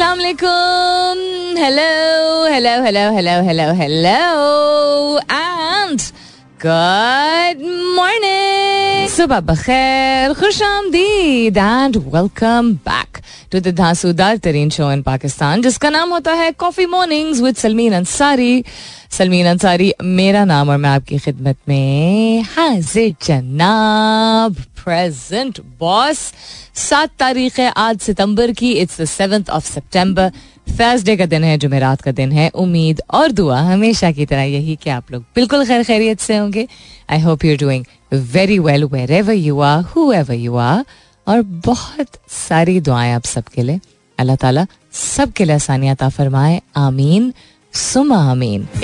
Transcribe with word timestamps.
अस्सलाम 0.00 0.18
वालेकुम 0.18 1.18
hello 1.62 1.88
hello 2.52 2.70
hello 2.84 3.02
hello 3.16 3.34
hello 3.48 3.66
hello 3.80 4.14
and 5.32 6.00
good 6.64 7.66
morning 7.98 8.59
सुबह 9.10 9.40
बखैर 9.40 10.32
खुश 10.34 10.60
आमदीद 10.62 11.56
and 11.58 11.96
welcome 12.14 12.72
back 12.88 13.18
to 13.52 13.60
the 13.60 13.68
धांसूदार 13.76 14.36
तरीन 14.44 14.70
शो 14.70 14.90
इन 14.92 15.02
पाकिस्तान 15.02 15.62
जिसका 15.62 15.90
नाम 15.90 16.10
होता 16.12 16.32
है 16.40 16.50
coffee 16.60 16.86
mornings 16.86 17.40
with 17.40 17.56
Salmeen 17.56 17.92
Ansari 17.94 18.64
Salmeen 19.10 19.46
Ansari 19.46 19.92
मेरा 20.18 20.44
नाम 20.44 20.68
और 20.70 20.76
मैं 20.76 20.90
आपकी 20.90 21.18
खिदमत 21.18 21.56
में 21.68 22.42
हाजिर 22.56 23.14
जनाब 23.26 24.62
प्रेजेंट 24.84 25.60
बॉस 25.80 26.18
सात 26.80 27.10
तारीख 27.18 27.58
है 27.58 27.72
आज 27.78 28.00
सितंबर 28.00 28.52
की 28.60 28.72
it's 28.74 29.00
the 29.00 29.04
seventh 29.08 29.50
of 29.50 29.64
September 29.66 30.30
Thursday 30.70 31.16
का 31.16 31.26
दिन 31.26 31.44
है 31.44 31.56
जुमेरात 31.58 32.02
का 32.02 32.12
दिन 32.12 32.32
है 32.32 32.48
उम्मीद 32.56 33.00
और 33.12 33.32
दुआ 33.32 33.60
हमेशा 33.72 34.10
की 34.12 34.26
तरह 34.26 34.42
यही 34.48 34.76
कि 34.82 34.90
आप 34.90 35.12
लोग 35.12 35.24
बिल्कुल 35.36 35.66
खैर 35.66 35.82
खैरियत 35.84 36.20
से 36.20 36.36
होंगे 36.36 36.66
I 37.10 37.20
hope 37.20 37.44
you 37.44 37.56
doing 37.56 37.84
very 38.12 38.58
well 38.58 38.84
wherever 39.12 39.34
you 39.34 39.60
are 39.60 39.82
whoever 40.12 40.34
you 40.34 40.56
are 40.56 40.84
और 41.26 41.42
बहुत 41.66 42.16
सारी 42.30 42.80
दुआएँ 42.80 43.12
आप 43.12 43.24
सबके 43.26 43.62
लिए। 43.62 43.80
अल्लाह 44.18 44.36
ताला 44.36 44.66
सबके 44.92 45.44
लिए 45.44 45.54
आसानियात 45.54 46.02
फरमाए। 46.04 46.60
आमीन। 46.76 47.32
सुमा 47.74 48.34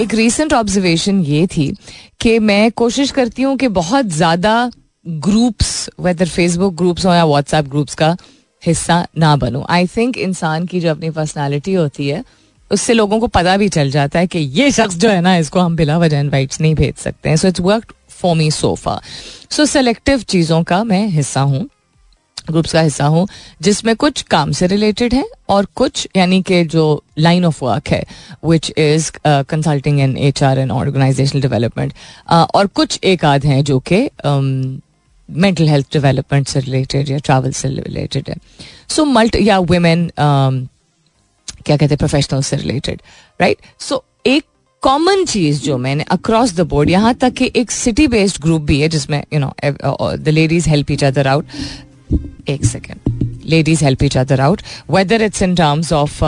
एक 0.00 0.14
रीसेंट 0.14 0.52
ऑब्जर्वेशन 0.52 1.20
ये 1.20 1.46
थी 1.46 1.72
कि 2.20 2.38
मैं 2.40 2.70
कोशिश 2.72 3.10
करती 3.10 3.42
हूँ 3.42 3.56
कि 3.56 3.68
बहुत 3.68 4.06
ज़्यादा 4.06 4.70
ग्रुप्स 5.06 5.90
वेदर 6.00 6.28
फेसबुक 6.28 6.74
ग्रुप्स 6.74 7.06
हो 7.06 7.14
या 7.14 7.24
व्हाट्सएप 7.24 7.68
ग्रुप्स 7.68 7.94
का 7.94 8.16
हिस्सा 8.62 9.06
ना 9.18 9.34
बनूं। 9.36 9.62
आई 9.70 9.86
थिंक 9.86 10.18
इंसान 10.18 10.66
की 10.66 10.80
जो 10.80 10.90
अपनी 10.90 11.10
पर्सनालिटी 11.10 11.74
होती 11.74 12.08
है, 12.08 12.22
उससे 12.70 12.92
लोगों 12.92 13.18
को 13.20 13.26
पता 13.28 13.56
भी 13.56 13.68
चल 13.68 13.90
जाता 13.90 14.18
है 14.18 14.26
कि 14.26 14.38
ये 14.38 14.70
शख्स 14.70 14.96
जो 14.96 15.10
है 15.10 15.20
ना, 15.20 15.36
इसको 15.36 15.60
हम 15.60 15.76
बिला 15.76 15.98
वजह 15.98 16.20
इनवाइट्स 16.20 16.60
नहीं 16.60 16.74
भेज 16.74 16.94
सकते 16.96 17.28
हैं। 17.28 17.36
So 17.36 17.48
it's 17.48 17.60
work 17.60 17.92
for 18.16 18.36
me 18.36 18.50
sofa 18.50 19.00
so 19.50 19.66
selective 19.66 20.22
चीज़ों 20.28 20.62
का 20.64 20.82
मैं 20.84 21.06
हिस्सा 21.08 21.40
हूँ 21.42 21.68
ग्रुप्स 22.50 22.72
का 22.72 22.80
हिस्सा 22.80 23.04
हूँ, 23.04 23.26
जिसमें 23.62 23.94
कुछ 23.96 24.20
काम 24.22 24.50
से 24.52 24.66
रिलेटेड 24.66 25.14
है 25.14 25.24
और 25.48 25.66
कुछ 25.74 26.06
यानी 26.16 26.40
कि 26.42 26.62
जो 26.64 27.02
लाइन 27.18 27.44
ऑफ़ 27.44 27.64
वर्क 27.64 27.88
है 27.88 28.02
which 28.44 28.70
is 28.78 29.10
consulting 29.24 30.00
in 30.00 30.16
H 30.16 30.42
R 30.42 30.58
and 30.58 30.70
organisational 30.72 31.42
development 31.42 31.92
और 32.54 32.66
कुछ 32.66 32.98
एक 33.04 33.24
आध 33.24 33.46
हैं 33.46 33.62
जो 33.64 33.78
कि 33.90 34.08
मेंटल 35.28 35.68
हेल्थ 35.68 35.86
डेवलपमेंट 35.92 36.48
से 36.48 36.60
रिलेटेड 36.60 37.10
या 37.10 37.18
ट्रैवल 37.18 37.52
से 37.52 37.68
रिलेटेड 37.68 38.28
है. 38.28 38.36
सो 38.88 39.04
मल्ट 39.04 39.36
या 39.36 39.58
वुमेन 39.60 40.10
क्या 40.18 41.76
कहते 41.76 41.84
हैं 41.84 41.96
प्रोफेशनल 41.98 42.42
से 42.42 42.56
रिलेटेड 42.56 43.02
राइट 43.40 43.58
सो 43.80 44.04
एक 44.26 44.44
कॉमन 44.86 45.24
चीज़ 45.24 45.60
जो 45.62 45.76
मैंने 45.78 46.04
अक्रॉस 46.10 46.52
द 46.56 46.60
बोर्ड 46.70 46.90
यहाँ 46.90 47.12
तक 47.14 47.32
कि 47.38 47.50
एक 47.56 47.70
सिटी 47.70 48.06
बेस्ड 48.08 48.40
ग्रुप 48.42 48.62
भी 48.62 48.80
है 48.80 48.88
जिसमें 48.88 49.22
you 49.32 49.38
know 49.40 49.52
the 50.16 50.28
ladies 50.28 50.68
help 50.70 50.90
each 50.90 51.04
other 51.04 51.28
out 51.28 51.46
एक 52.48 52.64
second 52.64 53.42
ladies 53.46 53.84
help 53.84 54.02
each 54.04 54.16
other 54.18 54.40
out 54.40 54.62
whether 54.90 55.22
it's 55.22 55.42
in 55.42 55.54
terms 55.54 55.92
of 55.92 56.24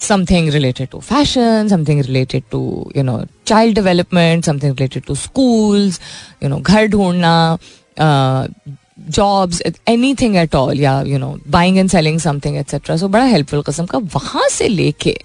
something 0.00 0.48
related 0.50 0.88
to 0.90 0.98
fashion, 1.00 1.68
something 1.70 2.00
related 2.00 2.44
to, 2.52 2.58
you 2.96 3.02
know, 3.02 3.14
child 3.44 3.74
development, 3.74 4.44
something 4.44 4.74
related 4.74 5.04
to 5.06 5.16
schools, 5.16 5.98
you 6.42 6.50
know, 6.52 6.60
घर 6.62 6.86
ढूंढना, 6.88 7.32
jobs 9.10 9.62
any 9.88 10.14
thing 10.20 10.36
at 10.36 10.54
all 10.54 10.80
या 10.80 11.00
you 11.06 11.18
know 11.18 11.36
buying 11.48 11.78
and 11.78 11.90
selling 11.90 12.18
something 12.20 12.56
etcetera 12.56 12.96
so 12.96 13.08
बड़ा 13.08 13.24
helpful 13.24 13.62
किस्म 13.62 13.84
का 13.86 13.98
वहाँ 14.14 14.48
से 14.50 14.68
लेके 14.68 15.16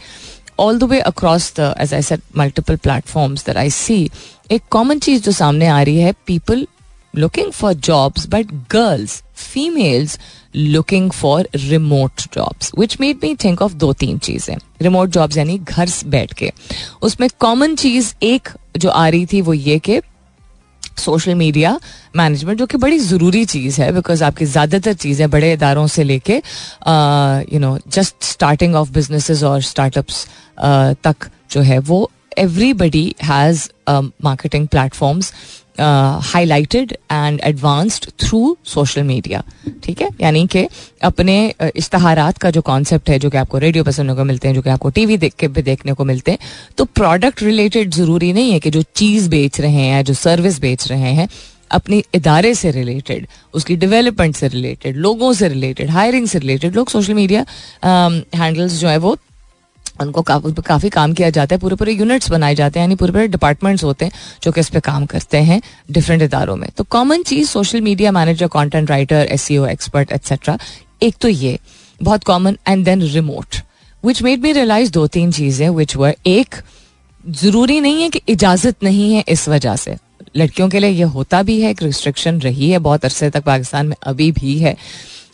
all 0.59 0.79
the 0.79 0.83
way 0.91 0.99
across 0.99 1.53
the 1.59 1.73
age 1.81 1.93
I 1.93 2.01
set 2.01 2.21
multiple 2.37 2.75
platforms 2.83 3.45
that 3.45 3.57
I 3.57 3.69
see 3.69 4.09
एक 4.51 4.63
कॉमन 4.71 4.99
चीज़ 4.99 5.23
जो 5.23 5.31
सामने 5.31 5.67
आ 5.67 5.81
रही 5.81 5.97
है 5.99 6.13
people 6.27 6.67
looking 7.15 7.51
for 7.51 7.73
jobs 7.73 8.27
but 8.29 8.51
girls 8.71 9.21
females 9.35 10.17
looking 10.55 11.11
for 11.11 11.47
remote 11.55 12.21
jobs 12.33 12.71
which 12.79 12.97
made 13.01 13.17
me 13.23 13.35
think 13.43 13.61
of 13.61 13.73
दो 13.73 13.91
तीन 13.93 14.17
चीज़ें. 14.17 14.55
रिमोट 14.81 15.09
जॉब्स 15.09 15.37
यानी 15.37 15.57
घर 15.57 15.87
से 15.89 16.07
बैठ 16.09 16.33
के. 16.33 16.51
उसमें 17.01 17.29
कॉमन 17.39 17.75
चीज़ 17.75 18.13
एक 18.23 18.49
जो 18.77 18.89
आ 18.89 19.07
रही 19.07 19.25
थी 19.33 19.41
वो 19.41 19.53
ये 19.53 19.77
कि 19.79 20.01
सोशल 20.99 21.35
मीडिया 21.35 21.79
मैनेजमेंट 22.15 22.59
जो 22.59 22.65
कि 22.65 22.77
बड़ी 22.77 22.97
ज़रूरी 22.99 23.43
चीज़ 23.45 23.81
है 23.81 23.91
बिकॉज़ 23.93 24.23
आपकी 24.23 24.45
ज़्यादातर 24.45 24.93
चीज़ें 24.93 25.29
बड़े 25.29 25.51
इदारों 25.53 25.85
से 25.87 26.03
लेके 26.03 26.35
you 27.53 27.59
know 27.59 27.77
just 27.91 28.23
starting 28.23 28.75
off 28.75 28.91
businesses 28.93 29.43
और 29.43 29.61
स्टार्टअप्स 29.61 30.25
तक 30.57 31.29
जो 31.51 31.61
है, 31.61 31.79
वो 31.79 32.09
everybody 32.37 33.13
has 33.23 33.67
marketing 33.89 34.67
platforms 34.67 35.33
highlighted 35.79 36.91
and 37.11 37.39
advanced 37.43 38.05
through 38.21 38.55
social 38.65 39.03
media 39.03 39.43
ठीक 39.83 40.01
है? 40.01 40.09
यानी 40.21 40.45
कि 40.47 40.67
अपने 41.03 41.53
इश्तहारात 41.75 42.37
का 42.37 42.49
जो 42.51 42.61
कॉन्सेप्ट 42.61 43.09
है, 43.09 43.17
जो 43.19 43.29
कि 43.29 43.37
आपको 43.37 43.57
रेडियो 43.57 43.83
पर 43.83 43.91
सुनने 43.91 44.13
को 44.15 44.23
मिलते 44.23 44.47
हैं, 44.47 44.55
जो 44.55 44.61
कि 44.61 44.69
आपको 44.69 44.89
टीवी 44.89 45.17
देख 45.17 45.33
के 45.39 45.47
भी 45.47 45.61
देखने 45.61 45.93
को 45.93 46.05
मिलते 46.05 46.31
हैं 46.31 46.39
तो 46.77 46.85
प्रोडक्ट 46.85 47.43
रिलेटेड 47.43 47.93
ज़रूरी 47.93 48.31
नहीं 48.33 48.51
है 48.51 48.59
कि 48.59 48.69
जो 48.69 48.81
चीज़ 48.95 49.29
बेच 49.29 49.59
रहे 49.61 49.71
हैं, 49.73 50.03
जो 50.03 50.13
सर्विस 50.15 50.59
बेच 50.61 50.87
रहे 50.87 51.13
हैं, 51.13 51.27
अपने 51.71 52.01
इदारे 52.15 52.53
से 52.55 52.71
रिलेटेड 52.71 53.27
उसकी 53.53 53.75
डेवलपमेंट 53.75 54.35
से 54.35 54.47
रिलेटेड 54.47 54.97
लोगों 54.97 55.31
से 55.33 55.47
रिलेटेड 55.49 55.89
हायरिंग 55.89 56.27
से 56.27 56.39
रिलेटेड 56.39 56.75
लोग 56.75 56.89
सोशल 56.89 57.13
मीडिया 57.13 57.45
हैंडल्स 58.35 58.73
जो 58.73 58.87
है 58.87 58.97
वो 58.97 59.17
उनको 60.01 60.21
काफ़ी, 60.21 60.53
काफ़ी 60.61 60.89
काम 60.89 61.13
किया 61.13 61.29
जाता 61.29 61.55
है, 61.55 61.59
पूरे 61.59 61.75
पूरे 61.75 61.91
यूनिट्स 61.93 62.29
बनाए 62.31 62.55
जाते 62.55 62.79
हैं, 62.79 62.85
यानी 62.85 62.95
पूरे 62.95 63.11
पूरे 63.11 63.27
डिपार्टमेंट्स 63.27 63.83
होते 63.83 64.05
हैं, 64.05 64.11
जो 64.43 64.51
कि 64.51 64.61
इस 64.61 64.69
पर 64.69 64.79
काम 64.81 65.05
करते 65.05 65.37
हैं 65.39 65.61
डिफरेंट 65.91 66.21
इदारों 66.21 66.55
में। 66.55 66.69
तो 66.77 66.83
कॉमन 66.85 67.23
चीज़ 67.23 67.49
social 67.49 67.81
media 67.81 68.11
manager 68.11 68.47
content 68.49 68.89
writer 68.89 69.27
S 69.31 69.41
C 69.41 69.57
O 69.57 69.65
expert 69.67 70.11
etcetera 70.11 70.57
एक 71.03 71.15
तो 71.21 71.27
ये, 71.27 71.57
बहुत 71.99 72.23
common 72.23 72.57
and 72.67 72.85
then 72.85 73.01
remote 73.03 73.55
which 74.03 74.21
made 74.23 74.41
me 74.41 74.51
realise 74.51 74.91
दो 74.91 75.05
तीन 75.07 75.31
चीज़ें 75.31 75.69
विच 75.69 75.95
वर 75.95 76.15
एक, 76.27 76.55
ज़रूरी 77.23 77.79
नहीं 77.81 78.01
है 78.01 78.09
कि 78.09 78.21
इजाज़त 78.29 78.83
नहीं 78.83 79.13
है 79.13 79.23
इस 79.29 79.47
वजह 79.49 79.75
से। 79.75 79.95
लड़कियों 80.37 80.67
के 80.69 80.79
लिए 80.79 80.89
यह 80.89 81.07
होता 81.07 81.41
भी 81.43 81.59
है, 81.61 81.69
एक 81.71 81.83
रिस्ट्रिक्शन 81.83 82.39
रही 82.41 82.69
है, 82.69 82.79
बहुत 82.79 83.05
अरसे 83.05 83.29
तक 83.29 83.43
पाकिस्तान 83.43 83.87
में 83.87 83.95
अभी 84.03 84.31
भी 84.31 84.57
है, 84.59 84.75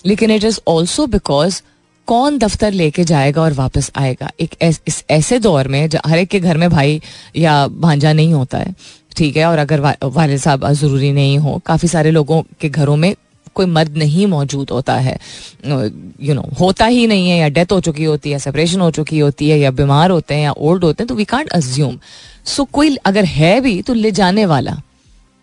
लेकिन 0.05 0.31
इट 0.31 0.43
इज़ 0.43 0.59
ऑल्सो 0.67 1.05
बिकॉज़ 1.07 1.61
कौन 2.09 2.37
दफ्तर 2.39 2.71
लेके 2.73 3.03
जाएगा 3.05 3.41
और 3.41 3.53
वापस 3.53 3.91
आएगा? 3.95 4.29
एक 4.39 4.55
ऐस, 4.61 4.81
इस 4.87 5.03
ऐसे 5.09 5.39
दौर 5.39 5.67
में 5.67 5.87
हर 6.05 6.17
एक 6.17 6.29
के 6.29 6.39
घर 6.39 6.57
में 6.57 6.69
भाई 6.69 7.01
या 7.37 7.67
भांजा 7.69 8.13
नहीं 8.13 8.33
होता 8.33 8.57
है 8.57 8.73
ठीक 9.17 9.37
है? 9.37 9.45
और 9.45 9.57
अगर 9.57 9.79
वा, 9.79 9.95
वाले 10.03 10.37
साहब 10.37 10.71
ज़रूरी 10.73 11.11
नहीं 11.13 11.37
हो 11.37 11.57
काफ़ी 11.65 11.87
सारे 11.87 12.11
लोगों 12.11 12.41
के 12.61 12.69
घरों 12.69 12.95
में 12.95 13.13
कोई 13.55 13.65
मर्द 13.65 13.97
नहीं 13.97 14.25
मौजूद 14.27 14.69
होता 14.69 14.95
है। 14.97 15.17
यू 15.65 16.33
नो 16.33 16.43
होता 16.59 16.85
ही 16.85 17.05
नहीं 17.07 17.29
है 17.29 17.37
या 17.37 17.47
डेथ 17.49 17.71
हो 17.71 17.79
चुकी 17.81 18.03
होती 18.03 18.31
है 18.31 18.39
सेपरेशन 18.39 18.81
हो 18.81 18.89
चुकी 18.91 19.19
होती 19.19 19.49
है 19.49 19.59
या 19.59 19.71
बीमार 19.71 20.11
होते 20.11 20.35
हैं 20.35 20.43
या 20.43 20.51
ओल्ड 20.51 20.83
होते 20.83 21.03
हैं 21.03 21.07
तो 21.07 21.15
वी 21.15 21.25
कांट 21.25 21.49
अज्यूम 21.51 21.97
सो 22.45 22.63
कोई 22.73 22.95
अगर 23.05 23.25
है 23.25 23.59
भी 23.61 23.81
तो 23.81 23.93
ले 23.93 24.11
जाने 24.11 24.45
वाला। 24.45 24.81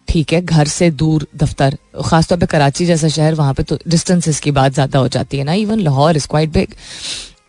ठीक 0.08 0.32
है 0.32 0.40
घर 0.42 0.66
से 0.68 0.90
दूर 1.02 1.26
दफ्तर 1.36 1.76
खासतौर 2.04 2.38
पे 2.38 2.46
कराची 2.46 2.86
जैसा 2.86 3.08
शहर 3.08 3.34
वहाँ 3.34 3.54
पे 3.54 3.62
तो 3.62 3.78
डिस्टेंसेस 3.88 4.40
की 4.40 4.50
बात 4.52 4.72
ज़्यादा 4.72 4.98
हो 4.98 5.08
जाती 5.08 5.38
है 5.38 5.44
ना 5.44 5.52
even 5.64 5.80
Lahore 5.80 6.16
is 6.16 6.28
quite 6.28 6.52
big 6.52 6.74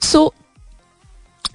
so 0.03 0.31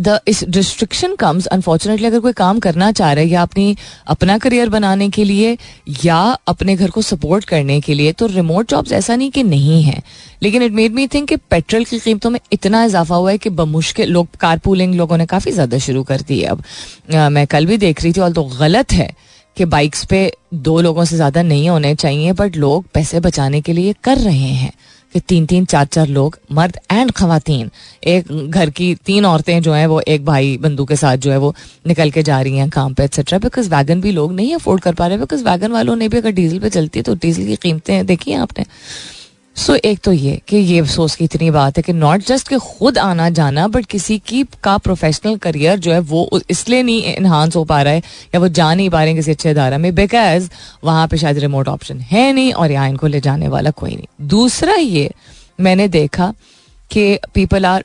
the 0.01 0.19
is 0.29 0.43
restriction 0.45 1.15
comes 1.15 1.47
unfortunately 1.47 2.07
अगर 2.07 2.21
कोई 2.21 2.33
काम 2.33 2.59
करना 2.59 2.91
चाह 2.93 3.13
रहा 3.13 3.25
है 3.25 3.31
या 3.31 3.43
अपनी 3.43 3.77
अपना 4.07 4.37
करियर 4.39 4.69
बनाने 4.69 5.09
के 5.11 5.25
लिए 5.25 5.57
या 6.05 6.17
अपने 6.49 6.77
घर 6.77 6.91
को 6.91 7.03
सपोर्ट 7.03 7.45
करने 7.45 7.81
के 7.81 7.95
लिए 7.95 8.13
तो 8.13 8.27
रिमोट 8.27 8.71
जॉब्स 8.71 8.93
ऐसा 8.93 9.17
नहीं 9.17 9.31
कि 9.31 9.43
नहीं 9.43 9.83
है. 9.83 10.03
लेकिन 10.43 10.63
इट 10.63 10.73
मेड 10.73 10.95
मी 10.95 11.07
थिंक 11.07 11.29
कि 11.29 11.37
पेट्रोल 11.51 11.85
की 11.85 11.99
कीमतों 11.99 12.31
में 12.31 12.39
इतना 12.53 12.85
इजाफा 12.85 13.17
हुआ 13.17 13.31
है 13.31 13.39
कि 13.39 13.51
बमुश्किल 13.51 14.11
लोग 14.11 14.37
कार 14.41 14.59
पूलिंग 14.59 14.95
लोगों 14.95 15.17
ने 15.17 15.27
काफ़ी 15.27 15.53
ज़्यादा 15.53 15.79
शुरू 15.79 16.03
कर 16.03 16.21
दी 16.21 16.41
है 16.41 16.49
अब. 16.49 16.63
आ, 17.15 17.29
मैं 17.29 17.47
कल 17.47 17.67
भी 17.67 17.77
देख 17.77 18.03
रही 18.03 18.13
थी 18.13 18.21
और 18.21 18.33
तो 18.33 18.45
गलत 18.59 18.93
है 18.93 19.15
कि 19.57 19.65
बाइक्स 19.65 20.05
पे 20.05 20.21
दो 20.55 20.81
लोगों 20.81 21.05
से 21.05 21.17
ज़्यादा 21.17 21.43
नहीं 21.43 21.69
होने 21.69 21.95
चाहिए 21.95 22.33
बट 22.33 22.57
लोग 22.57 22.85
पैसे 22.95 23.21
बचाने 23.21 23.61
के 23.61 23.73
लिए 23.73 23.95
कर 24.05 24.19
रहे 24.19 24.53
हैं 24.63 24.73
कि 25.15 25.21
तीन 25.21 25.47
तीन 25.47 25.65
चार 25.65 25.87
चार 25.87 26.07
लोग 26.09 26.39
मर्द 26.53 26.79
एंड 26.93 27.11
खातन 27.13 27.71
एक 28.05 28.33
घर 28.51 28.71
की 28.71 28.95
तीन 29.07 29.25
औरतें 29.27 29.61
जो 29.63 29.73
हैं, 29.73 29.87
वो 29.87 30.01
एक 30.01 30.25
भाई 30.25 30.57
बंदू 30.63 30.85
के 30.85 30.97
साथ 30.97 31.17
जो 31.17 31.31
है, 31.31 31.37
वो 31.37 31.55
निकल 31.87 32.11
के 32.11 32.23
जा 32.23 32.41
रही 32.41 32.57
हैं 32.59 32.69
काम 32.71 32.95
पे 32.95 33.05
एक्सेट्रा 33.05 33.39
बिकॉज़ 33.39 33.69
वैगन 33.71 34.01
भी 34.01 34.13
लोग 34.13 34.33
नहीं 34.33 34.55
अफोर्ड 34.55 34.83
कर 34.83 34.95
पा 34.95 35.07
रहे 35.07 35.19
बिकॉज़ 35.19 35.45
वैगन 35.45 35.73
वालों 35.73 35.97
ने 35.97 36.09
भी 36.09 36.17
अगर 36.19 36.31
डीजल 36.31 36.59
पे 36.59 36.71
चलती 36.71 36.99
है 36.99 37.03
तो 37.03 37.15
डीजल 37.15 37.47
की 37.47 37.57
कीमतें 37.63 38.07
देखी 38.07 38.31
हैं 38.31 38.39
आपने? 38.39 38.65
सो 39.57 39.75
एक 39.75 39.99
तो 39.99 40.13
ये 40.13 40.41
कि 40.49 40.57
ये 40.57 40.79
अफसोस 40.81 41.15
की 41.17 41.25
इतनी 41.25 41.51
बात 41.51 41.77
है 41.77 41.83
कि 41.83 41.93
नॉट 41.93 42.23
जस्ट 42.27 42.49
कि 42.49 42.57
खुद 42.59 42.99
आना 42.99 43.29
जाना 43.31 43.67
बट 43.69 43.87
किसी 43.87 44.19
की 44.19 44.43
का 44.65 44.77
प्रोफेशनल 44.79 45.37
करियर 45.37 45.79
जो 45.79 45.93
है 45.93 45.99
वो 46.13 46.41
इसलिए 46.51 46.83
नहीं 46.83 47.15
इन्हांस 47.15 47.57
हो 47.57 47.65
पा 47.65 47.81
रहा 47.83 47.93
है 47.93 48.03
या 48.35 48.41
वो 48.41 48.49
जा 48.49 48.73
नहीं 48.75 48.89
पा 48.91 49.03
रहे 49.03 49.09
हैं 49.09 49.17
किसी 49.17 49.31
अच्छे 49.31 49.49
अदारा 49.49 49.79
में 49.79 49.95
बिकॉज़ 49.95 50.49
वहाँ 50.85 51.07
पे 51.09 51.19
शायद 51.19 51.39
रिमोट 51.39 51.69
ऑप्शन 51.69 52.01
है 52.01 52.33
नहीं 52.33 52.53
और 52.53 52.73
यहाँ 52.73 52.89
इनको 52.89 53.07
ले 53.07 53.21
जाने 53.21 53.49
वाला 53.49 53.71
कोई 53.71 53.91
नहीं। 53.91 54.27
दूसरा 54.29 54.75
ये 54.75 55.11
मैंने 55.61 55.89
देखा 55.89 56.33
कि 56.91 57.19
पीपल 57.35 57.67
आर 57.67 57.85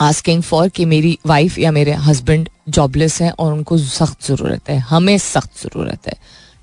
आस्किंग 0.00 0.42
फॉर 0.42 0.68
कि 0.68 0.84
मेरी 0.84 1.18
वाइफ 1.26 1.58
या 1.58 1.70
मेरे 1.72 1.92
हस्बैंड 2.08 2.48
जॉबलेस 2.68 3.20
हैं 3.22 3.30
और 3.30 3.52
उनको 3.52 3.78
सख्त 3.78 4.26
ज़रूरत 4.26 4.68
है, 4.70 4.78
हमें 4.78 5.16
सख्त 5.18 5.62
ज़रूरत 5.62 6.08
है। 6.08 6.16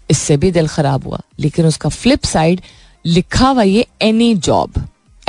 इससे 0.10 0.38
भी 0.38 0.52
दिल 0.52 0.68
ख़राब 0.68 1.08
हुआ, 1.08 1.20
लेकिन 1.40 1.66
उसका 1.66 1.90
फ्लिप 1.92 2.24
साइड 2.26 2.62
लिखा 3.06 3.48
हुआ 3.48 3.64
ये 3.64 3.86
एनी 4.02 4.34
जॉब 4.36 4.74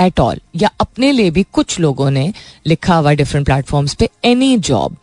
एट 0.00 0.20
ऑल 0.20 0.40
या 0.56 0.70
अपने 0.80 1.12
लिए 1.12 1.30
भी 1.30 1.42
कुछ 1.52 1.78
लोगों 1.80 2.10
ने 2.10 2.32
लिखा 2.66 2.96
हुआ 2.96 3.12
डिफरेंट 3.12 3.46
प्लेटफॉर्म्स 3.46 3.94
पे 3.94 4.08
एनी 4.24 4.56
जॉब 4.58 4.96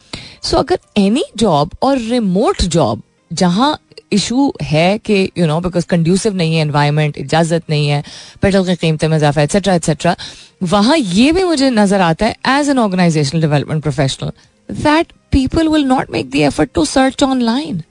सो 0.44 0.58
अगर 0.58 0.80
एनी 0.98 1.24
जॉब 1.38 1.72
और 1.84 1.98
रिमोट 1.98 2.62
जॉब 2.62 3.02
जहाँ 3.34 3.78
इशू 4.14 4.54
है 4.62 4.98
कि 4.98 5.30
यू 5.38 5.46
नो 5.48 5.60
बिकॉज़ 5.60 5.86
कंड्यूसिव 5.88 6.36
नहीं 6.36 6.56
है 6.56 6.62
एनवायरमेंट 6.62 7.18
इजाज़त 7.18 7.70
नहीं 7.70 7.88
है, 7.88 8.04
पेट्रोल 8.42 8.66
की 8.66 8.76
कीमतें 8.76 9.08
में 9.08 9.18
इजाफा 9.18 9.42
एट्सेट्रा 9.42 9.74
एट्सेट्रा 9.74 10.16
वहाँ 10.64 10.98
ये 10.98 11.32
भी 11.32 11.44
मुझे 11.44 11.70
नज़र 11.70 12.02
आता 12.02 12.26
है 12.26 12.60
as 12.60 12.70
an 12.70 12.80
organisational 12.80 13.42
development 13.42 13.82
professional 13.84 14.32
that 14.70 15.14
people 15.32 15.68
will 15.68 15.86
not 15.86 16.12
make 16.12 16.30
the 16.32 16.36
effort 16.36 16.70
to 16.74 16.86
search 16.86 17.24
online 17.24 17.82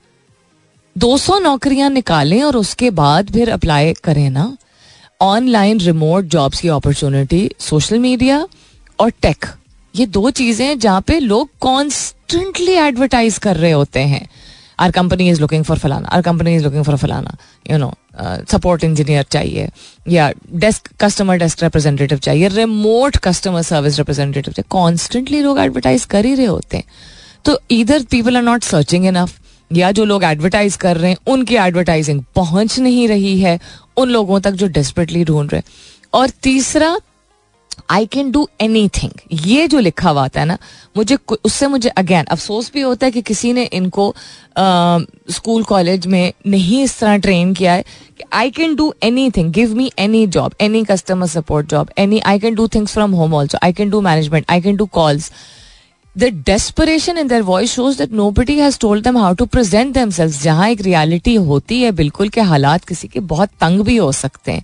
200 0.95 1.41
नौकरियाँ 1.41 1.89
निकालें 1.89 2.41
और 2.43 2.55
उसके 2.57 2.89
बाद 2.89 3.31
फिर 3.31 3.49
अप्लाई 3.49 3.93
करें 4.03 4.29
ना। 4.29 4.57
ऑनलाइन 5.21 5.79
रिमोट 5.79 6.25
जॉब्स 6.25 6.61
की 6.61 6.67
अपॉर्चुनिटी 6.69 7.49
सोशल 7.59 7.99
मीडिया 7.99 8.45
और 8.99 9.09
टेक 9.21 9.45
ये 9.93 10.05
दो 10.07 10.29
चीज़ें 10.31 10.65
हैं 10.65 10.77
जहाँ 10.79 11.01
पे 11.01 11.19
लोग 11.19 11.49
कॉन्स्टेंटली 11.61 12.73
एडवर्टाइज 12.73 13.37
कर 13.37 13.57
रहे 13.57 13.71
होते 13.71 13.99
हैं. 13.99 14.27
Our 14.79 14.91
company 14.91 15.29
is 15.29 15.41
looking 15.41 15.63
for 15.63 15.77
फलाना 15.77 16.07
our 16.07 16.21
company 16.21 16.55
is 16.55 16.63
looking 16.63 16.83
for 16.83 16.95
फलाना 16.97 17.35
यू 17.71 17.77
नो 17.77 17.93
सपोर्ट 18.51 18.83
इंजीनियर 18.83 19.23
चाहिए, 19.23 19.67
या 20.07 20.31
डेस्क 20.53 20.89
कस्टमर 21.01 21.37
डेस्क 21.37 21.63
रिप्रेजेंटेटिव 21.63 22.17
चाहिए 22.19 22.47
रिमोट 22.47 23.17
कस्टमर 23.17 23.61
सर्विस 23.61 23.97
रिप्रेजेंटेटिव 23.97 24.53
चाहिए. 24.53 24.67
कॉन्स्टेंटली 24.69 25.41
लोग 25.41 25.59
एडवर्टाइज 25.59 26.05
कर 26.05 26.25
ही 26.25 26.33
रहे 26.35 26.45
होते 26.45 26.77
हैं. 26.77 26.83
तो 27.45 27.59
इधर 27.71 28.03
people 28.11 28.37
are 28.37 28.43
not 28.43 28.63
searching 28.63 29.05
enough 29.05 29.39
या 29.71 29.91
जो 29.91 30.05
लोग 30.05 30.23
एडवर्टाइज 30.23 30.75
कर 30.75 30.97
रहे 30.97 31.09
हैं, 31.11 31.17
उनकी 31.27 31.55
एडवर्टाइजिंग 31.57 32.23
पहुँच 32.35 32.79
नहीं 32.79 33.07
रही 33.07 33.39
है 33.39 33.59
उन 33.97 34.09
लोगों 34.09 34.39
तक 34.39 34.51
जो 34.51 34.67
डेस्परेटली 34.67 35.23
ढूंढ 35.23 35.51
रहे 35.51 35.61
और 36.13 36.29
तीसरा 36.29 36.97
I 37.89 38.05
can 38.05 38.31
do 38.31 38.47
any 38.61 38.89
thing 38.89 39.11
ये 39.47 39.67
जो 39.67 39.79
लिखा 39.79 40.09
हुआ 40.09 40.27
है 40.37 40.45
ना, 40.45 40.57
मुझे 40.97 41.17
उससे 41.45 41.67
मुझे 41.67 41.89
अगेन 41.89 42.25
अफसोस 42.25 42.71
भी 42.73 42.81
होता 42.81 43.05
है 43.05 43.11
कि 43.11 43.21
किसी 43.21 43.53
ने 43.53 43.63
इनको 43.63 44.15
स्कूल 45.31 45.63
कॉलेज 45.63 46.07
में 46.07 46.33
नहीं 46.47 46.83
इस 46.83 46.99
तरह 46.99 47.17
ट्रेन 47.17 47.53
किया 47.53 47.73
है 47.73 47.83
कि 48.17 48.23
I 48.33 48.51
can 48.51 48.75
do 48.75 48.93
anything 49.31 49.51
give 49.53 49.75
me 49.75 49.91
any 49.99 50.27
job 50.27 50.53
any 50.61 50.83
customer 50.83 51.27
support 51.27 51.67
job 51.67 51.89
any 51.97 52.19
I 52.19 52.39
can 52.39 52.55
do 52.55 52.67
things 52.67 52.93
from 52.93 53.11
home 53.11 53.33
also 53.33 53.57
I 53.63 53.73
can 53.73 53.89
do 53.89 54.01
management 54.01 54.45
I 54.49 54.61
can 54.61 54.75
do 54.75 54.85
calls 54.85 55.31
the 56.15 56.23
desperation 56.45 57.17
in 57.17 57.27
their 57.27 57.41
voice 57.41 57.71
shows 57.71 57.97
that 57.97 58.11
nobody 58.31 58.57
has 58.59 58.79
told 58.79 59.03
them 59.03 59.17
how 59.17 59.33
to 59.33 59.45
present 59.47 59.93
them 59.93 60.09
जहाँ 60.09 60.69
एक 60.69 60.81
reality 60.81 61.35
होती 61.35 61.81
है, 61.81 61.91
बिल्कुल 61.91 62.29
के 62.29 62.41
हालात 62.43 62.85
किसी 62.85 63.07
के 63.07 63.19
बहुत 63.19 63.49
तंग 63.61 63.81
भी 63.81 63.95
हो 63.97 64.11
सकते 64.11 64.51
हैं। 64.51 64.63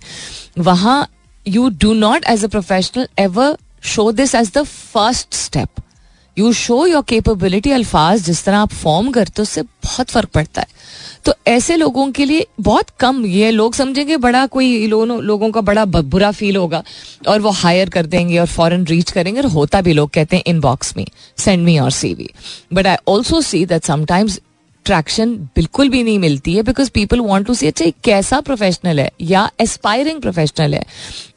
वहाँ 0.60 1.08
you 1.46 1.68
do 1.82 1.92
not 1.94 2.24
as 2.28 2.44
a 2.44 2.48
professional 2.48 3.08
ever 3.18 3.56
show 3.86 4.10
this 4.12 4.34
as 4.34 4.50
the 4.54 4.62
first 4.62 5.34
step 5.34 5.82
you 6.36 6.52
show 6.54 6.86
your 6.86 7.02
capability 7.08 7.70
अल्फाज 7.72 8.22
जिस 8.22 8.44
तरह 8.44 8.58
आप 8.58 8.72
फॉर्म 8.72 9.10
करते 9.12 9.32
हो, 9.38 9.42
उससे 9.42 9.62
बहुत 9.62 10.10
फ़र्क 10.10 10.28
पड़ता 10.34 10.60
है। 10.60 10.66
तो 11.28 11.34
ऐसे 11.46 11.76
लोगों 11.76 12.10
के 12.12 12.24
लिए 12.24 12.46
बहुत 12.60 12.90
कम 12.90 13.26
ये 13.26 13.50
लोग 13.50 13.74
समझेंगे, 13.74 14.16
बड़ा 14.16 14.46
कोई 14.46 14.86
लोगों 14.86 15.22
लोगों 15.22 15.50
का 15.50 15.60
बड़ा 15.60 15.84
बुरा 15.84 16.30
फील 16.32 16.56
होगा 16.56 16.82
और 17.28 17.40
वो 17.40 17.50
हायर 17.50 17.88
कर 17.88 18.06
देंगे 18.06 18.38
और 18.38 18.46
फॉरन 18.46 18.84
रीच 18.84 19.10
करेंगे 19.10 19.40
और 19.40 19.46
होता 19.46 19.80
भी 19.80 19.92
लोग 19.92 20.10
कहते 20.10 20.36
हैं 20.36 20.42
इनबॉक्स 20.46 20.96
में 20.96 21.04
सेंड 21.38 21.64
मी 21.64 21.78
और 21.78 21.90
C 21.90 22.14
V 22.14 22.28
but 22.72 22.86
I 22.86 22.96
also 23.08 23.40
see 23.40 23.64
that 23.66 23.84
sometimes 23.84 24.40
traction 24.84 25.34
बिल्कुल 25.56 25.88
भी 25.88 26.02
नहीं 26.02 26.18
मिलती 26.18 26.54
है 26.54 26.62
because 26.62 26.90
people 26.90 27.20
want 27.20 27.46
to 27.46 27.54
see 27.54 27.66
अच्छा 27.66 27.90
कैसा 28.04 28.40
प्रोफेशनल 28.40 29.00
है 29.00 29.10
या 29.20 29.50
एस्पायरिंग 29.60 30.20
प्रोफेशनल 30.20 30.74
है? 30.74 30.82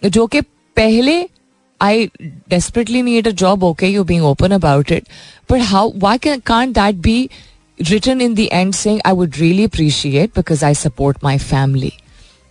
जो 0.06 0.28
कि 0.28 0.42
पहले 0.78 1.30
I 1.82 2.10
desperately 2.26 3.02
need 3.02 3.28
a 3.28 3.32
job 3.32 3.64
okay 3.64 3.88
you 3.88 4.04
being 4.04 4.26
open 4.26 4.52
about 4.52 4.92
it 4.92 5.08
but 5.52 5.62
how 5.62 5.92
why 5.98 6.18
can 6.28 6.72
that 6.72 6.96
be 6.96 7.30
written 7.90 8.22
in 8.22 8.34
the 8.34 8.50
end 8.54 8.74
saying 8.76 9.02
I 9.06 9.14
would 9.14 9.42
really 9.42 9.68
appreciate 9.70 10.40
because 10.40 10.64
I 10.64 10.74
support 10.86 11.26
my 11.26 11.38
family. 11.50 11.92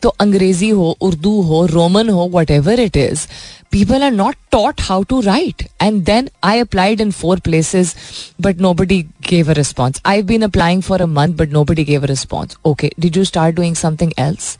तो 0.02 0.08
अंग्रेज़ी 0.20 0.68
हो, 0.68 0.90
उर्दू 1.02 1.30
हो, 1.42 1.64
Roman 1.66 2.08
हो 2.08 2.28
whatever 2.50 2.80
it 2.80 2.96
is 2.96 3.26
people 3.72 4.02
are 4.02 4.10
not 4.12 4.36
taught 4.52 4.80
how 4.80 5.02
to 5.02 5.20
write 5.20 5.62
and 5.82 6.02
then 6.04 6.28
I 6.44 6.60
applied 6.60 7.00
in 7.00 7.10
four 7.10 7.40
places 7.40 7.94
but 8.40 8.60
nobody 8.74 9.00
gave 9.28 9.50
a 9.50 9.54
response 9.54 10.00
I 10.06 10.22
been 10.30 10.42
applying 10.42 10.82
for 10.82 11.02
a 11.02 11.06
month 11.06 11.34
but 11.34 11.52
nobody 11.64 11.84
gave 11.84 12.02
a 12.02 12.06
response 12.06 12.56
okay 12.64 12.90
did 13.00 13.16
you 13.16 13.24
start 13.24 13.56
doing 13.56 13.76
something 13.76 14.12
else 14.18 14.56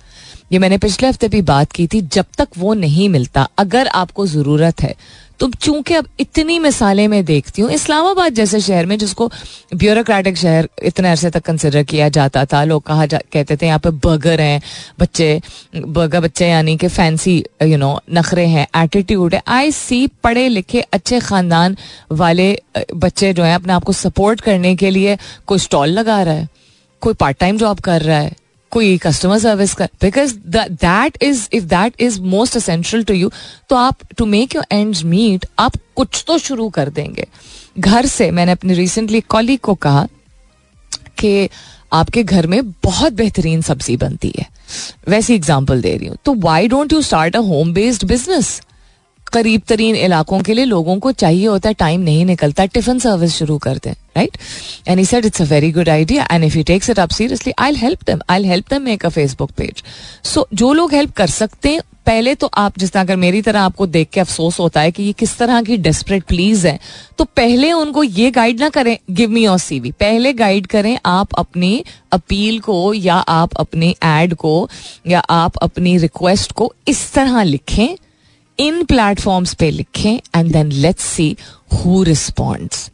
ये 0.53 0.59
मैंने 0.59 0.79
पिछले 0.79 1.09
हफ़्ते 1.09 1.29
भी 1.29 1.41
बात 1.43 1.73
की 1.73 1.87
थी, 1.87 2.01
जब 2.03 2.27
तक 2.39 2.49
वो 2.59 2.75
नहीं 2.75 3.09
मिलता, 3.09 3.49
अगर 3.59 3.87
आपको 3.87 4.27
ज़रूरत 4.27 4.83
है 4.83 4.95
तो 5.41 5.49
चूँकि 5.53 5.95
अब 5.95 6.07
इतनी 6.21 6.59
मिसालें 6.59 7.07
मैं 7.09 7.25
देखती 7.25 7.63
हूँ, 7.63 7.71
इस्लामाबाद 7.73 8.35
जैसे 8.35 8.61
शहर 8.61 8.87
में 8.87 8.97
जिसको 8.99 9.31
ब्यूरोक्रेटिक 9.75 10.37
शहर 10.37 10.69
इतने 10.83 11.11
अरसे 11.11 11.31
तक 11.31 11.43
कंसिडर 11.45 11.83
किया 11.83 12.09
जाता 12.11 12.45
था, 12.45 12.63
लोग 12.65 12.83
कहा 12.83 13.07
जा, 13.07 13.19
कहते 13.33 13.57
थे 13.57 13.67
यहाँ 13.67 13.79
पे 13.79 13.91
बर्गर 14.05 14.41
हैं, 14.41 14.61
बच्चे 15.01 15.41
बर्गर 15.77 16.21
बच्चे 16.21 16.49
यानी 16.49 16.77
कि 16.77 16.89
फैंसी 16.89 17.37
यू 17.63 17.77
नो 17.79 18.01
नखरे 18.13 18.47
हैं 18.47 18.67
एटीट्यूड 18.77 19.35
है। 19.35 19.43
आई 19.49 19.71
सी 19.73 20.07
पढ़े 20.25 20.49
लिखे 20.49 20.81
अच्छे 20.93 21.21
खानदान 21.21 21.77
वाले 22.13 22.51
बच्चे 22.95 23.33
जो 23.33 23.43
हैं 23.43 23.55
अपने 23.55 23.73
आप 23.73 23.85
को 23.85 23.93
सपोर्ट 23.95 24.41
करने 24.41 24.75
के 24.77 24.91
लिए 24.91 25.17
कोई 25.47 25.59
स्टॉल 25.59 25.89
लगा 25.91 26.23
रहा 26.23 26.35
है, 26.35 26.49
कोई 27.03 27.15
पार्ट 27.15 27.39
टाइम 27.39 27.59
जॉब 27.59 27.81
कर 27.81 28.03
रहा 28.03 28.19
है। 28.19 28.33
कोई 28.73 28.97
कस्टमर 28.99 29.39
सर्विस 29.39 29.75
का 29.75 29.87
because 30.03 30.35
that 30.49 31.23
is 31.23 31.49
if 31.53 31.65
that 31.65 32.01
is 32.01 32.21
most 32.23 32.57
essential 32.57 33.05
to 33.05 33.15
you 33.15 33.31
तो 33.71 33.77
आप 33.77 33.99
to 34.19 34.27
make 34.27 34.55
your 34.55 34.65
end 34.73 34.97
meet 35.07 35.47
आप 35.59 35.77
कुछ 35.97 36.25
तो 36.27 36.39
शुरू 36.39 36.69
कर 36.71 36.89
देंगे। 36.91 37.27
घर 37.79 38.07
से 38.07 38.31
मैंने 38.31 38.53
अपने 38.53 38.75
रिसेंटली 38.75 39.21
कॉलीग 39.21 39.59
को 39.61 39.75
कहा 39.77 40.07
कि 41.19 41.49
आपके 41.93 42.23
घर 42.23 42.47
में 42.47 42.71
बहुत 42.85 43.13
बेहतरीन 43.13 43.63
सब्ज़ी 43.63 43.97
बनती 43.97 44.33
है। 44.39 44.47
वैसी 45.09 45.35
एग्ज़ाम्पल 45.35 45.81
दे 45.83 45.97
रही 45.97 46.09
हूँ। 46.09 46.17
तो 46.25 46.35
why 46.41 46.69
don't 46.69 46.93
you 46.93 47.01
start 47.03 47.37
a 47.37 47.41
home 47.41 47.73
based 47.75 48.05
business 48.09 48.61
करीब 49.33 49.63
तरीन 49.69 49.97
इलाकों 49.97 50.41
के 50.41 50.55
लिए 50.55 50.65
लोगों 50.65 50.99
को 50.99 51.13
चाहिए 51.13 51.47
होता 51.47 51.69
है 51.69 51.75
टाइम 51.75 52.01
नहीं 52.01 52.25
निकलता 52.25 52.67
टिफ़िन 52.67 52.99
सर्विस 52.99 53.35
शुरू 53.35 53.59
कर 53.59 53.77
दें 53.77 53.93
right 54.17 54.39
and 54.89 55.01
he 55.01 55.19
it's 55.19 55.43
a 55.43 55.45
very 55.45 55.71
good 55.73 55.89
idea 55.89 56.29
and 56.33 56.45
if 56.45 56.57
you 56.57 56.63
takes 56.65 56.91
it 56.91 56.99
up 56.99 57.11
seriously 57.11 57.53
I 57.59 57.75
help 57.75 58.05
them 58.07 58.21
I 58.31 58.45
help 58.45 58.71
them 58.71 58.83
make 58.83 59.07
a 59.07 59.09
Facebook 59.09 59.51
page 59.51 59.83
so 60.25 60.49
जो 60.55 60.73
लोग 60.73 60.95
हेल्प 60.95 61.13
कर 61.13 61.27
सकते 61.27 61.69
हैं, 61.69 61.81
पहले 62.07 62.35
तो 62.35 62.49
आप, 62.55 62.79
जिस 62.79 62.91
तरह 62.93 63.03
अगर 63.03 63.17
मेरी 63.17 63.41
तरह 63.43 63.61
आपको 63.61 63.87
देख 63.87 64.09
के 64.09 64.21
अफसोस 64.21 64.59
होता 64.61 64.81
है 64.81 64.91
कि 64.91 65.03
ये 65.03 65.13
किस 65.13 65.37
तरह 65.39 65.63
की 65.63 65.77
डेस्परेट 65.77 66.25
प्लीज़ 66.25 66.67
है 66.67 66.79
तो 67.19 67.25
पहले 67.25 67.73
उनको 67.73 68.03
ये 68.03 68.31
गाइड 68.31 68.61
ना 68.61 68.69
करें 68.69 68.97
गिव 69.11 69.31
मी 69.31 69.45
योर 69.45 69.59
सीवी 69.59 69.91
पहले 69.91 70.33
गाइड 70.33 70.67
करें, 70.67 70.99
आप 71.07 71.35
अपनी 71.35 71.85
अपील 72.13 72.59
को, 72.61 72.95
या 72.95 73.15
आप 73.15 73.55
अपने 73.57 73.95
एड 74.05 74.35
को, 74.35 74.69
या 75.07 75.21
आप 75.21 75.57
अपनी 75.57 75.97
रिक्वेस्ट 75.99 76.53
को 76.53 76.73
इस 76.89 77.13
तरह 77.13 77.43
लिखें 77.43 77.89
इन 78.61 78.83
प्लेटफॉर्म्स 78.85 79.55
पे 79.55 79.71
लिखें 79.71 80.15
and 80.37 80.53
then 80.53 80.73
let's 80.73 81.05
see 81.07 81.37
who 81.75 82.03
responds 82.03 82.91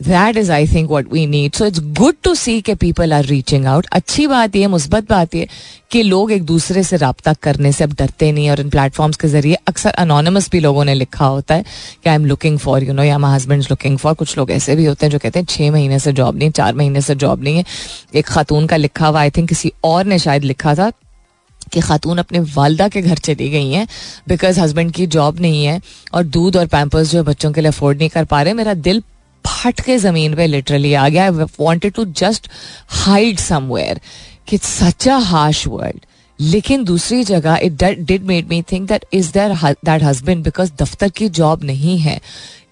that 0.00 0.36
is 0.36 0.50
I 0.52 0.66
think 0.66 0.90
what 0.90 1.12
we 1.12 1.26
need 1.26 1.54
so 1.54 1.66
it's 1.66 1.80
good 1.98 2.14
to 2.24 2.34
see 2.34 2.60
के 2.60 2.74
पीपल 2.74 3.12
आर 3.12 3.24
रीचिंग 3.24 3.66
आउट 3.66 3.86
अच्छी 3.92 4.26
बात 4.26 4.56
यह 4.56 4.68
मुस्बत 4.68 5.08
बात 5.10 5.34
यह 5.34 5.46
कि 5.90 6.02
लोग 6.02 6.32
एक 6.32 6.42
दूसरे 6.44 6.82
से 6.82 6.96
रबता 6.96 7.32
करने 7.42 7.72
से 7.72 7.84
अब 7.84 7.92
डरते 7.92 8.30
नहीं 8.32 8.48
और 8.50 8.60
इन 8.60 8.70
प्लेटफॉर्म्स 8.70 9.16
के 9.16 9.28
ज़रिए 9.28 9.58
अक्सर 9.68 9.90
अनोनमस 9.98 10.50
भी 10.50 10.60
लोगों 10.60 10.84
ने 10.84 10.94
लिखा 10.94 11.26
होता 11.26 11.54
है 11.54 11.62
कि 12.04 12.08
I 12.10 12.14
am 12.14 12.24
looking 12.26 12.58
for 12.58 12.84
you 12.84 12.94
know 12.94 13.02
या 13.02 13.18
माई 13.18 13.34
हस्बैंड 13.34 13.62
लुकिंग 13.70 13.98
फॉर 13.98 14.14
कुछ 14.14 14.36
लोग 14.38 14.50
ऐसे 14.50 14.76
भी 14.76 14.84
होते 14.84 15.06
हैं 15.06 15.10
जो 15.12 15.18
कहते 15.18 15.38
हैं 15.38 15.46
छः 15.46 15.70
महीने 15.70 15.98
से 15.98 16.12
जॉब 16.12 16.36
नहीं 16.36 16.48
है 16.48 16.52
चार 16.52 16.74
महीने 16.74 17.00
से 17.00 17.14
जॉब 17.16 17.42
नहीं 17.44 17.56
है 17.56 17.64
एक 18.14 18.26
खातून 18.26 18.66
का 18.66 18.76
लिखा 18.76 19.06
हुआ 19.06 19.20
आई 19.20 19.30
थिंक 19.30 19.48
किसी 19.48 19.72
और 19.84 20.04
ने 20.04 20.18
शायद 20.18 20.44
लिखा 20.44 20.74
था 20.74 20.90
कि 21.72 21.80
खातून 21.80 22.18
अपने 22.18 22.40
वालदा 22.54 22.88
के 22.88 23.02
घर 23.02 23.18
चली 23.18 23.48
गई 23.50 23.70
हैं 23.70 23.86
बिकॉज़ 24.28 24.60
हस्बैंड 24.60 24.92
की 24.92 25.06
जॉब 25.06 25.40
नहीं 25.40 25.64
है 25.64 25.80
और 26.14 26.24
दूध 26.24 26.56
और 26.56 26.66
पैम्पर्स 26.66 27.10
जो 27.10 27.18
है 27.18 27.24
बच्चों 27.24 27.52
के 27.52 27.60
लिए 27.60 27.70
अफोर्ड 27.70 27.98
नहीं 27.98 28.08
कर 28.08 28.24
पा 28.24 28.42
रहे, 28.42 28.54
मेरा 28.54 28.74
दिल 28.74 29.02
फट 29.44 29.80
के 29.80 29.96
ज़मीन 29.98 30.34
पे 30.34 30.46
लिटरली 30.46 30.94
आ 30.94 31.08
गया। 31.08 31.24
I 31.24 31.46
wanted 31.60 31.92
to 31.92 32.04
just 32.04 32.48
hide 33.04 33.38
somewhere 33.38 34.00
कि 34.48 34.58
सच 34.58 35.08
अ 35.08 35.16
हार्श 35.18 35.66
वर्ल्ड 35.66 36.04
लेकिन 36.38 36.84
दूसरी 36.84 37.22
जगह 37.24 37.60
it 37.62 37.82
did 37.82 38.24
made 38.26 38.48
me 38.48 38.62
think 38.72 38.88
that 38.88 39.04
is 39.12 39.32
there 39.32 39.54
that 39.84 40.02
husband 40.02 40.44
because 40.44 40.72
दफ्तर 40.78 41.08
की 41.08 41.28
जॉब 41.30 41.64
नहीं 41.64 41.98
है 41.98 42.20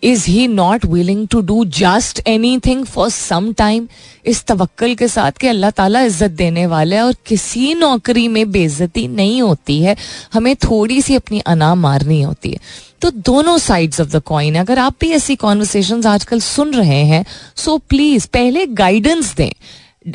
is 0.05 0.25
he 0.27 0.47
not 0.49 0.85
willing 0.85 1.27
to 1.29 1.41
do 1.41 1.65
just 1.65 2.21
anything 2.59 2.85
for 2.85 3.09
some 3.11 3.53
time 3.53 3.87
इस 4.27 4.45
तवक्ल 4.45 4.95
के 4.95 5.09
साथ 5.09 5.33
कि 5.41 5.47
अल्लाह 5.49 5.71
ताला 5.71 6.01
इज़्ज़त 6.03 6.31
देने 6.31 6.67
वाले 6.67 6.99
और 7.01 7.15
किसी 7.27 7.75
नौकरी 7.75 8.27
में 8.29 8.51
बेइज्जती 8.53 9.07
नहीं 9.09 9.41
होती 9.43 9.81
है। 9.83 9.97
हमें 10.33 10.55
थोड़ी 10.65 11.01
सी 11.03 11.15
अपनी 11.15 11.41
अना 11.41 11.75
मारनी 11.75 12.21
होती 12.23 12.51
है। 12.51 12.59
तो 13.03 13.11
दोनों 13.11 13.57
साइड्स 13.59 14.01
ऑफ़ 14.01 14.09
द 14.09 14.23
कॉइन 14.27 14.55
अगर 14.59 14.79
आप 14.79 14.97
भी 15.01 15.11
ऐसी 15.13 15.37
कॉन्वर्सेशन 15.37 16.05
आजकल 16.07 16.41
सुन 16.41 16.75
रहे 16.75 17.03
हैं 17.05 17.25
सो 17.57 17.79
प्लीज़ 17.89 18.27
पहले 18.33 18.67
गाइडेंस 18.83 19.35
दें। 19.37 19.53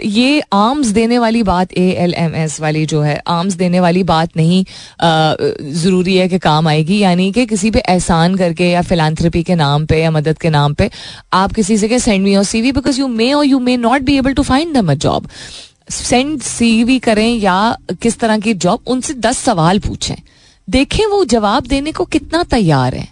ये 0.05 0.39
आर्म्स 0.53 0.87
देने 0.87 1.17
वाली 1.19 1.41
बात 1.43 1.73
ए 1.73 1.89
एल 1.99 2.13
एम 2.13 2.35
एस 2.35 2.59
वाली 2.61 2.85
जो 2.85 3.01
है, 3.01 3.21
आर्म्स 3.27 3.53
देने 3.53 3.79
वाली 3.79 4.03
बात 4.03 4.37
नहीं 4.37 4.63
ज़रूरी 5.73 6.15
है 6.17 6.27
कि 6.29 6.39
काम 6.39 6.67
आएगी। 6.67 6.97
यानी 6.99 7.31
कि 7.31 7.45
किसी 7.45 7.71
पे 7.71 7.79
एहसान 7.79 8.35
करके 8.35 8.69
या 8.69 8.81
फिलानथ्रपी 8.81 9.43
के 9.43 9.55
नाम 9.55 9.85
पे 9.85 10.01
या 10.01 10.11
मदद 10.11 10.37
के 10.37 10.49
नाम 10.49 10.73
पे 10.73 10.89
आप 11.33 11.53
किसी 11.53 11.77
से 11.77 11.99
सेंड 11.99 12.23
मी 12.23 12.35
और 12.35 12.43
सीवी 12.45 12.71
बिकॉज़ 12.71 12.99
यू 12.99 13.07
मे 13.07 13.31
और 13.33 13.45
you 13.45 13.59
may 13.59 13.77
not 13.77 14.01
be 14.01 14.17
able 14.17 14.33
to 14.33 14.43
find 14.43 14.73
them 14.73 14.91
a 14.91 14.95
job 14.95 15.27
send 15.89 16.41
CV 16.41 16.99
करें 16.99 17.27
या 17.29 17.77
किस 18.01 18.19
तरह 18.19 18.39
की 18.39 18.53
जॉब 18.55 18.79
उनसे 18.87 19.13
दस 19.15 19.37
सवाल 19.39 19.79
पूछें। 19.79 20.15
देखें 20.67 21.05
वो 21.05 21.23
जवाब 21.25 21.67
देने 21.67 21.91
को 21.91 22.05
कितना 22.05 22.43
तैयार 22.43 22.95
है। 22.95 23.07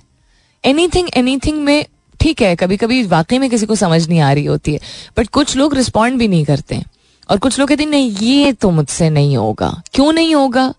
एनीथिंग 0.63 1.09
एनीथिंग 1.17 1.61
में 1.61 1.85
ठीक 2.19 2.41
है 2.41 2.55
कभी 2.55 2.77
कभी 2.77 3.01
वाकई 3.07 3.37
में 3.39 3.49
किसी 3.49 3.65
को 3.65 3.75
समझ 3.75 4.07
नहीं 4.07 4.19
आ 4.19 4.31
रही 4.33 4.45
होती 4.45 4.73
है 4.73 4.79
बट 5.17 5.27
कुछ 5.29 5.55
लोग 5.57 5.75
रिस्पॉन्ड 5.75 6.19
भी 6.19 6.27
नहीं 6.27 6.45
करते 6.45 6.81
और 7.29 7.37
कुछ 7.37 7.59
लोग 7.59 7.69
कहते 7.69 7.83
हैं, 7.83 7.89
नहीं, 7.89 8.11
ये 8.11 8.51
तो 8.53 8.69
मुझसे 8.71 9.09
नहीं 9.09 9.37
होगा। 9.37 9.69
क्यों 9.93 10.11
नहीं 10.13 10.35
होगा? 10.35 10.73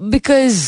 बिकॉज़ 0.00 0.62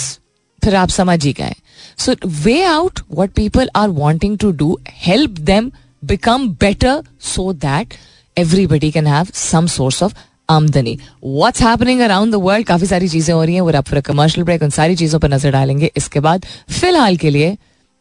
फिर 0.62 0.74
आप 0.74 0.88
समझ 0.88 1.24
ही 1.24 1.32
गए। 1.32 1.54
So 1.98 2.14
way 2.44 2.62
out 2.64 3.00
what 3.14 3.30
people 3.32 3.70
are 3.76 3.88
wanting 3.90 4.38
to 4.38 4.50
do 4.52 4.78
help 5.06 5.38
them 5.42 5.70
become 6.02 6.48
better 6.60 7.02
so 7.24 7.52
that 7.54 7.94
everybody 8.36 8.90
can 8.90 9.06
have 9.06 9.26
some 9.34 9.66
source 9.66 10.02
of 10.02 10.14
आमदनी। 10.50 10.98
What's 11.24 11.62
happening 11.62 12.00
around 12.00 12.32
the 12.32 12.36
world 12.36 12.66
काफ़ी 12.66 12.86
सारी 12.86 13.08
चीज़ें 13.08 13.34
हो 13.34 13.42
रही 13.44 13.54
हैं, 13.54 13.60
वो 13.60 13.72
आप 13.72 13.88
फिर 13.88 14.00
कमर्शियल 14.00 14.44
ब्रेक 14.44 14.62
उन 14.62 14.70
सारी 14.70 14.96
चीज़ों 14.96 15.20
पर 15.20 15.28
नज़र 15.28 15.50
डालेंगे। 15.50 15.90
इसके 15.96 16.20
बाद, 16.20 16.46
फ़िलहाल 16.70 17.16
के 17.16 17.30
लिए 17.30 17.56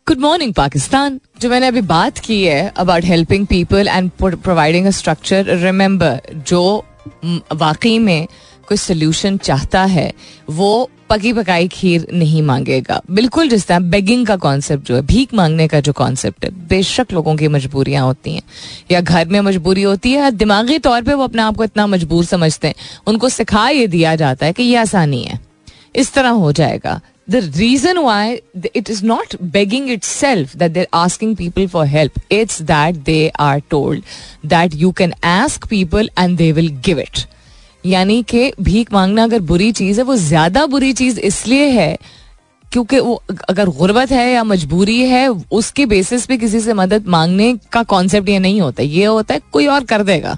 गुड 0.07 0.19
मॉर्निंग 0.19 0.53
पाकिस्तान 0.53 1.19
जो 1.41 1.49
मैंने 1.49 1.67
अभी 1.67 1.81
बात 1.81 2.17
की 2.17 2.41
है 2.43 2.71
about 2.77 3.03
helping 3.05 3.45
people 3.47 3.87
and 3.87 4.09
providing 4.21 4.85
a 4.85 4.89
structure 4.89 5.45
remember 5.57 6.41
जो 6.47 6.61
वाकई 7.53 7.97
में 7.99 8.27
कोई 8.67 8.77
सोल्यूशन 8.77 9.37
चाहता 9.37 9.83
है, 9.83 10.13
वो 10.49 10.89
पकी 11.09 11.31
पकाई 11.33 11.67
खीर 11.67 12.07
नहीं 12.13 12.41
मांगेगा। 12.41 13.01
बिल्कुल 13.11 13.49
जिस 13.49 13.65
तरह 13.67 13.79
बेगिंग 13.79 14.25
का 14.27 14.35
कॉन्सेप्ट 14.37 14.87
जो 14.87 14.95
है, 14.95 15.01
भीख 15.01 15.33
मांगने 15.33 15.67
का 15.67 15.79
जो 15.79 15.93
कॉन्सेप्ट 15.93 16.45
है, 16.45 16.51
बेशक 16.67 17.13
लोगों 17.13 17.35
की 17.35 17.47
मजबूरियाँ 17.47 18.05
होती 18.05 18.33
हैं, 18.35 18.43
या 18.91 19.01
घर 19.01 19.27
में 19.27 19.39
मजबूरी 19.41 19.83
होती 19.83 20.11
है 20.11 20.31
दिमागी 20.31 20.79
तौर 20.79 21.01
पे 21.01 21.13
वो 21.13 21.23
अपने 21.23 21.41
आप 21.41 21.55
को 21.55 21.63
इतना 21.63 21.87
मजबूर 21.87 22.25
समझते 22.25 22.67
हैं। 22.67 22.75
उनको 23.07 23.29
सिखा 23.29 23.67
ये 23.69 23.87
दिया 23.87 24.15
जाता 24.15 24.45
है 24.45 24.53
कि 24.53 24.63
ये 24.63 24.75
आसानी 24.75 25.23
है। 25.23 25.39
इस 25.95 26.13
तरह 26.13 26.29
हो 26.29 26.51
जाएगा। 26.51 26.99
The 27.27 27.41
reason 27.53 28.03
why 28.03 28.41
it 28.73 28.89
is 28.89 29.01
not 29.01 29.35
begging 29.39 29.87
itself 29.89 30.53
that 30.53 30.73
they're 30.73 30.93
asking 30.93 31.35
people 31.35 31.67
for 31.67 31.85
help 31.85 32.11
it's 32.29 32.57
that 32.59 33.05
they 33.05 33.31
are 33.39 33.61
told 33.61 34.03
that 34.43 34.73
you 34.75 34.91
can 34.91 35.13
ask 35.23 35.69
people 35.69 36.05
and 36.17 36.37
they 36.37 36.51
will 36.51 36.69
give 36.81 36.97
it 36.99 37.27
यानी 37.83 38.21
कि 38.23 38.51
भीख 38.61 38.91
मांगना 38.93 39.23
अगर 39.23 39.39
बुरी 39.41 39.71
चीज़ 39.71 39.99
है 39.99 40.03
वो 40.05 40.15
ज़्यादा 40.15 40.65
बुरी 40.65 40.91
चीज़ 40.93 41.19
इसलिए 41.19 41.65
है 41.69 41.97
क्योंकि 42.71 42.99
वो 42.99 43.21
अगर 43.49 43.69
गुर्बत 43.69 44.11
है 44.11 44.31
या 44.31 44.43
मजबूरी 44.43 44.99
है 45.09 45.27
उसके 45.51 45.85
बेसिस 45.85 46.25
पे 46.25 46.37
किसी 46.37 46.59
से 46.59 46.73
मदद 46.73 47.07
मांगने 47.15 47.53
का 47.71 47.83
कॉन्सेप्ट 47.93 48.29
ये 48.29 48.39
नहीं 48.39 48.61
होता 48.61 48.83
ये 48.83 49.05
होता 49.05 49.33
है 49.33 49.41
कोई 49.53 49.67
और 49.67 49.83
कर 49.83 50.03
देगा 50.03 50.37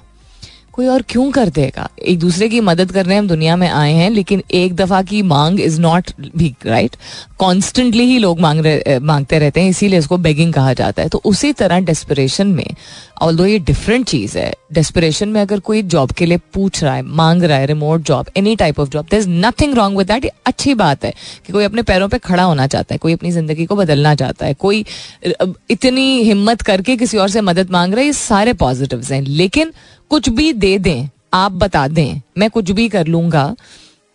कोई 0.76 0.86
और 0.86 1.02
क्यों 1.02 1.30
कर 1.30 1.48
देगा? 1.48 1.88
एक 2.02 2.18
दूसरे 2.18 2.48
की 2.48 2.60
मदद 2.60 2.90
करने 2.92 3.16
हम 3.16 3.28
दुनिया 3.28 3.56
में 3.56 3.68
आए 3.68 3.92
हैं, 3.92 4.10
लेकिन 4.10 4.42
एक 4.54 4.74
दफ़ा 4.76 5.02
की 5.02 5.22
मांग 5.22 5.60
इज़ 5.60 5.80
नॉट 5.80 6.10
भी 6.36 6.54
राइट 6.66 6.96
कॉन्स्टेंटली 7.38 8.04
ही 8.04 8.18
लोग 8.18 8.40
मांग 8.40 8.60
रहे 8.60 8.98
मांगते 9.00 9.38
रहते 9.38 9.60
हैं, 9.60 9.70
इसीलिए 9.70 9.98
इसको 9.98 10.16
बेगिंग 10.18 10.52
कहा 10.52 10.72
जाता 10.72 11.02
है। 11.02 11.08
तो 11.08 11.20
उसी 11.24 11.52
तरह 11.52 11.80
डेस्परेशन 11.80 12.46
में 12.46 12.66
ऑल 13.22 13.40
ये 13.40 13.58
डिफरेंट 13.58 14.06
चीज़ 14.06 14.36
है 14.38 14.52
डेस्परेशन 14.72 15.28
में 15.28 15.40
अगर 15.40 15.60
कोई 15.60 15.82
जॉब 15.84 16.10
के 16.12 16.26
लिए 16.26 16.38
पूछ 16.54 16.82
रहा 16.84 16.94
है, 16.94 17.02
मांग 17.02 17.42
रहा 17.42 17.58
है 17.58 17.66
remote 17.66 18.02
job 18.02 18.26
any 18.36 18.54
type 18.56 18.80
of 18.80 18.88
job 18.88 19.06
there 19.10 19.16
is 19.16 19.28
nothing 19.28 19.74
wrong 19.74 19.98
with 19.98 20.06
that 20.06 20.30
अच्छी 20.46 20.74
बात 20.74 21.04
है 21.04 21.14
कि 21.46 21.52
कोई 21.52 21.64
अपने 21.64 21.82
पैरों 21.82 22.08
पे 22.08 22.18
खड़ा 22.18 22.42
होना 22.42 22.66
चाहता 22.66 22.94
है, 22.94 22.98
कोई 22.98 23.12
अपनी 23.12 23.30
ज़िंदगी 23.30 23.66
को 23.66 23.76
बदलना 23.76 24.14
चाहता 24.14 24.46
है, 24.46 24.54
कोई 24.54 24.84
इतनी 25.70 26.22
हिम्मत 26.22 26.62
करके 26.62 26.96
किसी 26.96 27.18
और 27.18 27.28
से 27.28 27.40
मदद 27.40 27.70
मांग 27.70 27.94
रहा 27.94 28.00
है, 28.00 28.06
ये 28.06 28.12
सारे 28.12 28.52
पॉजिटिव 28.54 29.02
हैं। 29.10 29.22
लेकिन 29.22 29.72
कुछ 30.10 30.28
भी 30.28 30.52
दे 30.54 30.78
दें, 30.78 31.08
आप 31.34 31.52
बता 31.54 31.86
दें, 31.88 32.20
मैं 32.38 32.50
कुछ 32.50 32.70
भी 32.70 32.88
कर 32.88 33.06
लूँगा, 33.06 33.54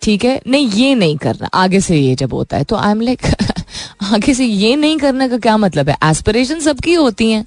ठीक 0.01 0.25
है? 0.25 0.41
नहीं, 0.48 0.67
ये 0.69 0.95
नहीं 0.95 1.17
करना। 1.17 1.50
आगे 1.55 1.79
से 1.81 1.98
ये 1.98 2.15
जब 2.15 2.33
होता 2.33 2.57
है 2.57 2.63
तो 2.63 2.75
आई 2.75 2.91
एम 2.91 3.01
लाइक 3.01 3.25
आगे 4.03 4.33
से 4.33 4.45
ये 4.45 4.75
नहीं 4.75 4.98
करने 4.98 5.29
का 5.29 5.38
क्या 5.38 5.57
मतलब 5.60 5.89
है? 5.89 5.98
एस्पिरेशन 6.03 6.60
सबकी 6.60 6.93
होती 6.93 7.31
हैं। 7.31 7.45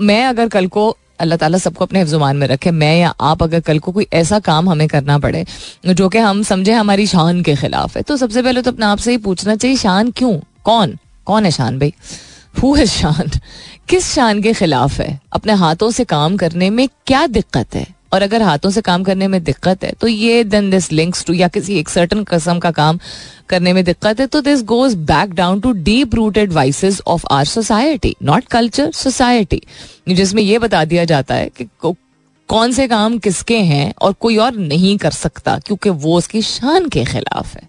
मैं 0.00 0.24
अगर 0.26 0.48
कल 0.48 0.66
को, 0.66 0.88
अल्लाह 1.20 1.38
ताला 1.38 1.58
सबको 1.58 1.84
अपने 1.84 2.04
ज़ुबान 2.04 2.36
में 2.36 2.46
रखे, 2.46 2.70
मैं 2.72 2.96
या 2.98 3.14
आप 3.22 3.42
अगर 3.42 3.60
कल 3.60 3.78
को 3.78 3.92
कोई 3.92 4.06
ऐसा 4.12 4.38
काम 4.40 4.68
हमें 4.70 4.86
करना 4.88 5.18
पड़े, 5.18 5.44
जो 5.86 6.08
कि 6.08 6.18
हम 6.18 6.42
समझे 6.42 6.72
हमारी 6.72 7.06
शान 7.06 7.42
के 7.42 7.54
खिलाफ 7.56 7.96
है 7.96 8.02
तो 8.02 8.16
सबसे 8.16 8.42
पहले 8.42 8.62
तो 8.62 8.70
अपने 8.70 8.86
आप 8.86 8.98
से 8.98 9.10
ही 9.10 9.18
पूछना 9.20 9.56
चाहिए, 9.56 9.76
शान 9.76 10.10
क्यों? 10.10 10.38
कौन? 10.64 10.98
कौन 11.26 11.44
है 11.44 11.50
शान 11.50 11.78
भाई? 11.78 11.94
हु 12.54 12.74
है 12.74 12.86
शान। 12.86 13.30
किस 13.88 14.12
शान 14.14 14.40
के 14.42 14.52
खिलाफ 14.52 15.00
है? 15.00 15.20
अपने 15.32 15.52
हाथों 15.54 15.90
से 15.90 16.04
काम 16.04 16.36
करने 16.36 16.70
में 16.70 16.88
क्या 17.06 17.26
दिक्कत 17.26 17.74
है? 17.74 17.86
और 18.12 18.22
अगर 18.22 18.42
हाथों 18.42 18.70
से 18.70 18.80
काम 18.80 19.02
करने 19.04 19.28
में 19.28 19.42
दिक्कत 19.44 19.84
है 19.84 19.92
तो 20.00 20.06
ये 20.06 20.42
देन 20.44 20.70
दिस 20.70 20.90
लिंक्स 20.92 21.24
टू 21.26 21.32
या 21.32 21.48
किसी 21.48 21.78
एक 21.78 21.88
सर्टन 21.88 22.22
कस्म 22.24 22.58
का 22.58 22.70
काम 22.70 22.98
करने 23.48 23.72
में 23.72 23.82
दिक्कत 23.84 24.20
है 24.20 24.26
तो 24.26 24.40
this 24.40 24.62
goes 24.62 24.94
back 25.04 25.32
down 25.32 25.60
to 25.60 25.72
deep 25.72 26.14
rooted 26.14 26.52
vices 26.52 27.00
of 27.06 27.24
our 27.30 27.44
society 27.44 28.14
not 28.22 28.44
culture 28.44 28.92
society 28.92 29.60
जिसमें 30.08 30.42
यह 30.42 30.58
बता 30.58 30.84
दिया 30.84 31.04
जाता 31.04 31.34
है 31.34 31.50
कि 31.56 31.68
कौन 32.48 32.72
से 32.72 32.88
काम 32.88 33.18
किसके 33.18 33.58
हैं 33.58 33.92
और 34.02 34.12
कोई 34.12 34.36
और 34.36 34.56
नहीं 34.56 34.96
कर 34.98 35.10
सकता, 35.10 35.58
क्योंकि 35.58 35.90
वो 35.90 36.16
उसकी 36.18 36.42
शान 36.42 36.88
के 36.88 37.04
खिलाफ 37.04 37.54
है। 37.54 37.68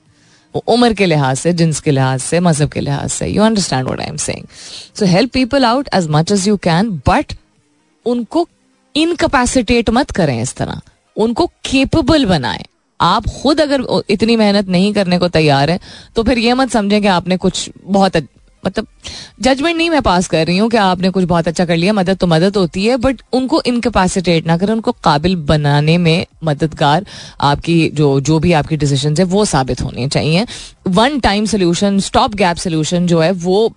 उम्र 0.68 0.94
के 0.94 1.06
लिहाज 1.06 1.38
से 1.38 1.54
जिन्स 1.54 1.80
के 1.80 1.92
लिहाज 1.92 2.20
से, 2.20 2.40
मज़हब 2.40 2.70
के 2.70 2.80
लिहाज 2.80 3.10
से 3.10 3.28
you 3.28 3.44
understand 3.44 3.86
what 3.86 4.00
I 4.00 4.08
am 4.08 4.18
saying 4.18 4.46
so 5.00 5.06
help 5.06 5.32
people 5.34 5.66
out 5.66 5.90
as 5.94 6.08
much 6.10 6.32
as 6.32 6.48
you 6.48 6.58
can 6.58 6.90
but 7.08 7.34
उनको 8.06 8.48
इनकपैसिटेट 8.96 9.90
मत 9.90 10.12
करें 10.12 10.42
इस 10.42 10.56
तरह। 10.56 10.82
उनको 11.18 11.46
केपेबल 11.66 12.26
बनाए। 12.26 12.66
आप 13.02 13.26
खुद 13.42 13.62
अगर 13.62 13.84
इतनी 14.10 14.36
मेहनत 14.36 14.68
नहीं 14.68 14.94
करने 14.94 15.18
को 15.20 15.28
तैयार 15.28 15.70
है 15.70 15.80
तो 16.16 16.24
फिर 16.24 16.38
ये 16.38 16.54
मत 16.54 16.70
समझें 16.72 17.02
कि 17.02 17.08
आपने 17.08 17.38
कुछ 17.38 17.70
बहुत 17.84 18.16
मतलब 18.66 18.88
जजमेंट 19.42 19.76
नहीं 19.78 19.90
मैं 19.90 20.02
पास 20.02 20.28
कर 20.28 20.46
रही 20.48 20.58
हूँ 20.58 20.70
कि 20.70 20.78
आपने 20.78 21.10
कुछ 21.10 21.24
बहुत 21.26 21.48
अच्छा 21.48 21.66
कर 21.66 21.78
लिया, 21.78 21.94
मदद 21.94 22.18
तो 22.18 22.28
मदद 22.28 22.58
होती 22.58 22.86
है 22.86 22.98
बट 22.98 23.22
उनको 23.34 23.62
इनकेपेसिटेट 23.66 24.48
ना 24.48 24.58
करें, 24.58 24.74
उनको 24.74 24.92
काबिल 25.04 25.36
बनाने 25.46 25.98
में 25.98 26.26
मददगार 26.44 27.06
आपकी 27.42 27.90
जो 27.90 28.20
जो 28.22 28.40
भी 28.40 28.54
आपकी 28.54 28.78
डिसीज़न 28.78 29.16
है, 29.20 29.24
वो 29.26 29.46
साबित 29.46 29.82
होने 29.82 30.08
चाहिए। 30.10 30.46
One 30.90 31.20
time 31.20 31.46
solution 31.46 32.00
stop 32.02 32.36
gap 32.36 32.58
solution 32.58 33.08
जो 33.08 33.22
है, 33.22 33.32
वो 33.32 33.74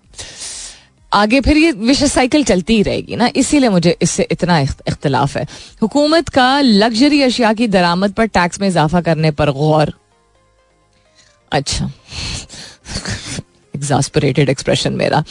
आगे 1.13 1.41
फिर 1.41 1.57
ये 1.57 1.71
विशेष 1.73 2.11
साइकिल 2.13 2.45
चलती 2.45 2.75
ही 2.77 2.83
रहेगी 2.83 3.17
ना, 3.17 3.29
इसीलिए 3.37 3.69
मुझे 3.69 3.97
इससे 4.03 4.27
इतना 4.31 4.59
इख्तलाफ 4.61 5.37
है। 5.37 5.47
हुकूमत 5.83 6.29
का 6.29 6.61
लग्जरी 6.61 7.23
अशिया 7.23 7.53
की 7.53 7.69
दरामद 7.69 8.13
पर 8.13 8.27
टैक्स 8.29 8.61
में 8.61 8.69
इजाफा 8.69 9.01
करने 9.01 9.31
पर 9.31 9.51
गौर। 9.53 9.93
अच्छा। 11.53 11.91
एग्जास्परेटेड 13.79 14.49
एक्सप्रेशन 14.49 14.93
मेरा। 14.95 15.23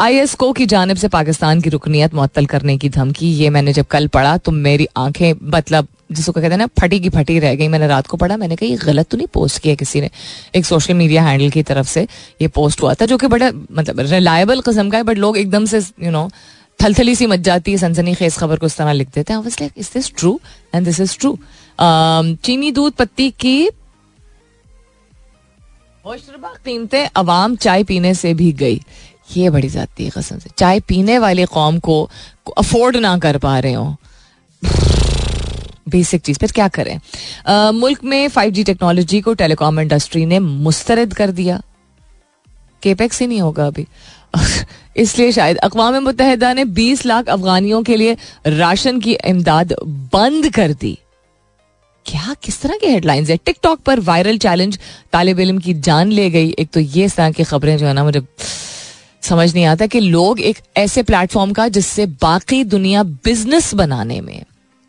आईएसको 0.00 0.52
की 0.52 0.66
जानब 0.66 0.96
से 0.96 1.08
पाकिस्तान 1.10 1.60
की 1.60 1.70
रुकनीत 1.70 2.14
मुअत्तल 2.14 2.46
करने 2.46 2.78
की 2.78 2.88
धमकी, 2.90 3.32
ये 3.34 3.50
मैंने 3.50 3.72
जब 3.72 3.86
कल 3.86 4.06
पढ़ा 4.08 4.36
तो 4.38 4.52
मेरी 4.52 4.86
आँखें 4.96 5.32
मतलब 5.50 5.88
जिसको 6.12 6.32
कहते 6.32 6.48
हैं 6.48 6.56
ना, 6.56 6.66
फटी 6.80 6.98
की 7.00 7.08
फटी 7.08 7.38
रह 7.38 7.54
गई। 7.54 7.66
मैंने 7.68 7.86
रात 7.86 8.06
को 8.06 8.16
पढ़ा, 8.16 8.36
मैंने 8.36 8.56
कहा, 8.56 8.68
ये 8.68 8.76
गलत 8.78 9.08
तो 9.10 9.16
नहीं 9.16 9.26
पोस्ट 9.26 9.58
किया 9.62 9.74
किसी 9.74 10.00
ने? 10.00 10.10
एक 10.54 10.66
सोशल 10.66 10.94
मीडिया 10.94 11.22
हैंडल 11.22 11.50
की 11.50 11.62
तरफ़ 11.62 11.86
से 11.88 12.06
ये 12.42 12.48
पोस्ट 12.48 12.82
हुआ 12.82 12.92
था, 12.94 13.06
जो 13.06 13.16
कि 13.16 13.26
बड़ा 13.26 13.50
मतलब 13.72 14.00
रिलायबल 14.02 14.60
कस्म 14.60 14.90
का 14.90 14.98
है 14.98 15.04
बट 15.04 15.18
लोग 15.18 15.38
एकदम 15.38 15.64
से 15.64 15.78
यू 15.78 16.10
नो 16.10 16.28
थलथली 16.80 17.14
सी 17.14 17.26
मच 17.26 17.40
जाती 17.40 17.72
है, 17.72 17.78
सनसनी 17.78 18.14
खेस 18.14 18.36
खबर 18.38 18.56
को 18.56 18.66
इस 18.66 18.76
तरह 18.76 18.92
लिख 18.92 19.08
देते 19.14 19.32
हैं। 19.32 19.70
Is 19.76 19.90
this 19.94 20.12
true 20.16 20.38
and 20.74 20.84
this 20.86 21.00
is 21.00 21.16
true 21.18 21.38
चीनी 22.44 22.70
दूध 22.72 22.92
पत्ती 22.92 23.30
की 23.40 23.68
कीमतें 26.08 27.08
अवाम 27.16 27.56
चाय 27.56 27.84
पीने 27.84 28.14
से 28.14 28.34
भी 28.34 28.52
गई। 28.52 28.80
ये 29.36 29.50
बड़ी 29.50 29.68
जाती 29.68 30.04
है 30.04 30.10
कसम 30.10 30.38
से। 30.38 30.50
चाय 30.58 30.80
पीने 30.80 31.18
वाले 31.18 31.44
कौम 31.44 31.78
को 31.78 32.10
अफोर्ड 32.58 32.96
ना 32.96 33.18
कर 33.18 33.38
पा 33.38 33.58
रहे 33.58 33.72
हो। 33.72 33.96
बेसिक 35.88 36.20
चीज़। 36.22 36.38
पर 36.38 36.46
क्या 36.46 36.68
करें? 36.68 37.00
आ, 37.46 37.70
मुल्क 37.70 38.04
में 38.04 38.28
फाइव 38.28 38.50
जी 38.50 38.64
टेक्नोलॉजी 38.64 39.20
को 39.20 39.34
टेलीकॉम 39.34 39.80
इंडस्ट्री 39.80 40.26
ने 40.26 40.38
मुस्तरद 40.38 41.14
कर 41.14 41.30
दिया। 41.30 41.62
केपेक्स 42.82 43.20
ही 43.20 43.26
नहीं 43.26 43.40
होगा 43.40 43.66
अभी। 43.66 43.86
इसलिए 44.96 45.32
शायद 45.32 45.56
अकवा 45.56 45.90
मुतहदा 45.90 46.52
ने 46.52 46.64
20 46.64 47.06
लाख 47.06 47.26
अफगानियों 47.26 47.82
के 47.82 47.96
लिए 47.96 48.16
राशन 48.46 49.00
की 49.00 49.12
इमदाद 49.14 49.72
बंद 49.86 50.54
कर 50.54 50.72
दी। 50.72 50.98
क्या, 52.06 52.34
किस 52.42 52.60
तरह 52.60 52.76
की 52.76 52.86
हेडलाइंस 52.86 53.30
है? 53.30 53.36
टिकटॉक 53.36 53.80
पर 53.80 54.00
वायरल 54.00 54.38
चैलेंज 54.38 54.78
तालब 55.12 55.40
इलम 55.40 55.58
की 55.58 55.74
जान 55.80 56.10
ले 56.10 56.28
गई। 56.30 56.54
एक 56.58 56.70
तो 56.70 56.80
ये 56.80 57.04
इस 57.04 57.16
तरह 57.16 57.30
की 57.30 57.44
खबरें 57.44 57.76
जो 57.78 57.86
है 57.86 57.92
ना, 57.92 58.04
मुझे 58.04 58.22
समझ 59.22 59.52
नहीं 59.54 59.64
आता 59.64 59.86
कि 59.86 60.00
लोग 60.00 60.40
एक 60.40 60.58
ऐसे 60.76 61.02
प्लेटफॉर्म 61.02 61.52
का 61.52 61.66
जिससे 61.68 62.06
बाकी 62.22 62.62
दुनिया 62.66 63.02
बिज़नेस 63.02 63.72
बनाने 63.74 64.20
में, 64.20 64.44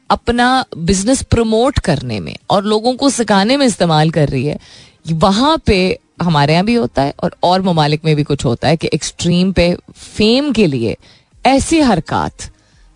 अपना 0.09 0.65
बिज़नेस 0.79 1.21
प्रमोट 1.23 1.79
करने 1.79 2.19
में 2.19 2.35
और 2.49 2.65
लोगों 2.65 2.93
को 2.95 3.09
सिखाने 3.09 3.57
में 3.57 3.65
इस्तेमाल 3.65 4.09
कर 4.09 4.29
रही 4.29 4.45
है, 4.45 4.59
वहाँ 5.07 5.57
पे 5.65 5.77
हमारे 6.21 6.53
यहाँ 6.53 6.65
भी 6.65 6.73
होता 6.75 7.01
है 7.01 7.13
और 7.19 7.35
और 7.43 7.61
ममालिक 7.61 8.05
में 8.05 8.15
भी 8.15 8.23
कुछ 8.23 8.45
होता 8.45 8.67
है 8.67 8.77
कि 8.77 8.89
एक्सट्रीम 8.93 9.51
पे 9.51 9.75
फेम 9.95 10.51
के 10.51 10.67
लिए 10.67 10.95
ऐसी 11.45 11.79
हरकत, 11.81 12.49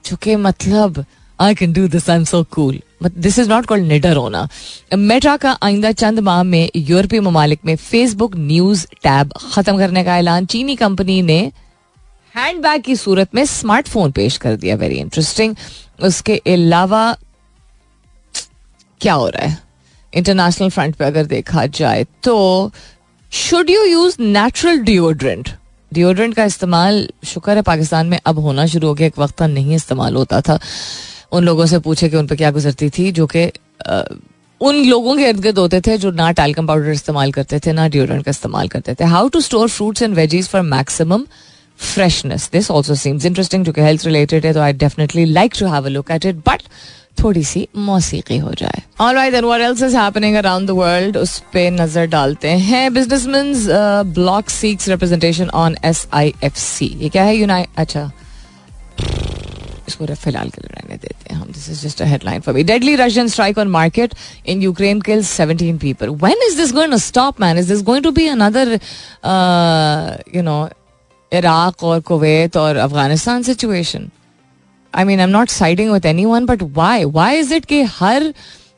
जो 0.06 0.16
कि 0.16 0.36
मतलब 0.38 1.04
I 1.42 1.56
can 1.56 1.74
do 1.74 1.88
this 1.88 2.10
I 2.10 2.18
am 2.18 2.24
so 2.24 2.44
cool 2.52 2.80
this 3.18 3.40
is 3.40 3.50
not 3.50 3.66
called 3.66 3.86
निडर 3.88 4.16
होना 4.16 4.48
मेटा 4.96 5.36
का 5.38 5.58
आइंदा 5.64 5.92
चंद 5.94 6.20
माह 6.20 6.44
में 6.44 6.70
यूरोपीय 6.76 7.20
ममालिक 7.20 7.60
में 7.66 7.76
फेसबुक 7.76 8.36
न्यूज़ 8.38 8.86
टैब 9.04 9.34
खत्म 9.54 9.78
करने 9.78 10.04
का 10.04 10.18
ऐलान 10.18 10.46
चीनी 10.46 10.76
कंपनी 10.76 11.22
ने 11.22 11.40
हैंड 12.36 12.62
बैग 12.62 12.82
की 12.82 12.96
सूरत 12.96 13.36
में 13.36 13.44
स्मार्टफ़ोन 13.46 14.12
पेश 14.12 14.38
कर 14.38 14.56
दिया 14.56 14.76
वेरी 14.76 14.96
इंटरेस्टिंग 14.96 15.56
उसके 16.04 16.42
अलावा 16.48 17.16
क्या 19.02 19.14
हो 19.14 19.28
रहा 19.28 19.48
है 19.48 19.58
इंटरनेशनल 20.14 20.70
फ्रंट 20.70 20.96
पे 20.96 21.06
अगर 21.06 21.26
देखा 21.26 21.66
जाए 21.66 22.06
तो 22.24 22.36
should 23.32 23.70
you 23.70 23.84
use 23.84 24.16
natural 24.22 24.80
deodorant 24.84 25.50
deodorant 25.92 26.34
का 26.36 26.44
इस्तेमाल 26.46 27.08
शुक्र 27.26 27.56
है 27.56 27.62
पाकिस्तान 27.62 28.08
में 28.08 28.20
अब 28.26 28.40
होना 28.40 28.66
शुरू 28.66 28.88
हो 28.88 28.94
गया 28.94 29.08
एक 29.08 29.20
वक्त 29.20 29.42
नहीं 29.44 29.76
इस्तेमाल 29.76 30.16
होता 30.16 30.42
था 30.42 30.60
उन 31.32 31.44
लोगों 31.46 31.66
से 31.66 31.80
पूछे 31.80 32.10
कि 32.10 32.18
उन 32.18 32.28
पर 32.28 32.36
क्या 32.36 32.52
गुजरती 32.52 32.90
थी, 32.90 33.12
जो 33.12 33.28
कि 33.28 33.50
उन 34.62 34.84
लोगों 34.86 35.16
के 35.18 35.30
इर्द 35.30 35.40
गिर्द 35.42 35.58
होते 35.58 35.80
थे 35.82 35.98
जो 35.98 36.12
ना 36.14 36.32
टैल्कम 36.34 36.68
पाउडर 36.68 36.90
इस्तेमाल 36.92 37.32
करते 37.32 37.60
थे, 37.60 37.72
ना 37.74 37.88
डिओड्रेंट 37.88 38.24
का 38.26 38.32
इस्तेमाल 38.32 38.68
करते 38.68 38.94
थे। 38.96 39.06
How 39.14 39.28
to 39.30 39.42
store 39.42 39.70
fruits 39.70 40.02
and 40.02 40.16
veggies 40.16 40.48
for 40.50 40.62
maximum 40.64 41.26
freshness 41.80 42.50
this 42.54 42.70
also 42.72 42.96
seems 42.96 43.26
interesting 43.26 43.66
जो 43.66 43.72
कि 43.72 43.82
हेल्थ 43.82 44.06
रिलेटेड 44.06 44.46
है 44.46 44.54
तो 44.54 44.60
I 44.62 44.74
definitely 44.74 45.26
like 45.26 45.54
to 45.60 45.68
have 45.68 45.86
a 45.86 45.90
look 45.90 46.12
at 46.12 46.26
it 46.26 46.36
but 46.48 46.62
थोड़ी 47.24 47.44
सी 47.44 47.68
मौसीकी 47.78 48.38
हो 48.38 48.52
जाए। 48.58 48.82
All 49.02 49.16
right 49.16 49.34
then 49.34 49.46
what 49.46 49.62
else 49.62 49.82
is 49.84 49.96
happening 49.98 50.36
around 50.36 50.68
the 50.68 50.72
world 50.72 51.18
उस 51.18 51.38
पे 51.54 51.70
नज़र 51.72 52.06
डालते 52.08 52.50
हैं। 52.70 52.94
Businessman 52.94 53.54
bloc 54.14 54.50
seeks 54.50 54.90
representation 54.90 55.50
on 55.56 55.76
S 55.86 56.08
I 56.14 56.34
F 56.44 56.58
C 56.60 56.86
ये 57.02 57.10
क्या 57.10 57.24
है? 57.24 57.36
यूनाइट 57.36 57.68
अच्छा। 57.78 58.12
इसको 59.88 60.06
फ़िलहाल 60.06 60.50
के 60.50 60.62
लिए 60.62 60.76
रहने 60.76 60.98
देते 60.98 61.21
हैं 61.32 61.40
हम 61.40 61.48
this 61.48 61.70
is 61.70 61.86
just 61.86 62.02
a 62.02 62.06
headline 62.06 62.42
for 62.42 62.56
me 62.56 62.64
deadly 62.64 62.96
Russian 62.96 63.28
strike 63.28 63.58
on 63.58 63.68
market 63.68 64.14
in 64.46 64.62
Ukraine 64.62 65.02
kills 65.02 65.40
17 65.42 65.80
people 65.82 66.10
when 66.24 66.48
is 66.48 66.58
this 66.58 66.74
going 66.74 66.92
to 66.92 66.98
stop 66.98 67.42
man 67.42 67.58
is 67.58 67.74
this 67.74 67.84
going 67.84 68.04
to 68.04 68.12
be 68.12 68.28
another 68.28 68.74
you 70.36 70.42
know 70.44 70.70
Iraq 71.32 71.84
और 71.84 72.00
Kuwait 72.00 72.58
और 72.58 72.78
Afghanistan 72.78 73.44
situation 73.44 74.10
I 74.94 75.04
mean 75.04 75.20
I 75.20 75.24
am 75.24 75.30
not 75.30 75.50
siding 75.50 75.92
with 75.92 76.06
anyone 76.26 76.46
but 76.46 76.64
why 76.64 77.04
why 77.04 77.40
is 77.40 77.54
it 77.54 77.66
कि 77.66 77.82
हर 78.00 78.34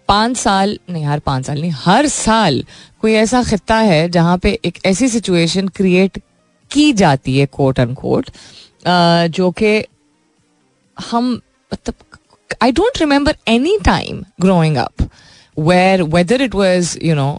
पाँच 0.08 0.38
साल, 0.38 0.80
नहीं, 0.90 1.06
हर 1.06 1.20
पाँच 1.20 1.46
साल 1.46 1.62
नहीं, 1.62 1.72
हर 1.76 2.08
साल 2.08 2.64
कोई 3.02 3.14
ऐसा 3.14 3.44
खत्ता 3.44 3.76
है 3.76 4.10
जहाँ 4.10 4.38
पे 4.38 4.60
एक 4.66 4.80
ऐसी 4.86 5.08
सिचुएशन 5.08 5.68
क्रिएट 5.68 6.20
की 6.72 6.92
जाती 6.94 7.38
है 7.38 7.46
कोट 7.46 7.80
एंड 7.80 7.96
कोट 7.96 8.30
जो 9.32 9.52
कि 9.52 9.84
हम 10.98 11.42
मतलब 11.74 12.13
I 12.62 12.72
don't 12.72 13.00
remember 13.00 13.36
any 13.48 13.78
time 13.86 14.24
growing 14.42 14.78
up 14.78 15.10
where 15.58 16.04
whether 16.16 16.42
it 16.42 16.56
was 16.56 16.98
you 17.04 17.16
know 17.16 17.30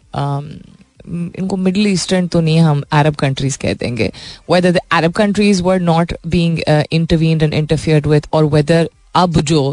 इनको 1.38 1.56
मिडल 1.56 1.86
ईस्टर्न 1.86 2.26
तो 2.28 2.40
नहीं 2.40 2.58
हम 2.60 2.82
अरब 2.92 3.14
कंट्रीज़ 3.14 3.58
कह 3.58 3.74
देंगे 3.74 4.10
whether 4.50 4.72
the 4.72 4.80
Arab 4.92 5.12
countries 5.12 5.62
were 5.62 5.80
not 5.80 6.12
being 6.26 6.58
intervene 6.68 7.42
and 7.42 7.54
interfered 7.54 8.06
with 8.06 8.26
और 8.32 8.44
वेदर 8.54 8.88
अब 9.16 9.40
जो 9.40 9.68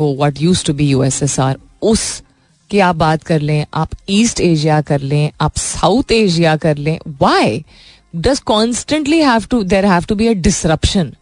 what 0.00 0.42
used 0.42 0.64
to 0.66 0.72
be 0.74 0.88
U 0.88 1.02
S 1.02 1.22
S 1.22 1.38
R 1.40 1.56
उस 1.82 2.22
की 2.70 2.78
आप 2.80 2.96
बात 2.96 3.22
कर 3.22 3.40
लें, 3.40 3.66
आप 3.74 3.90
ईस्ट 4.10 4.40
एशिया 4.40 4.80
कर 4.82 5.00
लें, 5.00 5.30
आप 5.40 5.56
साउथ 5.56 6.12
एशिया 6.12 6.56
कर 6.56 6.76
लें 6.76 6.98
why 7.20 7.64
does 8.16 8.38
constantly 8.46 9.18
have 9.22 9.44
to 9.50 9.62
there 9.62 9.86
have 9.86 10.04
to 10.08 10.14
be 10.14 10.26
a 10.26 10.32
disruption 10.32 11.12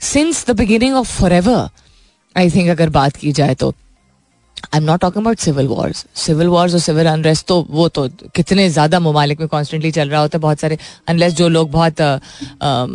since 0.00 0.44
the 0.46 0.56
beginning 0.56 0.94
of 0.94 1.20
forever 1.32 1.68
I 2.38 2.50
think 2.50 2.70
अगर 2.70 2.88
बात 2.92 3.16
की 3.16 3.32
जाए 3.32 3.54
तो 3.54 3.74
I 4.74 4.78
am 4.78 4.84
not 4.84 5.00
talking 5.00 5.24
about 5.24 5.38
civil 5.38 5.66
wars 5.66 6.04
civil 6.16 6.46
wars 6.48 6.72
और 6.74 6.80
सिविल 6.80 7.06
अनरेस्ट 7.06 7.46
तो 7.46 7.66
वो 7.70 7.88
तो 7.88 8.06
कितने 8.34 8.68
ज़्यादा 8.70 9.00
ममालिक 9.00 9.40
में 9.40 9.48
कॉन्स्टेंटली 9.48 9.90
चल 9.90 10.08
रहा 10.08 10.20
होता 10.20 10.38
है, 10.38 10.40
बहुत 10.40 10.60
सारे 10.60 10.78
अनलेस 11.08 11.34
जो 11.34 11.48
लोग 11.48 11.70
बहुत 11.70 12.00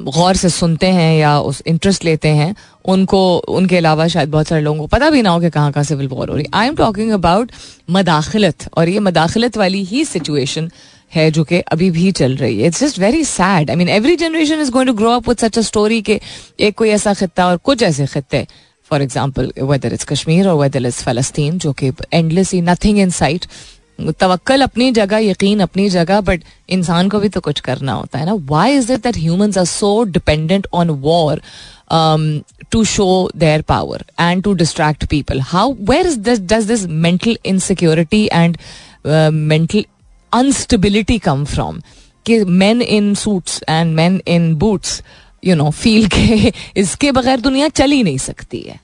गौर 0.10 0.36
से 0.36 0.50
सुनते 0.50 0.88
हैं 0.88 1.16
या 1.18 1.40
उस 1.42 1.62
इंटरेस्ट 1.68 2.06
लेते 2.06 2.30
हैं, 2.30 2.56
उनको, 2.86 3.38
उनके 3.38 3.78
अलावा 3.78 4.08
शायद 4.08 4.30
बहुत 4.32 4.48
सारे 4.48 4.62
लोगों 4.62 4.80
को 4.80 4.88
पता 4.88 5.10
भी 5.10 5.22
ना 5.22 5.30
हो 5.30 5.40
कि 5.40 5.50
कहाँ 5.50 5.72
कहाँ 5.72 5.84
सिविल 5.84 6.08
वॉर 6.08 6.30
हो 6.30 6.36
रही 6.36 6.46
है। 6.46 6.52
आई 6.54 6.68
एम 6.68 6.76
टॉकिंग 6.76 7.12
अबाउट 7.12 7.52
मदाखलत, 7.92 8.68
और 8.78 8.90
ये 8.90 9.00
मदाखलत 9.02 9.58
वाली 9.58 9.84
ही 9.86 10.04
सिचुएशन 10.06 10.70
है 11.12 11.30
जो 11.32 11.44
कि 11.44 11.60
अभी 11.62 11.90
भी 11.92 12.12
चल 12.12 12.36
रही 12.38 12.60
है। 12.60 12.68
It's 12.68 12.84
just 12.84 13.00
very 13.00 13.24
sad 13.26 13.70
I 13.70 13.76
mean 13.76 13.90
every 13.92 14.16
generation 14.18 14.62
is 14.62 14.72
going 14.72 14.88
to 14.88 14.94
grow 14.96 15.12
up 15.12 15.30
with 15.30 15.38
such 15.38 15.58
a 15.58 15.62
story 15.62 16.02
के 16.02 16.20
एक 16.60 16.78
कोई 16.78 16.90
ऐसा 16.90 17.14
खत्ता 17.14 17.48
और 17.48 17.58
कुछ 17.60 17.84
ऐसे 17.84 18.06
खत्ते। 18.08 18.46
For 18.90 19.02
example 19.02 19.52
whether 19.62 19.94
is 19.94 20.06
Kashmir 20.06 20.48
और 20.48 20.60
वेदर 20.62 20.86
इज़ 20.88 21.04
फलस्तीन 21.04 21.58
जो 21.60 21.74
कि 21.74 21.92
एंडलेस 22.14 22.54
नथिंग 22.56 23.00
इन 23.00 23.10
साइट 23.12 23.46
तवक्ल 24.20 24.62
अपनी 24.62 24.92
जगह, 24.92 25.18
यकीन 25.20 25.60
अपनी 25.60 25.90
जगह 25.90 26.22
बट 26.22 26.44
इंसान 26.70 27.10
को 27.10 27.20
भी 27.20 27.30
तो 27.30 27.40
कुछ 27.42 27.60
करना 27.60 27.94
होता 27.94 28.20
है 28.20 28.26
ना। 28.26 28.34
Why 28.50 28.76
is 28.76 28.92
it 28.94 29.04
that 29.04 29.18
humans 29.18 29.58
are 29.58 29.66
so 29.66 30.04
dependent 30.04 30.68
on 30.74 30.90
war 31.02 31.42
to 32.72 32.84
show 32.84 33.08
their 33.36 33.62
power 33.62 34.04
and 34.20 34.44
to 34.44 34.54
distract 34.54 35.06
people 35.10 35.42
how 35.42 35.74
where 35.90 36.08
is 36.08 36.20
this 36.20 36.40
does 36.42 36.66
this 36.68 36.86
mental 36.86 37.38
insecurity 37.46 38.28
and 38.34 38.58
mental 39.32 39.86
unstability 40.34 41.18
come 41.20 41.44
from 41.46 41.80
कि 42.26 42.44
man 42.46 42.82
in 42.82 43.14
suits 43.16 43.64
and 43.70 43.96
man 43.96 44.22
in 44.28 44.54
boots 44.56 45.02
you 45.44 45.56
know 45.56 45.70
feel 45.72 46.08
के 46.08 46.52
इसके 46.78 47.12
बगैर 47.12 47.40
दुनिया 47.42 47.68
चल 47.72 47.92
ही 47.92 48.04
नहीं 48.04 48.18
सकती 48.20 48.60
है 48.60 48.80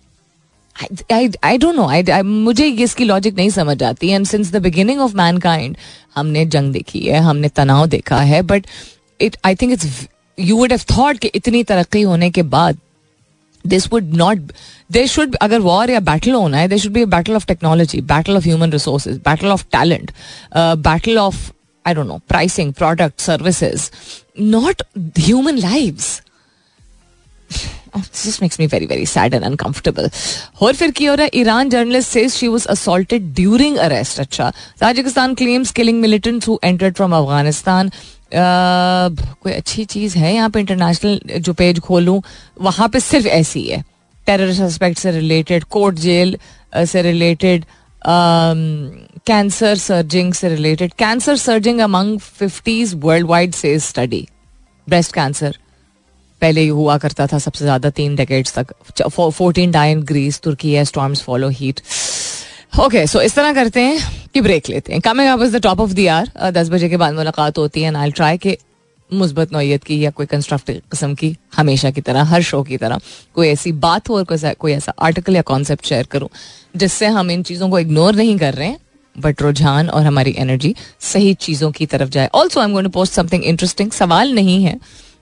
आई 1.45 1.57
don't 1.57 1.75
no 1.75 2.23
मुझे 2.23 2.67
इसकी 2.83 3.03
लॉजिक 3.03 3.35
नहीं 3.35 3.49
समझ 3.49 3.81
आती 3.83 4.09
and 4.09 4.25
since 4.25 4.51
the 4.51 4.61
beginning 4.61 5.01
of 5.01 5.15
mankind 5.37 5.77
हमने 6.15 6.45
जंग 6.47 6.73
देखी 6.73 6.99
है 6.99 7.19
हमने 7.21 7.49
तनाव 7.55 7.85
देखा 7.87 8.19
है 8.23 8.41
but 8.43 8.67
it 9.19 9.37
I 9.45 9.55
think 9.55 9.71
it's 9.73 10.07
you 10.37 10.57
would 10.57 10.71
have 10.71 10.97
thought 10.97 11.17
कि 11.17 11.31
इतनी 11.35 11.63
तरक्की 11.63 12.01
होने 12.01 12.29
के 12.31 12.43
बाद 12.55 12.77
this 13.65 13.91
would 13.91 14.13
not 14.15 14.51
they 14.91 15.05
should 15.07 15.35
अगर 15.37 15.59
वॉर 15.59 15.91
या 15.91 15.99
बैटल 16.01 16.31
होना 16.31 16.57
है 16.57 16.67
they 16.67 16.77
should 16.77 16.91
be 16.91 17.05
battle 17.07 17.35
of 17.35 17.45
technology 17.47 18.01
battle 18.11 18.37
of 18.37 18.43
human 18.43 18.71
resources 18.71 19.17
battle 19.25 19.47
of 19.47 19.65
talent 19.71 20.11
battle 20.55 21.17
of 21.17 21.51
I 21.85 21.93
don't 21.93 22.07
know 22.07 22.19
pricing 22.29 22.73
product 22.73 23.21
services 23.21 23.89
not 24.41 24.81
human 25.19 25.57
lives 25.57 26.21
this 27.95 28.41
makes 28.41 28.59
me 28.59 28.67
very 28.67 28.85
very 28.85 29.05
sad 29.05 29.33
and 29.33 29.45
uncomfortable. 29.45 30.09
और 30.61 30.75
फिर 30.75 30.91
की 30.91 31.05
हो 31.05 31.15
रहा 31.15 31.25
है 31.25 31.39
Iran 31.41 31.69
journalist 31.69 32.17
says 32.17 32.37
she 32.37 32.49
was 32.55 32.67
assaulted 32.75 33.33
during 33.39 33.77
arrest 33.79 34.19
अच्छा 34.19 34.51
Tajikistan 34.79 35.35
claims 35.35 35.71
killing 35.71 36.01
militants 36.05 36.49
who 36.49 36.57
entered 36.63 36.97
from 36.97 37.13
Afghanistan 37.13 37.91
कोई 38.33 39.51
अच्छी 39.51 39.85
चीज़ 39.85 40.17
है 40.17 40.33
यहाँ 40.33 40.49
पे 40.49 40.59
इंटरनेशनल 40.59 41.19
जो 41.39 41.53
पेज 41.53 41.79
खोलूं 41.79 42.19
वहाँ 42.61 42.89
पे 42.89 42.99
सिर्फ़ 42.99 43.27
ऐसी 43.27 43.63
है 43.67 43.83
टेरर 44.27 44.53
सस्पेक्ट 44.53 44.97
से 44.99 45.11
रिलेटेड 45.11 45.63
कोर्ट 45.75 45.95
जेल 45.99 46.37
से 46.87 47.01
रिलेटेड 47.01 47.65
कैंसर 49.27 49.75
सर्जिंग 49.77 50.33
से 50.33 50.49
related 50.49 50.93
cancer 50.99 51.35
surging 51.37 51.79
among 51.81 52.19
fifties 52.19 52.93
worldwide 53.27 53.53
से 53.53 53.77
स्टडी 53.79 54.27
ब्रेस्ट 54.87 55.13
कैंसर 55.13 55.57
पहले 56.41 56.67
हुआ 56.69 56.97
करता 56.97 57.27
था 57.27 57.39
सबसे 57.39 57.65
ज़्यादा 57.65 57.89
तीन 57.91 58.15
डेकेड्स 58.15 58.57
तक। 58.57 58.73
फोर्टीन 59.09 59.71
डाइन 59.71 60.01
ग्रीस 60.03 60.39
तुर्की 60.41 60.73
है 60.73 60.85
storms 60.85 61.21
follow 61.23 61.49
heat 61.51 61.81
okay 62.79 63.05
so 63.07 63.21
इस 63.21 63.35
तरह 63.35 63.53
करते 63.53 63.81
हैं 63.81 64.29
कि 64.33 64.41
ब्रेक 64.41 64.69
लेते 64.69 64.93
हैं। 64.93 65.01
Coming 65.01 65.29
up 65.29 65.41
is 65.43 65.57
the 65.57 65.61
top 65.63 65.79
of 65.79 65.93
the 65.93 66.07
hour 66.09 66.51
दस 66.51 66.69
बजे 66.69 66.89
के 66.89 66.97
बाद 66.97 67.13
मुलाकात 67.13 67.57
होती 67.57 67.81
है 67.81 67.95
आई 67.97 68.11
ट्राई 68.11 68.37
के 68.37 68.57
मुस्बत 69.09 69.53
नोयत 69.53 69.83
की 69.83 69.99
या 69.99 70.09
कोई 70.11 70.25
कंस्ट्रक्टिव 70.25 70.75
किस्म 70.91 71.13
की 71.15 71.35
हमेशा 71.55 71.89
की 71.91 72.01
तरह, 72.01 72.23
हर 72.23 72.41
शो 72.41 72.61
की 72.63 72.77
तरह 72.77 72.99
कोई 73.35 73.47
ऐसी 73.47 73.71
बात 73.79 74.09
हो 74.09 74.17
और 74.17 74.53
कोई 74.55 74.71
ऐसा 74.71 74.93
आर्टिकल 74.99 75.35
या 75.35 75.41
कॉन्सेप्ट 75.43 75.85
शेयर 75.85 76.07
करूँ, 76.11 76.29
जिससे 76.75 77.07
हम 77.07 77.31
इन 77.31 77.43
चीज़ों 77.43 77.69
को 77.69 77.79
इग्नोर 77.79 78.15
नहीं 78.15 78.37
कर 78.37 78.53
रहे 78.53 78.67
हैं 78.67 78.77
बट 79.15 79.41
रुझान 79.41 79.89
और 79.89 80.05
हमारी 80.05 80.35
एनर्जी 80.37 80.75
सही 81.03 81.33
चीज़ों 81.41 81.71
की 81.71 81.85
तरफ़ 81.87 82.09
जाए। 82.09 82.29
Also 82.33 82.59
I 82.59 82.65
am 82.65 82.73
going 82.73 82.85
to 82.85 82.91
post 82.91 83.13
something 83.13 83.43
interesting 83.43 83.91
सवाल 83.91 84.33
नहीं 84.33 84.63
है। 84.63 84.77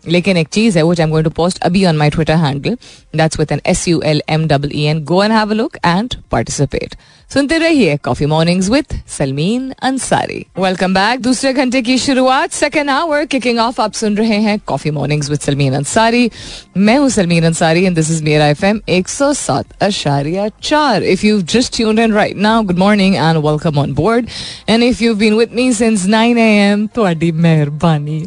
लेकिन 0.08 0.38
एक 0.38 0.48
चीज़ 0.48 0.78
है 0.78 0.84
वो 0.84 0.91
I 0.91 1.04
am 1.04 1.10
going 1.10 1.26
to 1.26 1.32
post 1.34 1.62
अभी 1.62 1.86
on 1.86 1.98
my 1.98 2.10
Twitter 2.10 2.36
handle 2.36 2.78
that's 3.15 3.39
with 3.39 3.52
N 3.52 3.62
S 3.65 3.88
U 3.88 4.02
L 4.06 4.22
M 4.30 4.48
double 4.48 4.72
E 4.74 4.84
N 4.86 5.04
go 5.04 5.24
and 5.24 5.34
have 5.34 5.52
a 5.52 5.54
look 5.54 5.78
and 5.86 6.15
participate 6.32 6.96
सुनते 7.32 7.58
रहिए 7.58 7.96
coffee 7.98 8.26
mornings 8.26 8.70
with 8.70 8.94
Salmeen 9.08 9.72
Ansari 9.84 10.46
welcome 10.60 10.94
back 10.94 11.22
दूसरे 11.22 11.52
घंटे 11.54 11.82
की 11.82 11.98
शुरुआत 11.98 12.52
second 12.52 12.90
hour 12.90 13.26
kicking 13.26 13.60
of 13.60 13.82
आप 13.82 13.94
सुन 13.94 14.16
रहे 14.18 14.38
हैं 14.42 14.58
coffee 14.68 14.92
mornings 14.92 15.30
with 15.30 15.40
Salmeen 15.40 15.74
Ansari 15.74 16.30
मैं 16.78 16.98
हूँ 16.98 17.10
Salmeen 17.10 17.46
Ansari 17.46 17.84
and 17.86 17.96
this 17.96 18.12
is 18.12 18.24
मेरा 18.24 18.48
एफ़ 18.48 18.66
एम 18.66 18.80
एक 18.90 19.08
सौ 19.08 19.32
सात 19.34 19.84
अशारिया 19.84 20.48
चार. 20.63 21.04
If 21.04 21.26
you 21.26 21.42
just 21.54 21.76
tune 21.76 22.00
in 22.00 22.13
right 22.13 22.38
now 22.38 22.63
good 22.63 22.78
morning 22.78 23.16
and 23.16 23.38
welcome 23.38 23.80
on 23.80 23.94
board 23.94 24.30
and 24.70 24.84
if 24.84 25.04
you 25.04 25.16
been 25.16 25.34
with 25.34 25.54
me 25.56 25.72
since 25.74 26.06
nine 26.06 26.38
A 26.38 26.50
M 26.62 26.88
थोड़ी 26.98 27.32
मेहरबानी 27.32 28.20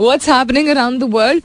what's 0.00 0.28
happening 0.28 0.68
around 0.68 1.00
the 1.00 1.14
world 1.14 1.42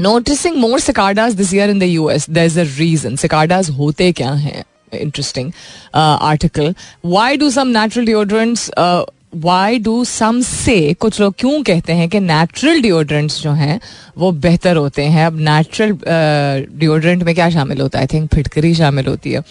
noticing 0.00 0.56
more 0.56 0.80
cicadas 0.80 1.34
this 1.34 1.54
year 1.54 1.70
in 1.70 1.78
the 1.78 1.82
US 1.82 2.30
there 2.30 2.44
is 2.44 2.60
a 2.60 2.64
reason 2.78 3.16
cicadas 3.16 3.70
होते 3.70 4.12
क्या 4.12 4.32
हैं 4.32 4.62
Interesting 4.92 5.52
article. 5.94 6.74
Why 7.02 7.36
do 7.36 7.50
some 7.50 7.72
natural 7.72 8.06
deodorants? 8.06 8.68
Uh, 8.76 9.04
why 9.42 9.78
do 9.78 10.04
some 10.04 10.42
say 10.42 10.94
कुछ 10.94 11.20
लोग 11.20 11.34
क्यों 11.38 11.62
कहते 11.64 11.92
हैं 11.92 12.08
कि 12.08 12.20
नेचुरल 12.20 12.80
डिओड्रेंट्स 12.82 13.40
जो 13.42 13.52
हैं 13.52 13.80
वो 14.18 14.30
बेहतर 14.46 14.76
होते 14.76 15.04
हैं? 15.04 15.26
अब 15.26 15.38
नेचुरल 15.48 15.92
डिओड्रेंट 16.78 17.20
uh, 17.20 17.26
में 17.26 17.34
क्या 17.34 17.50
शामिल 17.50 17.80
होता 17.80 17.98
है? 17.98 18.02
आई 18.02 18.18
थिंक 18.18 18.34
फिटकरी 18.34 18.74
शामिल 18.74 19.06
होती 19.06 19.32
है. 19.32 19.42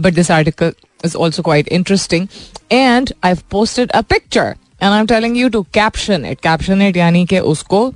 But 0.00 0.14
this 0.14 0.30
article 0.30 0.72
is 1.04 1.16
also 1.16 1.42
quite 1.42 1.68
interesting 1.68 2.26
and 2.72 3.12
I 3.24 3.34
posted 3.50 3.90
a 3.90 4.00
picture 4.00 4.54
and 4.82 4.90
I 4.92 4.98
am 4.98 5.06
telling 5.06 5.36
you 5.36 5.48
to 5.48 5.62
caption 5.74 6.24
it 6.26 6.40
caption 6.42 6.82
it 6.82 6.96
यानी 6.96 7.24
कि 7.26 7.38
उसको 7.38 7.92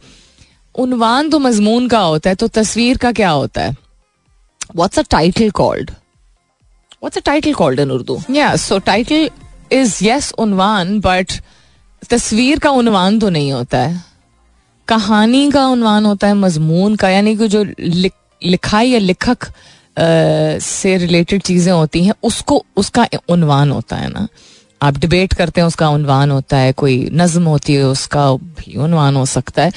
उनवान 0.75 1.31
तो 1.31 1.39
मजमून 1.39 1.89
का 1.89 2.01
होता 2.01 2.31
है 2.31 2.37
तो 2.37 2.49
तस्वीर 2.49 2.97
का 2.97 3.13
क्या 3.13 3.31
होता 3.31 3.63
है? 3.63 3.77
What's 4.77 4.99
a 4.99 5.03
title 5.11 5.51
called 5.51 5.91
what's 7.03 7.19
a 7.19 7.21
title 7.25 7.55
called 7.55 7.81
in 7.81 7.91
Urdu 7.91 8.21
या 8.31 8.55
सो 8.57 8.79
टाइटल 8.87 9.31
इज़ 9.73 9.99
यस 10.05 10.33
उनवान 10.39 10.99
बट 11.01 11.33
तस्वीर 12.11 12.59
का 12.59 12.71
उनवान 12.71 13.19
तो 13.19 13.31
नहीं 13.31 13.53
होता 13.53 13.79
है 13.79 14.03
कहानी 14.89 15.51
का 15.51 15.67
उनवान 15.67 16.07
होता 16.07 16.27
है 16.27 16.35
मजमून 16.35 16.95
का 16.97 17.09
यानी 17.09 17.37
कि 17.37 17.49
जो 17.49 17.65
लिख, 17.81 18.13
लिखाई 18.43 18.89
या 18.89 18.99
लिखक 18.99 19.45
आ, 19.45 20.59
से 20.59 20.97
रिलेटेड 20.97 21.43
चीज़ें 21.43 21.73
होती 21.73 22.05
हैं 22.05 22.15
उसको 22.23 22.65
उसका 22.77 23.07
उनवान 23.31 23.71
होता 23.71 23.97
है 23.97 24.09
ना 24.09 24.27
आप 24.81 24.99
डिबेट 24.99 25.35
करते 25.35 25.61
हैं 25.61 25.69
उसका 25.69 25.89
उनवान 25.91 26.31
होता 26.31 26.57
है 26.57 26.73
कोई 26.73 27.09
नज्म 27.13 27.43
होती 27.45 27.75
है 27.75 27.85
उसका 27.85 28.31
भी 28.33 28.77
उनवान 28.77 29.17
हो 29.17 29.25
सकता 29.27 29.63
है 29.63 29.73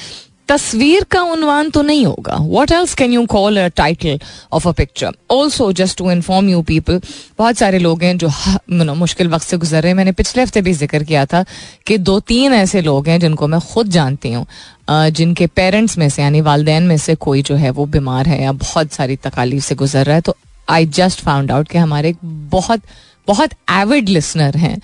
तस्वीर 0.52 1.04
का 1.10 1.22
उनवान 1.24 1.70
तो 1.70 1.82
नहीं 1.82 2.04
होगा। 2.06 2.36
What 2.38 2.72
else 2.72 2.94
can 2.94 3.12
you 3.12 3.24
call 3.26 3.58
a 3.58 3.66
title 3.76 4.18
of 4.52 4.68
a 4.68 4.72
picture 4.72 5.12
also 5.30 5.70
just 5.72 5.98
to 5.98 6.10
inform 6.10 6.48
you 6.48 6.62
people 6.62 7.00
बहुत 7.38 7.58
सारे 7.58 7.78
लोग 7.78 8.02
हैं 8.02 8.16
जो 8.18 8.30
नो, 8.70 8.94
मुश्किल 8.94 9.28
वक्त 9.28 9.46
से 9.46 9.56
गुजर 9.56 9.82
रहे 9.82 9.90
हैं। 9.90 9.96
मैंने 9.96 10.12
पिछले 10.12 10.42
हफ़्ते 10.42 10.60
भी 10.62 10.72
ज़िक्र 10.74 11.02
किया 11.04 11.24
था 11.26 11.44
कि 11.86 11.98
दो 12.00 12.18
तीन 12.22 12.52
ऐसे 12.52 12.80
लोग 12.82 13.08
हैं 13.08 13.18
जिनको 13.20 13.46
मैं 13.46 13.60
खुद 13.62 13.90
जानती 13.90 14.32
हूँ 14.32 14.46
जिनके 14.90 15.46
पेरेंट्स 15.48 15.96
में 15.98 16.08
से, 16.08 16.22
यानी 16.22 16.40
वालदेन 16.40 16.82
में 16.82 16.96
से 16.98 17.14
कोई 17.16 17.42
जो 17.42 17.54
है 17.56 17.70
वो 17.70 17.86
बीमार 17.86 18.28
है 18.28 18.42
या 18.42 18.52
बहुत 18.54 18.92
सारी 18.92 19.16
तकालीफ 19.18 19.64
से 19.64 19.74
गुजर 19.74 20.04
रहा 20.04 20.14
है। 20.14 20.20
तो 20.20 20.36
आई 20.68 20.86
जस्ट 20.96 21.20
फाउंड 21.20 21.50
आउट 21.52 21.68
कि 21.68 21.78
हमारे 21.78 22.14
बहुत 22.22 22.80
बहुत 23.28 23.50
एविड 23.70 24.08
लिसनर 24.08 24.56
हैं। 24.56 24.78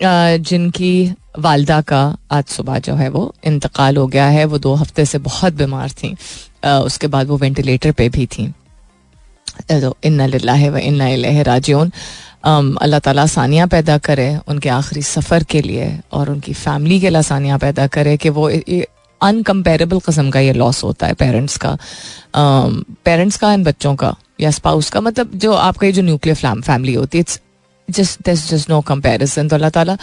जिनकी 0.00 1.14
वालदा 1.38 1.80
का 1.82 2.02
आज 2.32 2.44
सुबह 2.46 2.78
जो 2.78 2.94
है 2.94 3.08
वो 3.08 3.32
इंतकाल 3.46 3.96
हो 3.96 4.06
गया 4.06 4.26
है, 4.26 4.44
वो 4.44 4.58
दो 4.58 4.74
हफ़्ते 4.74 5.04
से 5.04 5.18
बहुत 5.20 5.52
बीमार 5.54 5.90
थी। 5.92 6.14
उसके 6.64 7.06
बाद 7.06 7.26
वो 7.26 7.36
वेंटिलेटर 7.38 7.92
पे 7.92 8.08
भी 8.08 8.26
थी। 8.28 8.52
तो 9.70 9.96
इन्ना 10.04 10.26
व 10.70 10.76
इन्ना 10.78 11.42
राजून 11.42 11.92
अल्लाह 12.44 13.00
ताला 13.00 13.22
आसानियाँ 13.22 13.66
पैदा 13.68 13.96
करे 13.98 14.28
उनके 14.48 14.68
आखिरी 14.68 15.02
सफ़र 15.04 15.42
के 15.44 15.60
लिए 15.62 15.88
और 16.12 16.30
उनकी 16.30 16.52
फैमिली 16.54 17.00
के 17.00 17.10
लिए 17.10 17.18
आसानियाँ 17.18 17.58
पैदा 17.58 17.86
करे 17.86 18.16
कि 18.16 18.28
वो 18.30 18.48
अनकम्पेरेबल 19.20 20.00
कस्म 20.06 20.30
का 20.30 20.40
ये 20.40 20.52
लॉस 20.52 20.82
होता 20.84 21.06
है 21.06 21.14
पेरेंट्स 21.14 21.56
का। 21.56 21.76
पेरेंट्स 22.36 23.36
का 23.36 23.52
इन 23.52 23.64
बच्चों 23.64 23.94
का 23.96 24.14
या 24.40 24.50
स्पाउस 24.50 24.90
का 24.90 25.00
मतलब 25.00 25.30
जो 25.34 25.52
आपका 25.54 25.86
ये 25.86 25.92
जो 25.92 26.02
न्यूक्लियर 26.02 26.60
फैमिली 26.60 26.94
होती 26.94 27.18
है 27.18 27.20
it's 27.20 27.40
just 27.90 28.20
this 28.26 28.48
just 28.50 28.70
no 28.70 28.80
comparison 28.88 29.48
तो 29.48 29.56
अल्लाह 29.56 29.70
ताला 29.70 29.96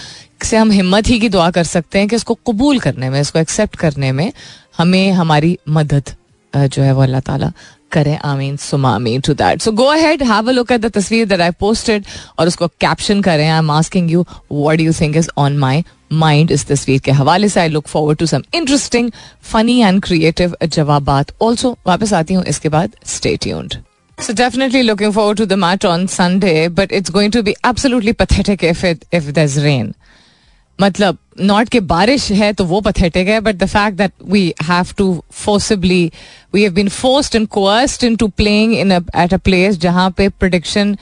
से 0.43 0.57
हम 0.57 0.71
हिम्मत 0.71 1.07
ही 1.07 1.19
की 1.19 1.29
दुआ 1.29 1.49
कर 1.51 1.63
सकते 1.65 1.99
हैं 1.99 2.07
कि 2.07 2.15
इसको 2.15 2.33
कबूल 2.47 2.79
करने 2.79 3.09
में, 3.09 3.19
इसको 3.21 3.39
एक्सेप्ट 3.39 3.75
करने 3.75 4.11
में 4.11 4.31
हमें 4.77 5.11
हमारी 5.13 5.57
मदद 5.69 6.15
जो 6.53 6.83
है 6.83 6.91
वो 6.93 7.01
अल्लाह 7.01 7.21
ताला 7.21 7.51
करें। 7.91 8.17
आमीन 8.25 8.55
सुमा 8.57 8.97
to 9.25 9.33
that 9.33 9.61
so 9.61 9.71
go 9.71 9.85
ahead 9.85 10.23
have 10.23 10.49
a 10.49 10.51
look 10.51 10.71
at 10.71 10.81
the 10.81 10.91
तस्वीर 10.93 11.25
दैट 11.27 11.41
आई 11.41 11.51
पोस्टेड 11.59 12.05
और 12.39 12.47
उसको 12.47 12.67
कैप्शन 12.81 13.21
करें। 13.21 13.47
I 13.47 13.57
am 13.57 13.71
asking 13.71 14.11
you 14.11 14.25
what 14.51 14.77
do 14.77 14.83
you 14.83 14.93
think 14.99 15.17
is 15.17 15.29
on 15.37 15.57
my 15.57 15.83
mind 16.13 16.51
इस 16.51 16.65
तस्वीर 16.67 16.99
के 17.01 17.11
हवाले 17.11 17.49
से? 17.49 17.59
I 17.59 17.69
look 17.69 17.87
forward 17.87 18.17
to 18.19 18.25
some 18.25 18.43
interesting 18.55 19.11
funny 19.51 19.79
and 19.81 20.01
creative 20.03 20.55
जवाब 20.63 21.09
ऑल्सो 21.41 21.77
वापस 21.87 22.13
आती 22.13 22.33
हूँ, 22.33 22.43
इसके 22.45 22.69
बाद 22.69 22.95
stay 23.05 23.35
tuned 23.37 23.77
So 24.23 24.33
definitely 24.33 24.83
looking 24.83 25.12
forward 25.12 25.36
to 25.38 25.45
the 25.45 25.57
match 25.57 25.83
on 25.83 26.07
Sunday, 26.07 26.69
but 26.69 26.93
it's 26.93 27.09
going 27.09 27.31
to 27.31 27.43
be 27.43 27.57
absolutely 27.62 28.13
pathetic 28.13 28.63
if 28.63 28.83
it 28.86 29.03
if 29.12 29.25
there's 29.33 29.57
rain. 29.63 29.93
मतलब 30.79 31.17
not 31.39 31.69
के 31.69 31.79
बारिश 31.89 32.31
है 32.31 32.51
तो 32.53 32.65
वो 32.65 32.79
पथेटिक 32.81 33.27
है 33.27 33.39
but 33.39 33.55
the 33.55 33.65
fact 33.65 33.97
that 33.97 34.12
we 34.29 34.53
have 34.63 34.93
to 34.97 35.07
forcibly 35.33 36.12
we 36.53 36.62
have 36.63 36.73
been 36.73 36.89
forced 36.89 37.36
and 37.36 37.47
coerced 37.47 38.03
into 38.03 38.27
playing 38.38 38.73
in 38.75 38.91
at 38.91 39.33
a 39.33 39.38
place 39.43 39.77
जहाँ 39.79 40.09
पे 40.17 40.29
prediction 40.29 40.95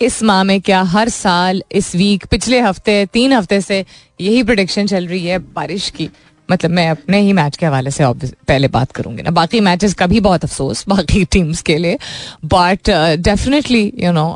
इस 0.00 0.22
माह 0.22 0.42
में 0.44 0.60
क्या 0.60 0.82
हर 0.94 1.08
साल 1.08 1.62
इस 1.80 1.94
वीक 1.96 2.26
पिछले 2.30 2.60
हफ़्ते 2.60 3.04
तीन 3.12 3.32
हफ़्ते 3.32 3.60
से 3.60 3.84
यही 4.20 4.42
प्रोडिक्शन 4.42 4.86
चल 4.86 5.06
रही 5.06 5.24
है 5.26 5.38
बारिश 5.54 5.90
की 5.96 6.10
मतलब 6.50 6.70
मैं 6.70 6.88
अपने 6.90 7.20
ही 7.20 7.32
मैच 7.32 7.56
के 7.56 7.66
हवाले 7.66 7.90
से 7.90 8.04
पहले 8.48 8.68
बात 8.68 8.92
करूँगी 8.92 9.22
ना। 9.22 9.30
बाकी 9.32 9.60
मैचेस 9.62 9.94
का 9.94 10.06
भी 10.06 10.20
बहुत 10.20 10.44
अफसोस, 10.44 10.84
बाकी 10.88 11.24
टीम्स 11.26 11.62
के 11.62 11.76
लिए। 11.78 11.98
But 12.46 12.90
definitely 13.20 13.92
you 13.98 14.12
know 14.12 14.34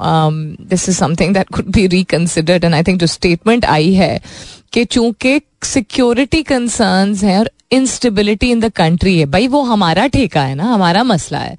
this 0.67 0.89
is 0.89 0.97
something 0.97 1.35
that 1.35 1.49
could 1.55 1.73
be 1.73 1.87
reconsidered 1.89 2.65
and 2.65 2.75
I 2.75 2.83
think 2.83 3.01
जो 3.01 3.07
स्टेटमेंट 3.09 3.65
आई 3.67 3.93
है 3.95 4.21
कि 4.73 4.85
चूँकि 4.87 5.41
सिक्योरिटी 5.65 6.43
कंसर्न 6.43 7.15
है 7.17 7.39
और 7.39 7.51
इंस्टेबिलिटी 7.73 8.51
इन 8.51 8.61
द 8.61 8.69
कंट्री 8.73 9.19
है, 9.19 9.27
भाई 9.27 9.47
वो 9.49 9.63
हमारा 9.65 10.07
ठेका 10.09 10.43
है 10.43 10.55
ना, 10.55 10.65
हमारा 10.65 11.03
मसला 11.05 11.39
है। 11.39 11.57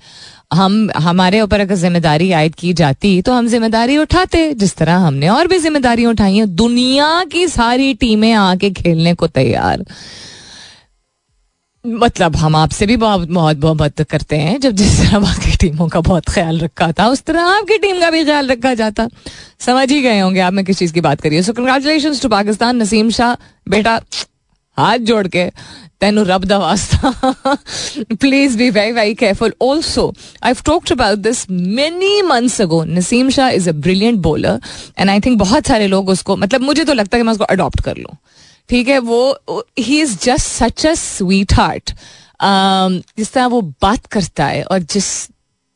हम, 0.54 0.90
हमारे 0.96 1.40
ऊपर 1.42 1.60
अगर 1.60 1.76
ज़िम्मेदारी 1.76 2.32
आयद 2.32 2.56
की 2.56 2.74
जाती 2.74 3.22
तो 3.22 3.34
हम 3.34 3.48
ज़िम्मेदारी 3.48 3.98
उठाते, 3.98 4.54
जिस 4.54 4.76
तरह 4.76 4.96
हमने 4.98 5.30
और 5.30 5.48
भी 5.48 5.58
ज़िम्मेदारी 5.60 6.06
उठाई 6.06 6.36
हैं। 6.36 6.54
दुनिया 6.56 7.24
की 7.32 7.48
सारी 7.48 7.94
टीमें 7.96 8.32
आके 8.34 8.70
खेलने 8.72 9.14
को 9.14 9.28
तैयार। 9.30 9.86
मतलब 11.86 12.36
हम 12.36 12.56
आपसे 12.56 12.86
भी 12.86 12.96
बहुत 12.98 13.30
बहुत 13.30 13.58
बहुत 13.58 14.02
करते 14.02 14.36
हैं, 14.38 14.60
जब 14.60 14.72
जिस 14.72 14.98
तरह 15.00 15.20
बाकी 15.20 15.56
टीमों 15.58 15.88
का 15.88 16.00
बहुत 16.02 16.30
ख्याल 16.30 16.60
रखा 16.60 16.92
था, 16.92 17.08
उस 17.08 17.22
तरह 17.24 17.42
आपकी 17.44 17.78
टीम 17.78 18.00
का 18.00 18.10
भी 18.12 18.24
ख्याल 18.26 18.48
रखा 18.52 18.74
जाता। 18.74 19.08
समझ 19.60 19.92
ही 19.92 20.02
गए 20.02 20.20
होंगे 20.20 20.40
आप 20.40 20.54
मैं 20.54 20.66
किस 20.66 20.80
चीज़ 20.80 20.94
की 20.94 21.02
बात 21.02 21.22
करिए 21.22 21.42
so 21.44 21.54
congratulation 21.54 22.16
to 22.22 22.30
Pakistan 22.30 22.82
Naseem 22.82 23.10
Shah 23.12 23.36
बेटा, 23.68 24.00
हाथ 24.78 24.98
जोड़ 25.00 25.28
के, 25.28 25.46
तेन 26.02 26.20
रब 26.26 26.46
दा 26.46 26.76
please 28.14 28.58
be 28.58 28.70
very 28.70 28.92
very 28.92 29.14
careful 29.16 29.54
also 29.62 30.14
I 30.44 30.54
talked 30.66 30.92
about 30.92 31.20
this 31.20 31.46
many 31.52 32.22
months 32.24 32.62
ago 32.62 32.84
Naseem 32.86 33.30
Shah 33.30 33.50
is 33.52 33.70
a 33.70 33.74
brilliant 33.74 34.20
bowler 34.22 34.60
and 35.00 35.10
I 35.10 35.20
think 35.20 35.38
बहुत 35.40 35.68
सारे 35.68 35.88
लोग 35.88 36.10
उसको 36.10 36.36
मतलब 36.38 36.62
मुझे 36.62 36.84
तो 36.84 36.94
लगता 36.94 37.18
है 37.18 37.22
कि 37.22 37.26
मैं 37.26 37.34
उसको 37.34 37.46
अडॉप्ट 37.46 37.82
कर 37.82 37.98
लूँ। 37.98 38.16
ठीक 38.70 38.88
है, 38.88 39.00
वो 39.00 39.64
he 39.80 40.02
is 40.02 40.18
just 40.24 40.48
such 40.48 40.86
a 40.86 40.94
sweetheart 41.54 41.92
जिस 43.18 43.32
तरह 43.34 43.46
वो 43.46 43.62
बात 43.62 44.06
करता 44.06 44.46
है 44.46 44.64
और 44.64 44.80
जिस 44.80 45.06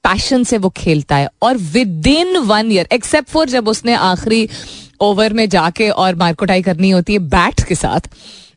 पैशन 0.03 0.43
से 0.43 0.57
वो 0.57 0.69
खेलता 0.69 1.15
है 1.15 1.29
और 1.41 1.57
within 2.07 2.37
one 2.37 2.71
year 2.71 2.87
except 2.93 3.29
for 3.29 3.49
जब 3.49 3.67
उसने 3.67 3.93
आखिरी 3.93 4.49
ओवर 5.01 5.33
में 5.33 5.47
जाके 5.49 5.89
और 5.89 6.15
मार्कोटाई 6.15 6.61
करनी 6.61 6.89
होती 6.89 7.13
है 7.13 7.19
बैट 7.19 7.63
के 7.67 7.75
साथ 7.75 8.09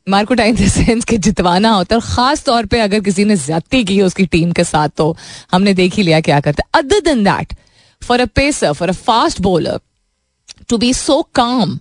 मार्कोटाई 0.09 0.49
इन 0.49 0.69
सेंस 0.69 1.05
के 1.05 1.17
जितवाना 1.19 1.71
होता 1.71 1.95
है 1.95 2.01
और 2.01 2.07
खास 2.07 2.45
तौर 2.45 2.67
पे 2.67 2.81
अगर 2.81 3.01
किसी 3.01 3.25
ने 3.25 3.37
ज्यादती 3.37 3.85
की 3.85 4.01
उसकी 4.03 4.27
टीम 4.27 4.53
के 4.53 4.65
साथ 4.65 4.89
तो 4.97 5.17
हमने 5.53 5.75
देख 5.75 5.95
ही 5.95 6.03
लिया 6.03 6.21
क्या 6.21 6.41
करता 6.41 6.63
है। 6.67 6.83
Other 6.83 7.01
than 7.01 7.25
that 7.25 7.55
for 8.03 8.21
a 8.21 8.27
pacer 8.27 8.73
for 8.73 8.89
a 8.89 8.93
fast 8.93 9.41
bowler 9.41 9.81
to 10.69 10.79
be 10.79 10.93
so 10.95 11.23
calm 11.35 11.79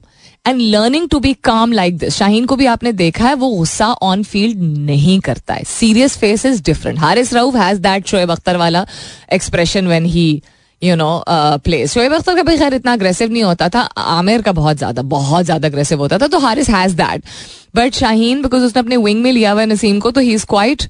and 0.47 0.61
learning 0.61 1.07
to 1.09 1.19
be 1.19 1.33
calm 1.43 1.71
like 1.71 1.97
this 1.97 2.15
Shaheen 2.15 2.45
को 2.45 2.55
भी 2.55 2.65
आपने 2.65 2.91
देखा 2.93 3.27
है, 3.27 3.33
वो 3.33 3.49
गुस्सा 3.49 3.87
ऑन 3.87 4.23
फ़ील्ड 4.23 4.61
नहीं 4.85 5.19
करता 5.19 5.53
है। 5.53 5.63
Serious 5.63 6.17
face 6.17 6.45
is 6.45 6.61
different 6.63 6.99
Haris 6.99 7.33
Rauf 7.33 7.55
has 7.55 7.79
that 7.81 8.07
Shoaib 8.07 8.31
Akhtar 8.31 8.57
वाला 8.57 8.85
expression 9.33 9.87
when 9.87 10.05
he 10.05 10.41
you 10.81 10.95
know 10.95 11.23
plays 11.29 11.93
Shoaib 11.93 12.13
Akhtar 12.13 12.35
का 12.35 12.43
भी 12.43 12.57
खैर 12.57 12.73
इतना 12.73 12.93
अग्रेसिव 12.93 13.31
नहीं 13.31 13.43
होता 13.43 13.69
था 13.69 13.81
आमिर 13.97 14.41
का 14.41 14.51
बहुत 14.51 14.77
ज़्यादा 14.77 15.01
बहुत 15.13 15.45
ज़्यादा 15.45 15.67
अग्रेसिव 15.67 15.99
होता 15.99 16.17
था 16.17 16.27
तो 16.27 16.39
Haris 16.39 16.69
has 16.69 16.95
that 16.95 17.23
but 17.75 17.93
Shaheen 17.93 18.41
because 18.41 18.63
उसने 18.63 18.79
अपने 18.79 18.97
विंग 18.97 19.21
में 19.23 19.31
लिया 19.31 19.51
हुआ 19.51 19.61
है 19.61 19.67
नसीम 19.67 19.99
को 19.99 20.11
तो 20.11 20.21
he 20.21 20.33
is 20.33 20.45
quite 20.49 20.87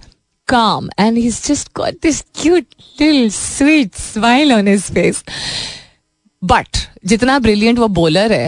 calm 0.48 0.86
and 0.98 1.18
he's 1.18 1.36
just 1.48 1.68
got 1.80 1.98
this 2.04 2.20
cute 2.38 2.78
little 3.00 3.28
sweet 3.32 4.00
smile 4.04 4.54
on 4.54 4.70
his 4.70 4.86
face. 4.96 5.20
But 6.44 6.78
जितना 7.06 7.38
ब्रिलियंट 7.40 7.80
वो 7.80 7.88
बॉलर 7.98 8.32
है 8.32 8.48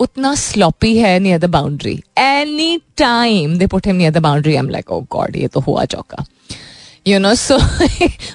उतना 0.00 0.34
स्लॉपी 0.34 0.96
है 0.98 1.18
near 1.18 1.38
the 1.38 1.44
boundary 1.50 1.92
any 2.18 2.76
time 2.98 3.56
they 3.58 3.66
put 3.66 3.86
him 3.86 3.96
near 3.96 4.12
the 4.12 4.18
boundary 4.22 4.52
I 4.52 4.58
am 4.58 4.68
like 4.68 4.90
oh 4.92 5.00
God 5.12 5.36
ये 5.36 5.48
तो 5.48 5.60
हुआ 5.60 5.84
चौका. 5.84 6.24
You 7.06 7.18
know 7.18 7.34
सो 7.34 7.56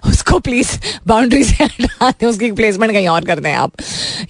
उसको 0.10 0.40
प्लीज़ 0.40 0.72
बाउंड्री 1.08 1.44
से 1.44 1.64
हटा 1.64 2.10
दें 2.12 2.28
उसकी 2.28 2.52
प्लेसमेंट 2.52 2.92
कहीं 2.94 3.08
और 3.08 3.26
कर 3.26 3.40
दें 3.40 3.54
आप. 3.54 3.72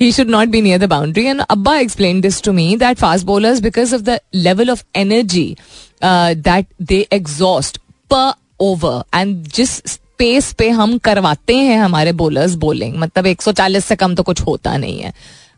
He 0.02 0.12
should 0.12 0.30
not 0.30 0.48
be 0.48 0.62
near 0.62 0.80
the 0.80 0.90
boundary 0.90 1.26
and 1.26 1.42
अब्बा 1.42 1.78
explain 1.80 2.22
this 2.22 2.42
to 2.44 2.54
me 2.54 2.76
that 2.78 2.98
fast 2.98 3.26
bowlers 3.26 3.60
because 3.62 3.96
of 3.96 4.02
the 4.02 4.20
level 4.36 4.70
of 4.72 4.84
energy 4.96 5.56
that 6.04 6.66
they 6.82 7.06
exhaust 7.14 7.78
per 8.12 8.32
over 8.62 9.04
and 9.16 9.48
जिस 9.56 9.82
स्पेस 9.92 10.52
पे 10.54 10.70
हम 10.70 10.98
करवाते 11.06 11.56
हैं 11.56 11.78
हमारे 11.80 12.12
बोलर्स 12.14 12.54
बोलिंग 12.56 12.98
मतलब 12.98 13.26
140 13.28 13.86
से 13.86 13.96
कम 13.96 14.14
तो 14.16 14.24
कुछ 14.24 14.42
होता 14.42 14.76
नहीं 14.78 15.00
है. 15.00 15.14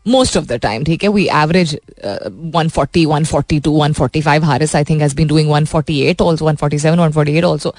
मोस्ट 0.07 0.37
ऑफ़ 0.37 0.45
द 0.45 0.53
टाइम 0.61 0.83
ठीक 0.83 1.03
है? 1.03 1.09
We 1.09 1.25
average 1.33 1.75
140 1.75 3.05
142 3.05 3.67
145 3.67 4.43
Haris 4.43 4.75
I 4.75 4.83
think 4.83 5.01
has 5.01 5.15
been 5.15 5.27
doing 5.27 5.51
148 5.51 6.21
also 6.21 6.51
147 6.51 6.99
148 6.99 7.43
also 7.43 7.73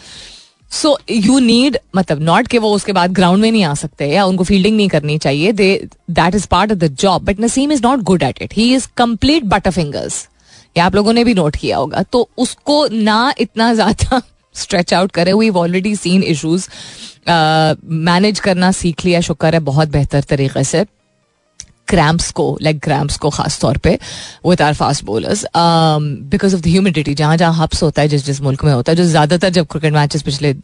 so 0.70 0.96
you 1.10 1.38
need 1.38 1.78
मतलब 1.96 2.22
नॉट 2.22 2.48
कि 2.48 2.58
वो 2.58 2.72
उसके 2.74 2.92
बाद 2.92 3.12
ग्राउंड 3.14 3.42
में 3.42 3.50
नहीं 3.50 3.64
आ 3.64 3.74
सकते 3.74 4.06
या 4.06 4.24
उनको 4.24 4.44
फील्डिंग 4.44 4.76
नहीं 4.76 4.88
करनी 4.88 5.18
चाहिए 5.18 5.52
they 5.52 5.68
that 6.10 6.34
is 6.34 6.46
part 6.50 6.72
of 6.72 6.78
the 6.78 6.94
job 7.00 7.24
but 7.24 7.40
Naseem 7.40 7.72
is 7.72 7.82
not 7.82 8.00
good 8.02 8.22
at 8.22 8.42
it 8.42 8.54
he 8.56 8.74
is 8.74 8.88
complete 8.96 9.44
butterfingers 9.70 10.26
या 10.76 10.86
आप 10.86 10.94
लोगों 10.94 11.12
ने 11.12 11.24
भी 11.24 11.34
नोट 11.34 11.56
किया 11.56 11.76
होगा। 11.76 12.02
तो 12.02 12.28
उसको 12.38 12.86
ना 12.92 13.34
इतना 13.40 13.72
ज़्यादा 13.74 14.20
स्ट्रेच 14.54 14.92
आउट 14.94 15.12
करे। 15.12 15.32
We 15.32 15.48
already 15.50 15.94
seen 15.96 16.22
issues 16.22 16.68
manage 17.28 18.40
करना 18.40 18.70
सीख 18.72 19.04
लिया। 19.04 19.20
शुक्र 19.20 19.54
है, 19.54 19.60
बहुत 19.60 19.88
बेहतर 19.88 20.20
तरीके 20.28 20.64
से। 20.64 20.84
क्रैम्प्स 21.88 22.30
को 22.32 22.46
लेग 22.62 22.80
क्रैम्प्स 22.80 23.16
को 23.16 23.30
खास 23.30 23.60
तौर 23.60 23.76
पे 23.78 23.98
with 24.46 24.62
our 24.62 24.74
fast 24.74 25.04
bowlers 25.04 25.44
because 25.56 26.54
of 26.54 26.62
the 26.62 26.66
humidity 26.66 27.14
जहाँ 27.14 27.36
जहाँ 27.36 27.54
हब्स 27.54 27.82
होता 27.82 28.02
है 28.02 28.08
जिस 28.08 28.24
जिस 28.26 28.40
मुल्क 28.42 28.64
में 28.64 28.72
होता 28.72 28.92
है 28.92 28.96
जो 28.96 29.04
ज़्यादातर 29.06 29.50
जब 29.50 29.66
क्रिकेट 29.66 29.92
मैचेस 29.92 30.22
पिछले 30.22 30.54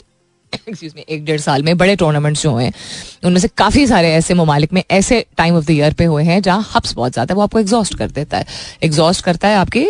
एक्सक्यूज 0.53 0.93
में 0.97 1.03
एक 1.03 1.25
डेढ़ 1.25 1.41
साल 1.41 1.63
में 1.63 1.77
बड़े 1.79 1.97
टूर्नामेंट्स 1.97 2.43
जो 2.43 2.51
हुए 2.51 2.65
हैं 2.65 2.73
उनमें 3.25 3.41
से 3.41 3.49
काफ़ी 3.57 3.87
सारे 3.87 4.13
ऐसे 4.13 4.35
ममालिक 4.35 4.73
में 4.73 4.83
ऐसे 4.91 5.25
टाइम 5.37 5.57
ऑफ़ 5.57 5.65
द 5.67 5.71
ईयर 5.71 5.93
पे 5.93 6.05
हुए 6.05 6.25
हैं 6.25 6.41
जहाँ 6.43 6.71
हब्स 6.75 6.95
बहुत 6.95 7.13
ज़्यादा 7.13 7.33
है 7.33 7.37
वो 7.37 7.43
आपको 7.43 7.59
एग्जॉस्ट 7.59 7.99
कर 7.99 8.11
देता 8.11 8.39
है 8.39 8.47
एग्जॉस्ट 8.83 9.25
करता 9.25 9.49
है 9.49 9.57
आपके 9.57 9.87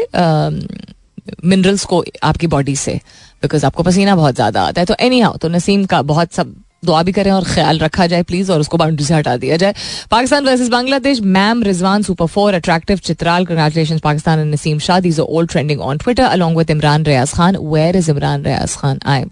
मिनरल्स 1.44 1.84
को 1.84 2.04
आपकी 2.24 2.46
बॉडी 2.46 2.76
से 2.76 2.94
बिकॉज़ 3.42 3.66
आपको 3.66 3.82
पसीना 3.82 4.16
बहुत 4.16 4.34
ज़्यादा 4.34 4.62
आता 4.62 4.80
है 4.80 4.86
तो 4.86 4.94
एनी 5.00 5.20
हाउ 5.20 5.36
तो 5.36 5.48
नसीम 5.48 5.84
का 5.84 6.02
बहुत 6.04 6.32
सब 6.32 6.54
दुआ 6.84 7.02
भी 7.02 7.12
करें 7.12 7.30
और 7.30 7.44
ख्याल 7.44 7.78
रखा 7.78 8.06
जाए 8.06 8.22
प्लीज़ 8.28 8.50
और 8.52 8.60
उसको 8.60 8.76
बाउंड्री 8.76 9.04
से 9.04 9.14
हटा 9.14 9.36
दिया 9.36 9.56
जाए 9.56 9.74
Pakistan 10.10 10.44
versus 10.46 10.68
Bangladesh 10.68 11.20
ma'am 11.36 11.62
Rizwan 11.62 12.02
super 12.02 12.26
four 12.26 12.54
attractive 12.54 12.98
Chitral 13.08 13.46
congratulation 13.46 13.98
Pakistan 14.04 14.38
and 14.38 14.52
Naseem 14.52 14.78
Shah 14.86 15.00
these 15.00 15.20
are 15.20 15.26
all 15.26 15.46
trending 15.52 15.80
on 15.80 15.98
Twitter 15.98 16.22
along 16.22 16.58
with 16.58 16.70
Imran 16.70 17.04
Riaz 17.06 17.32
Khan 17.34 17.56
where 17.64 17.96
is 17.96 18.10
Imran 18.10 18.44
Riaz 18.44 18.76
Khan 18.76 18.98
I 19.06 19.24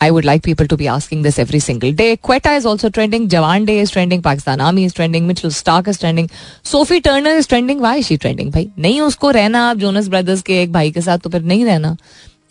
I 0.00 0.08
would 0.10 0.26
like 0.26 0.42
people 0.42 0.66
to 0.68 0.76
be 0.76 0.86
asking 0.88 1.22
this 1.22 1.38
every 1.40 1.58
single 1.58 1.92
day. 1.92 2.16
Quetta 2.18 2.50
is 2.56 2.66
also 2.66 2.88
trending. 2.88 3.24
Jawan 3.28 3.64
Day 3.66 3.78
is 3.78 3.90
trending. 3.90 4.20
Pakistan 4.22 4.60
Army 4.60 4.84
is 4.84 4.92
trending. 4.92 5.26
Mitchell 5.26 5.50
Stark 5.50 5.88
is 5.88 5.98
trending. 5.98 6.28
Sophie 6.64 7.00
Turner 7.00 7.32
is 7.40 7.48
trending. 7.48 7.80
Why 7.80 7.94
is 7.96 8.10
she 8.10 8.18
trending 8.24 8.52
भाई, 8.52 8.68
नहीं 8.78 9.00
उसको 9.00 9.30
रहना 9.30 9.62
आप 9.70 9.76
Jonas 9.76 10.08
brothers 10.08 10.42
के 10.42 10.62
एक 10.62 10.72
भाई 10.72 10.90
के 10.90 11.00
साथ 11.00 11.18
तो 11.18 11.30
फिर 11.30 11.42
नहीं 11.44 11.64
रहना 11.64 11.96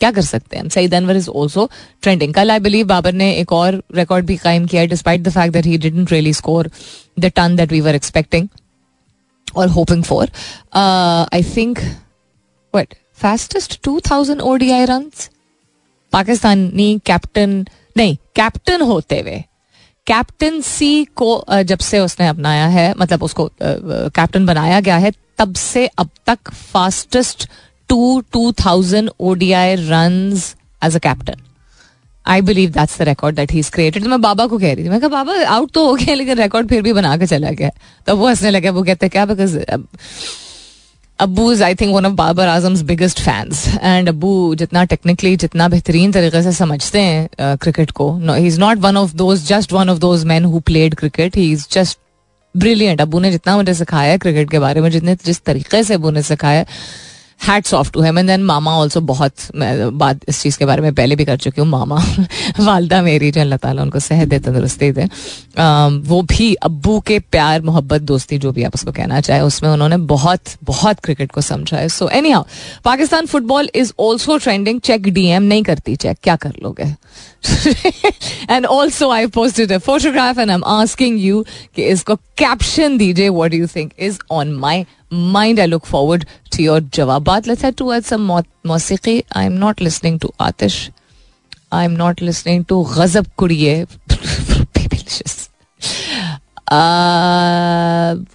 क्या 0.00 0.10
कर 0.12 0.22
सकते 0.22 0.56
हैं? 0.56 0.68
Saeed 0.68 0.94
Anwar 0.94 1.16
is 1.16 1.28
also 1.30 1.68
trending 2.02 2.34
कल 2.34 2.50
आई 2.50 2.58
बिलीव 2.58 2.86
बाबर 2.86 3.12
ने 3.12 3.32
एक 3.34 3.52
और 3.52 3.82
रिकॉर्ड 3.94 4.26
भी 4.26 4.36
कायम 4.36 4.66
किया 4.66 4.82
है 4.82 4.88
despite 4.88 5.22
the 5.22 5.30
fact 5.30 5.52
that 5.52 5.66
he 5.66 5.78
didn't 5.78 6.12
really 6.12 6.32
score 6.32 6.70
the 7.18 7.32
ton 7.36 7.56
that 7.56 7.72
we 7.72 7.80
were 7.80 7.94
expecting 7.94 8.48
और 9.56 9.68
hoping 9.68 10.04
for 10.04 10.30
I 11.34 11.42
think 11.56 11.78
what 12.74 12.94
fastest 13.16 13.80
two 13.82 14.00
thousand 14.00 14.40
ODI 14.40 14.84
run 14.84 15.10
Pakistani 16.12 16.98
captain 17.06 17.64
नहीं 17.96 18.16
कैप्टन 18.36 18.82
होते 18.82 19.20
हुए। 19.20 19.42
कैप्टनसी 20.06 21.04
को 21.04 21.44
जब 21.62 21.78
से 21.78 21.98
उसने 22.00 22.26
अपनाया 22.26 22.66
है 22.66 22.94
मतलब 22.98 23.22
उसको 23.22 23.50
कैप्टन 23.62 24.46
बनाया 24.46 24.80
गया 24.80 24.96
है, 24.96 25.12
तब 25.38 25.54
से 25.54 25.86
अब 25.98 26.10
तक 26.26 26.50
fastest 26.50 27.48
two 27.88 28.20
two 28.32 28.50
thousand 28.64 29.10
ODI 29.20 29.74
run 29.80 30.40
as 30.82 30.96
a 30.96 30.98
captain 30.98 31.42
I 32.26 32.40
believe 32.42 32.70
that's 32.70 32.98
the 32.98 33.02
record 33.08 33.36
that 33.36 33.52
he 33.52 33.58
is 33.58 33.70
created 33.72 34.06
मैं 34.06 34.20
बाबा 34.20 34.46
को 34.46 34.58
कह 34.58 34.72
रही 34.74 34.84
थी। 34.84 34.88
मैं 34.88 35.00
कहा, 35.00 35.08
बाबा 35.08 35.44
आउट 35.46 35.70
तो 35.72 35.86
हो 35.86 35.94
गया, 35.94 36.14
लेकिन 36.14 36.38
रिकॉर्ड 36.38 36.68
फिर 36.68 36.82
भी 36.82 36.92
बना 36.92 37.16
के 37.16 37.26
चला 37.26 37.50
गया 37.50 37.70
तो 38.06 38.16
वो 38.16 38.28
हंसने 38.28 38.50
लगे, 38.50 38.70
वो 38.70 38.82
कहते, 38.82 39.08
क्या 39.08 39.24
because 39.26 39.58
Abu 41.18 41.50
is 41.52 41.62
I 41.64 41.74
think 41.74 41.94
one 41.94 42.06
of 42.06 42.12
Babar 42.14 42.48
Azam 42.48 42.74
biggest 42.86 43.20
fans 43.20 43.66
and 43.68 44.08
Abu 44.08 44.54
जितना 44.54 44.84
टेक्निकली 44.84 45.36
जितना 45.36 45.68
बेहतरीन 45.68 46.12
तरीके 46.12 46.42
से 46.42 46.52
समझते 46.52 47.00
हैं 47.00 47.56
क्रिकेट 47.56 47.90
को 47.90 48.12
he 48.28 48.46
is 48.46 48.60
not 48.60 48.78
one 48.78 48.96
of 48.96 49.14
those 49.16 49.46
just 49.46 49.72
one 49.72 49.90
of 49.90 49.98
those 49.98 50.24
man 50.24 50.44
who 50.44 50.60
played 50.66 50.94
cricket 50.94 51.36
he 51.36 51.50
is 51.52 51.66
just 51.72 51.98
brilliant 52.54 53.00
Abu 53.00 53.20
ने 53.20 53.30
जितना 53.30 53.56
मुझे 53.56 53.74
सिखाया 53.74 54.16
क्रिकेट 54.16 54.50
के 54.50 54.58
बारे 54.58 54.80
में, 54.80 54.90
जितने, 54.90 55.14
जिस 55.24 55.42
तरीके 55.44 55.82
से 55.84 55.94
अबू 55.94 56.10
ने 56.10 56.22
सिखाया 56.22 56.64
hats 57.40 57.74
off 57.74 57.90
to 57.92 58.02
him 58.02 58.18
and 58.18 58.28
then 58.28 58.42
mama 58.44 58.72
also 58.76 59.00
बहुत 59.00 59.34
बात 59.54 60.20
इस 60.28 60.42
चीज़ 60.42 60.58
के 60.58 60.64
बारे 60.64 60.82
में 60.82 60.94
पहले 60.94 61.16
भी 61.16 61.24
कर 61.24 61.36
चुकी 61.36 61.60
हूँ। 61.60 61.68
मामा 61.68 62.02
वालदा 62.60 63.00
मेरी 63.02 63.30
जो 63.30 63.40
अल्लाह 63.40 63.58
ताला 63.58 63.82
उनको 63.82 63.98
सेहत 63.98 64.28
दे, 64.28 64.38
तंदुरुस्ती 64.38 64.90
दे। 64.92 65.04
वो 66.08 66.20
भी 66.22 66.52
अब्बू 66.54 66.98
के 67.00 67.18
प्यार, 67.18 67.62
मोहब्बत, 67.62 68.02
दोस्ती, 68.02 68.38
जो 68.38 68.52
भी 68.52 68.62
आप 68.64 68.74
उसको 68.74 68.92
कहना 68.92 69.20
चाहे, 69.20 69.40
उसमें 69.40 69.70
उन्होंने 69.70 69.96
बहुत 70.12 70.54
बहुत 70.64 71.00
क्रिकेट 71.00 71.32
को 71.32 71.40
समझा 71.40 71.76
है 71.76 71.88
so 71.88 72.08
anyhow 72.30 72.44
Pakistan 72.84 73.26
football 73.26 73.70
is 73.74 73.92
also 74.00 74.38
trending 74.38 74.80
check 74.80 75.08
DM 75.08 75.42
नहीं 75.42 75.62
करती 75.62 75.96
चेक 75.96 76.18
क्या 76.22 76.36
कर 76.36 76.52
लोगे? 76.62 76.94
And 78.50 78.66
also 78.66 79.10
I 79.10 79.26
posted 79.26 79.76
photograph 79.78 80.38
and 80.38 80.50
I 80.50 80.54
am 80.54 80.64
asking 80.66 81.18
you 81.20 81.44
कि 81.76 81.82
इसको 81.82 82.14
कैप्शन 82.38 82.96
दीजिए 82.98 83.28
what 83.28 83.54
you 83.54 83.66
think 83.66 83.92
is 83.98 84.18
on 84.30 84.52
my 84.52 84.84
mind 85.12 85.60
I 85.60 85.66
look 85.66 85.86
forward 85.86 86.24
to 86.24 86.62
your 86.62 86.80
जवाब 86.94 87.22
बात 87.22 87.46
लेते 87.46 87.70
टू 87.70 87.90
आज 87.90 88.12
मौसी 88.66 89.22
I 89.36 89.46
am 89.46 89.52
not 89.52 89.80
listening 89.80 90.20
to 90.20 90.32
Atish 90.40 90.90
I 91.72 91.84
am 91.84 91.90
not 91.90 92.22
listening 92.22 92.64
to 92.64 92.82
गजब 92.82 93.26
कुड़िए 93.36 93.82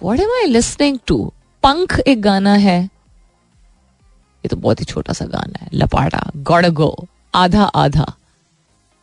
what 0.02 0.20
am 0.20 0.30
I 0.30 0.46
listening 0.46 0.98
to 1.06 1.32
पंख 1.62 2.00
एक 2.00 2.22
गाना 2.22 2.52
है। 2.52 2.82
ये 2.84 4.48
तो 4.48 4.56
बहुत 4.56 4.80
ही 4.80 4.84
छोटा 4.84 5.12
सा 5.12 5.24
गाना 5.24 5.64
है। 5.64 5.68
लपाड़ा 5.74 6.30
गोड़गो 6.36 7.08
आधा 7.34 7.62
आधा। 7.62 8.12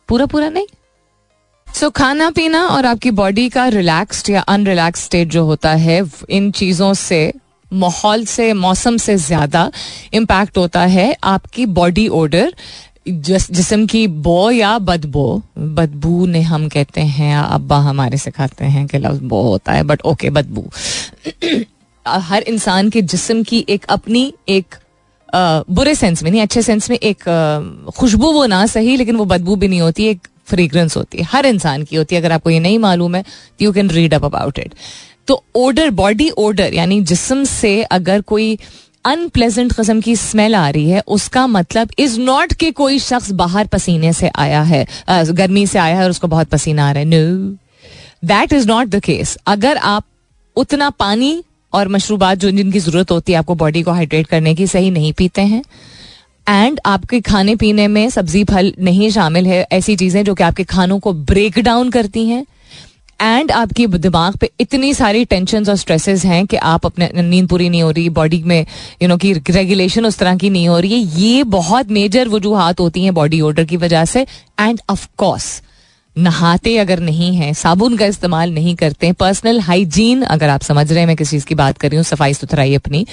पूरा 0.08 0.26
पूरा 0.26 0.48
नहीं? 0.48 0.66
सो 1.74 1.86
so, 1.86 1.92
खाना 1.92 2.30
पीना 2.30 2.66
और 2.66 2.86
आपकी 2.86 3.10
बॉडी 3.10 3.48
का 3.48 3.66
रिलैक्स्ड 3.68 4.30
या 4.30 4.40
अनरिलैक्स 4.40 5.04
स्टेट 5.04 5.28
जो 5.28 5.44
होता 5.44 5.70
है 5.70 6.02
इन 6.30 6.50
चीज़ों 6.50 6.94
से 6.94 7.32
माहौल 7.72 8.24
से 8.26 8.52
मौसम 8.52 8.96
से 8.96 9.16
ज़्यादा 9.16 9.70
इम्पैक्ट 10.14 10.58
होता 10.58 10.80
है 10.86 11.14
आपकी 11.24 11.66
बॉडी 11.66 12.06
ओडर 12.08 12.54
जिसम 13.08 13.86
की 13.86 14.06
बो 14.06 14.50
या 14.50 14.78
बदबो। 14.78 15.42
बदबू 15.58 16.26
ने 16.26 16.40
हम 16.42 16.68
कहते 16.68 17.00
हैं 17.00 17.30
या 17.30 17.40
अब्बा 17.40 17.78
हमारे 17.80 18.18
सिखाते 18.18 18.64
हैं 18.64 18.86
कि 18.86 18.98
लफ्ज 18.98 19.18
बो 19.24 19.42
होता 19.42 19.72
है 19.72 19.82
बट 19.82 20.02
ओके 20.02 20.30
बदबू। 20.30 20.64
हर 22.06 22.42
इंसान 22.42 22.90
के 22.90 23.02
जिसम 23.02 23.42
की 23.42 23.64
एक 23.68 23.84
अपनी 23.88 24.32
एक 24.48 24.74
आ, 25.34 25.62
बुरे 25.70 25.94
सेंस 25.94 26.22
में 26.22 26.30
नहीं 26.30 26.42
अच्छे 26.42 26.62
सेंस 26.62 26.90
में 26.90 26.96
एक 26.98 27.22
खुशबू 27.96 28.32
वो 28.32 28.46
ना 28.46 28.64
सही 28.66 28.96
लेकिन 28.96 29.16
वो 29.16 29.24
बदबू 29.24 29.56
भी 29.56 29.68
नहीं 29.68 29.80
होती 29.80 30.06
एक 30.06 30.28
फ्रेग्रेंस 30.46 30.96
होती 30.96 31.18
है। 31.18 31.24
हर 31.24 31.46
इंसान 31.46 31.82
की 31.82 31.96
होती 31.96 32.14
है 32.14 32.20
अगर 32.20 32.32
आपको 32.32 32.50
ये 32.50 32.60
नहीं 32.60 32.78
मालूम 32.78 33.14
है 33.14 33.24
you 33.62 33.72
can 33.72 33.90
read 33.90 34.14
up 34.14 34.24
about 34.24 34.58
it 34.58 34.74
तो 35.28 35.42
ओडर 35.54 35.90
बॉडी 35.90 36.30
ओडर 36.38 36.74
यानी 36.74 37.00
जिसम 37.02 37.44
से 37.44 37.82
अगर 37.82 38.20
कोई 38.20 38.58
अनप्लेजेंट 39.04 39.72
कस्म 39.72 40.00
की 40.00 40.14
स्मेल 40.16 40.54
आ 40.54 40.68
रही 40.70 40.90
है, 40.90 41.02
उसका 41.06 41.46
मतलब 41.46 41.90
इज़ 41.98 42.18
नॉट 42.20 42.52
कि 42.52 42.70
कोई 42.70 42.98
शख्स 42.98 43.30
बाहर 43.32 43.66
पसीने 43.66 44.12
से 44.12 44.30
आया 44.36 44.62
है 44.62 44.86
गर्मी 45.10 45.66
से 45.66 45.78
आया 45.78 45.96
है 45.96 46.04
और 46.04 46.10
उसको 46.10 46.28
बहुत 46.28 46.48
पसीना 46.48 46.88
आ 46.88 46.92
रहा 46.92 47.00
है। 47.00 47.08
No 47.08 47.56
that 48.24 48.52
is 48.52 48.68
not 48.68 48.88
the 48.88 49.00
case 49.00 49.36
अगर 49.46 49.76
आप 49.76 50.04
उतना 50.56 50.90
पानी 50.90 51.42
और 51.72 51.88
मशरूबात 51.88 52.38
जो 52.38 52.50
जिनकी 52.50 52.78
ज़रूरत 52.78 53.10
होती 53.10 53.32
है 53.32 53.38
आपको 53.38 53.54
बॉडी 53.54 53.82
को 53.82 53.92
हाइड्रेट 53.92 54.26
करने 54.26 54.54
की 54.54 54.66
सही 54.66 54.90
नहीं 54.90 55.12
पीते 55.12 55.42
हैं 55.42 55.62
एंड 56.46 56.80
आपके 56.86 57.20
खाने 57.20 57.54
पीने 57.56 57.86
में 57.88 58.08
सब्ज़ी 58.10 58.44
फल 58.44 58.72
नहीं 58.80 59.10
शामिल 59.10 59.46
है, 59.46 59.66
ऐसी 59.72 59.96
चीज़ें 59.96 60.24
जो 60.24 60.34
कि 60.34 60.44
आपके 60.44 60.64
खानों 60.64 60.98
को 60.98 61.12
ब्रेक 61.12 61.58
डाउन 61.58 61.90
करती 61.90 62.26
हैं 62.28 62.44
एंड 63.22 63.50
आपकी 63.52 63.86
दिमाग 63.86 64.36
पे 64.36 64.50
इतनी 64.60 64.92
सारी 64.94 65.24
टेंशन 65.24 65.64
और 65.68 65.76
स्ट्रेसेस 65.76 66.24
हैं 66.24 66.46
कि 66.46 66.56
आप 66.56 66.86
अपने, 66.86 67.10
नींद 67.14 67.48
पूरी 67.48 67.68
नहीं 67.68 67.82
हो 67.82 67.90
रही 67.90 68.08
बॉडी 68.10 68.42
में 68.42 68.64
यू 69.02 69.08
नो 69.08 69.16
की 69.16 69.32
रेगुलेशन 69.32 70.06
उस 70.06 70.18
तरह 70.18 70.36
की 70.36 70.50
नहीं 70.50 70.68
हो 70.68 70.78
रही 70.78 70.92
है। 70.92 71.20
ये 71.20 71.42
बहुत 71.44 71.90
मेजर 71.90 72.28
वजूहत 72.28 72.80
होती 72.80 73.04
हैं 73.04 73.14
बॉडी 73.14 73.40
ऑर्डर 73.40 73.64
की 73.64 73.76
वजह 73.76 74.04
से। 74.04 74.26
एंड 74.60 74.80
ऑफ़ 74.90 75.06
कोर्स 75.16 75.62
नहाते 76.16 76.76
अगर 76.78 77.00
नहीं 77.00 77.34
है, 77.36 77.52
साबुन 77.54 77.96
का 77.96 78.06
इस्तेमाल 78.06 78.50
नहीं 78.52 78.74
करते 78.76 79.12
पर्सनल 79.12 79.60
हाइजीन 79.60 80.22
अगर 80.24 80.48
आप 80.48 80.62
समझ 80.62 80.90
रहे 80.90 81.00
हैं, 81.00 81.06
मैं 81.06 81.16
किस 81.16 81.30
चीज़ 81.30 81.46
की 81.46 81.54
बात 81.54 81.78
कर 81.78 81.88
रही 81.88 81.96
हूँ, 81.96 82.04
सफ़ाई 82.04 82.34
सुथराई 82.34 82.74
अपनी, 82.74 83.06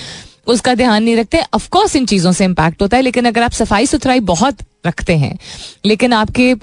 उसका 0.47 0.73
ध्यान 0.75 1.03
नहीं 1.03 1.15
रखते। 1.15 1.41
ऑफकोर्स 1.53 1.95
इन 1.95 2.05
चीज़ों 2.05 2.31
से 2.31 2.45
इम्पैक्ट 2.45 2.81
होता 2.81 2.97
है, 2.97 3.03
लेकिन 3.03 3.25
अगर 3.25 3.43
आप 3.43 3.51
सफ़ाई 3.51 3.85
सुथराई 3.85 4.19
बहुत 4.19 4.57
रखते 4.83 5.15
हैं। 5.17 5.37
लेकिन 5.85 6.13
आपके 6.13 6.53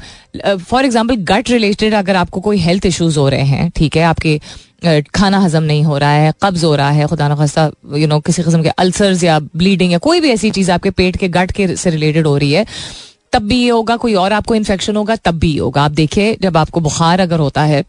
फॉर 0.40 0.84
एग्ज़ाम्पल 0.84 1.16
गट 1.24 1.50
रिलेटेड 1.50 1.94
अगर 1.94 2.16
आपको 2.16 2.40
कोई 2.40 2.58
हेल्थ 2.58 2.86
इश्यूज़ 2.86 3.18
हो 3.18 3.28
रहे 3.28 3.44
हैं, 3.44 3.70
ठीक 3.70 3.96
है, 3.96 4.02
आपके 4.04 4.40
खाना 5.14 5.38
हजम 5.40 5.62
नहीं 5.62 5.82
हो 5.84 5.98
रहा 5.98 6.10
है, 6.10 6.32
कब्ज 6.42 6.64
हो 6.64 6.74
रहा 6.76 6.90
है, 6.90 7.06
खुदा 7.06 7.28
नस्ता 7.28 7.70
यू 7.94 8.06
नो 8.06 8.18
किसी 8.20 8.42
किस्म 8.42 8.62
के 8.62 8.68
अल्सर्स 8.68 9.24
या 9.24 9.38
ब्लीडिंग 9.56 9.92
या 9.92 9.98
कोई 9.98 10.20
भी 10.20 10.30
ऐसी 10.30 10.50
चीज़ 10.50 10.70
आपके 10.70 10.90
पेट 10.92 11.16
के 11.16 11.28
गट 11.30 11.52
के 11.52 11.74
से 11.76 11.90
रिलेटेड 11.90 12.26
हो 12.26 12.36
रही 12.36 12.52
है, 12.52 12.64
तब 13.32 13.42
भी 13.42 13.58
ये 13.58 13.70
होगा, 13.70 13.96
कोई 13.96 14.14
और 14.14 14.32
आपको 14.32 14.54
इन्फेक्शन 14.54 14.96
होगा, 14.96 15.16
तब 15.16 15.38
भी 15.38 15.52
ये 15.52 15.58
होगा। 15.58 15.82
आप 15.82 15.90
देखिए, 15.92 16.36
जब 16.42 16.56
आपको 16.56 16.80
बुखार 16.80 17.20
अगर 17.20 17.38
होता 17.38 17.62
है, 17.64 17.84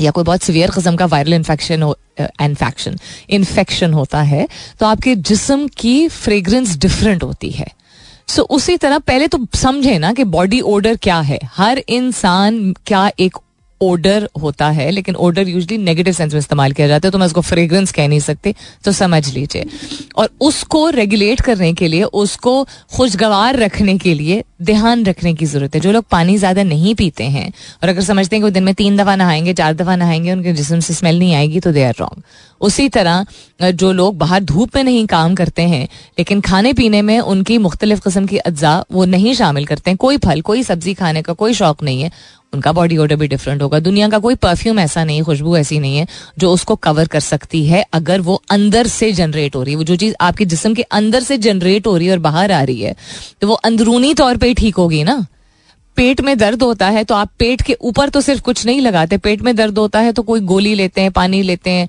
या 0.00 0.10
कोई 0.10 0.24
बहुत 0.24 0.42
सीवियर 0.42 0.70
कस्म 0.70 0.96
का 0.96 1.06
वायरल 1.06 1.34
इन्फेक्शन 1.34 1.92
इन्फेक्शन 2.42 2.96
इन्फेक्शन 3.30 3.92
होता 3.92 4.20
है 4.22 4.46
तो 4.80 4.86
आपके 4.86 5.14
जिसम 5.16 5.66
की 5.76 6.08
फ्रेग्रेंस 6.08 6.76
डिफरेंट 6.78 7.22
होती 7.22 7.50
है। 7.50 7.66
सो 8.30 8.42
उसी 8.42 8.76
तरह, 8.76 8.98
पहले 8.98 9.28
तो 9.28 9.38
समझे 9.54 9.98
ना 9.98 10.12
कि 10.12 10.24
बॉडी 10.24 10.60
ओडर 10.60 10.96
क्या 10.96 11.20
है। 11.20 11.38
हर 11.56 11.78
इंसान 11.88 12.72
क्या 12.86 13.10
एक 13.20 13.36
ओडर 13.80 14.28
होता 14.42 14.68
है, 14.68 14.90
लेकिन 14.90 15.14
ओडर 15.16 15.48
यूजली 15.48 15.78
नेगेटिव 15.78 16.12
सेंस 16.12 16.32
में 16.32 16.38
इस्तेमाल 16.40 16.72
किया 16.72 16.88
जाता 16.88 17.08
है 17.08 17.12
तो 17.12 17.18
मैं 17.18 17.26
उसको 17.26 17.40
फ्रेग्रेंस 17.42 17.92
कह 17.92 18.08
नहीं 18.08 18.20
सकती 18.20 18.54
तो 18.84 18.92
समझ 18.92 19.28
लीजिए। 19.28 19.64
और 20.16 20.28
उसको 20.40 20.88
रेगुलेट 20.90 21.40
करने 21.40 21.72
के 21.72 21.88
लिए, 21.88 22.02
उसको 22.04 22.62
खुशगवार 22.96 23.56
रखने 23.58 23.96
के 23.98 24.14
लिए 24.14 24.42
ध्यान 24.62 25.04
रखने 25.04 25.32
की 25.34 25.46
ज़रूरत 25.46 25.74
है। 25.74 25.80
जो 25.80 25.92
लोग 25.92 26.04
पानी 26.10 26.36
ज़्यादा 26.38 26.62
नहीं 26.64 26.94
पीते 26.94 27.24
हैं, 27.26 27.48
और 27.82 27.88
अगर 27.88 28.02
समझते 28.02 28.36
हैं 28.36 28.40
कि 28.40 28.44
वो 28.44 28.50
दिन 28.50 28.64
में 28.64 28.74
तीन 28.74 28.96
दफ़ा 28.96 29.16
नहाएँगे, 29.16 29.54
चार 29.54 29.74
दफ़ा 29.74 29.96
नहाएँगे, 29.96 30.32
उनके 30.32 30.52
जिसम 30.52 30.80
से 30.80 30.94
स्मेल 30.94 31.18
नहीं 31.18 31.34
आएगी 31.34 31.60
तो 31.60 31.72
दे 31.72 31.84
आर 31.84 31.94
रॉन्ग 32.00 32.22
उसी 32.60 32.88
तरह 32.88 33.24
जो 33.62 33.90
लोग 33.92 34.16
बाहर 34.18 34.42
धूप 34.44 34.76
में 34.76 34.82
नहीं 34.84 35.06
काम 35.06 35.34
करते 35.34 35.62
हैं, 35.62 35.86
लेकिन 36.18 36.40
खाने 36.40 36.72
पीने 36.72 37.00
में 37.02 37.18
उनकी 37.20 37.56
मुख्तलिफ़ 37.58 38.00
किस्म 38.00 38.26
की 38.26 38.36
अज्जा 38.38 38.72
वो 38.92 39.04
नहीं 39.06 39.32
शामिल 39.34 39.64
करते 39.66 39.90
हैं। 39.90 39.96
कोई 39.98 40.18
फल, 40.18 40.40
कोई 40.40 40.62
सब्ज़ी 40.62 40.94
खाने 40.94 41.22
का 41.22 41.32
कोई 41.34 41.54
शौक 41.54 41.82
नहीं 41.82 42.02
है। 42.02 42.10
उनका 42.52 42.72
बॉडी 42.72 42.96
ऑर्डर 42.96 43.16
भी 43.16 43.28
डिफरेंट 43.28 43.62
होगा। 43.62 43.78
दुनिया 43.80 44.08
का 44.08 44.18
कोई 44.18 44.34
परफ्यूम 44.34 44.78
ऐसा 44.78 45.04
नहीं, 45.04 45.22
खुशबू 45.22 45.56
ऐसी 45.56 45.78
नहीं 45.78 45.96
है, 45.96 46.06
जो 46.38 46.52
उसको 46.52 46.76
कवर 46.76 47.08
कर 47.08 47.20
सकती 47.20 47.64
है, 47.66 47.84
अगर 47.92 48.20
वो 48.20 48.40
अंदर 48.50 48.86
से 48.86 49.10
जनरेट 49.12 49.56
हो 49.56 49.62
रही 49.62 49.72
है। 49.72 49.78
वो 49.78 49.84
जो 49.84 49.96
चीज़ 49.96 50.14
आपके 50.20 50.44
जिसम 50.44 50.74
के 50.74 50.82
अंदर 50.82 51.22
से 51.22 51.38
जनरेट 51.38 51.86
हो 51.86 51.96
रही 51.96 52.06
है 52.06 52.12
और 52.12 52.18
बाहर 52.20 52.52
आ 52.52 52.62
रही 52.62 52.80
है 52.80 52.94
तो 53.40 53.48
वो 53.48 53.54
अंदरूनी 53.54 54.14
तौर 54.14 54.36
पर 54.36 54.52
ठीक 54.54 54.76
होगी 54.76 55.02
ना? 55.04 55.26
पेट 55.96 56.20
में 56.20 56.36
दर्द 56.38 56.62
होता 56.62 56.88
है 56.88 57.04
तो 57.04 57.14
आप 57.14 57.30
पेट 57.38 57.62
के 57.62 57.76
ऊपर 57.80 58.08
तो 58.08 58.20
सिर्फ़ 58.20 58.42
कुछ 58.42 58.64
नहीं 58.66 58.80
लगाते, 58.80 59.16
पेट 59.18 59.42
में 59.42 59.54
दर्द 59.56 59.78
होता 59.78 60.00
है 60.00 60.12
तो 60.12 60.22
कोई 60.22 60.40
गोली 60.42 60.74
लेते 60.74 61.00
हैं, 61.00 61.12
पानी 61.12 61.42
लेते 61.42 61.70
हैं, 61.70 61.88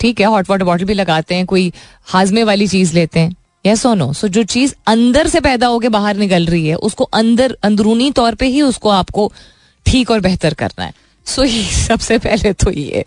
ठीक 0.00 0.20
है 0.20 0.26
हॉट 0.26 0.50
वाटर 0.50 0.64
बॉटल 0.64 0.84
भी 0.84 0.94
लगाते 0.94 1.34
हैं, 1.34 1.46
कोई 1.46 1.72
हाजमे 2.04 2.44
वाली 2.44 2.66
चीज़ 2.66 2.94
लेते 2.94 3.20
हैं। 3.20 3.34
यस 3.64 3.84
और 3.86 3.96
नो 3.96 4.12
सो 4.12 4.28
जो 4.28 4.42
चीज़ 4.44 4.74
अंदर 4.86 5.28
से 5.28 5.40
पैदा 5.40 5.66
होकर 5.66 5.88
बाहर 5.88 6.16
निकल 6.16 6.46
रही 6.46 6.66
है, 6.66 6.74
उसको 6.74 7.04
अंदर, 7.04 7.56
अंदरूनी 7.62 8.10
तौर 8.10 8.34
पे 8.34 8.46
ही 8.46 8.62
उसको 8.62 8.88
आपको 8.88 9.32
ठीक 9.86 10.10
और 10.10 10.20
बेहतर 10.20 10.54
करना 10.54 10.84
है। 10.84 10.92
सो 11.26 11.44
ये 11.44 11.62
सबसे 11.76 12.18
पहले 12.18 12.52
तो 12.54 12.70
ये। 12.70 13.04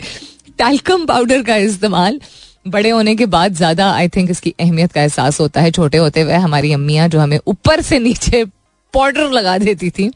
टैल्कम 0.58 1.06
पाउडर 1.06 1.44
का 1.44 1.56
इस्तेमाल 1.58 2.20
बड़े 2.66 2.90
होने 2.90 3.16
के 3.16 3.26
बाद 3.28 3.54
ज़्यादा 3.56 3.92
आई 3.92 4.08
थिंक 4.08 4.30
इसकी 4.32 4.54
अहमियत 4.60 4.92
का 4.92 5.02
एहसास 5.02 5.40
होता 5.40 5.62
है। 5.62 5.72
छोटे 5.72 5.98
होते 5.98 6.22
हुए 6.22 6.34
हमारी 6.36 6.74
अम्मियाँ 6.74 7.08
जो 7.10 7.20
हमें 7.20 7.40
ऊपर 7.48 7.82
से 7.82 8.00
नीचे 8.00 8.44
पाउडर 8.94 9.30
लगा 9.32 9.58
देती 9.58 9.90
थी, 9.90 10.10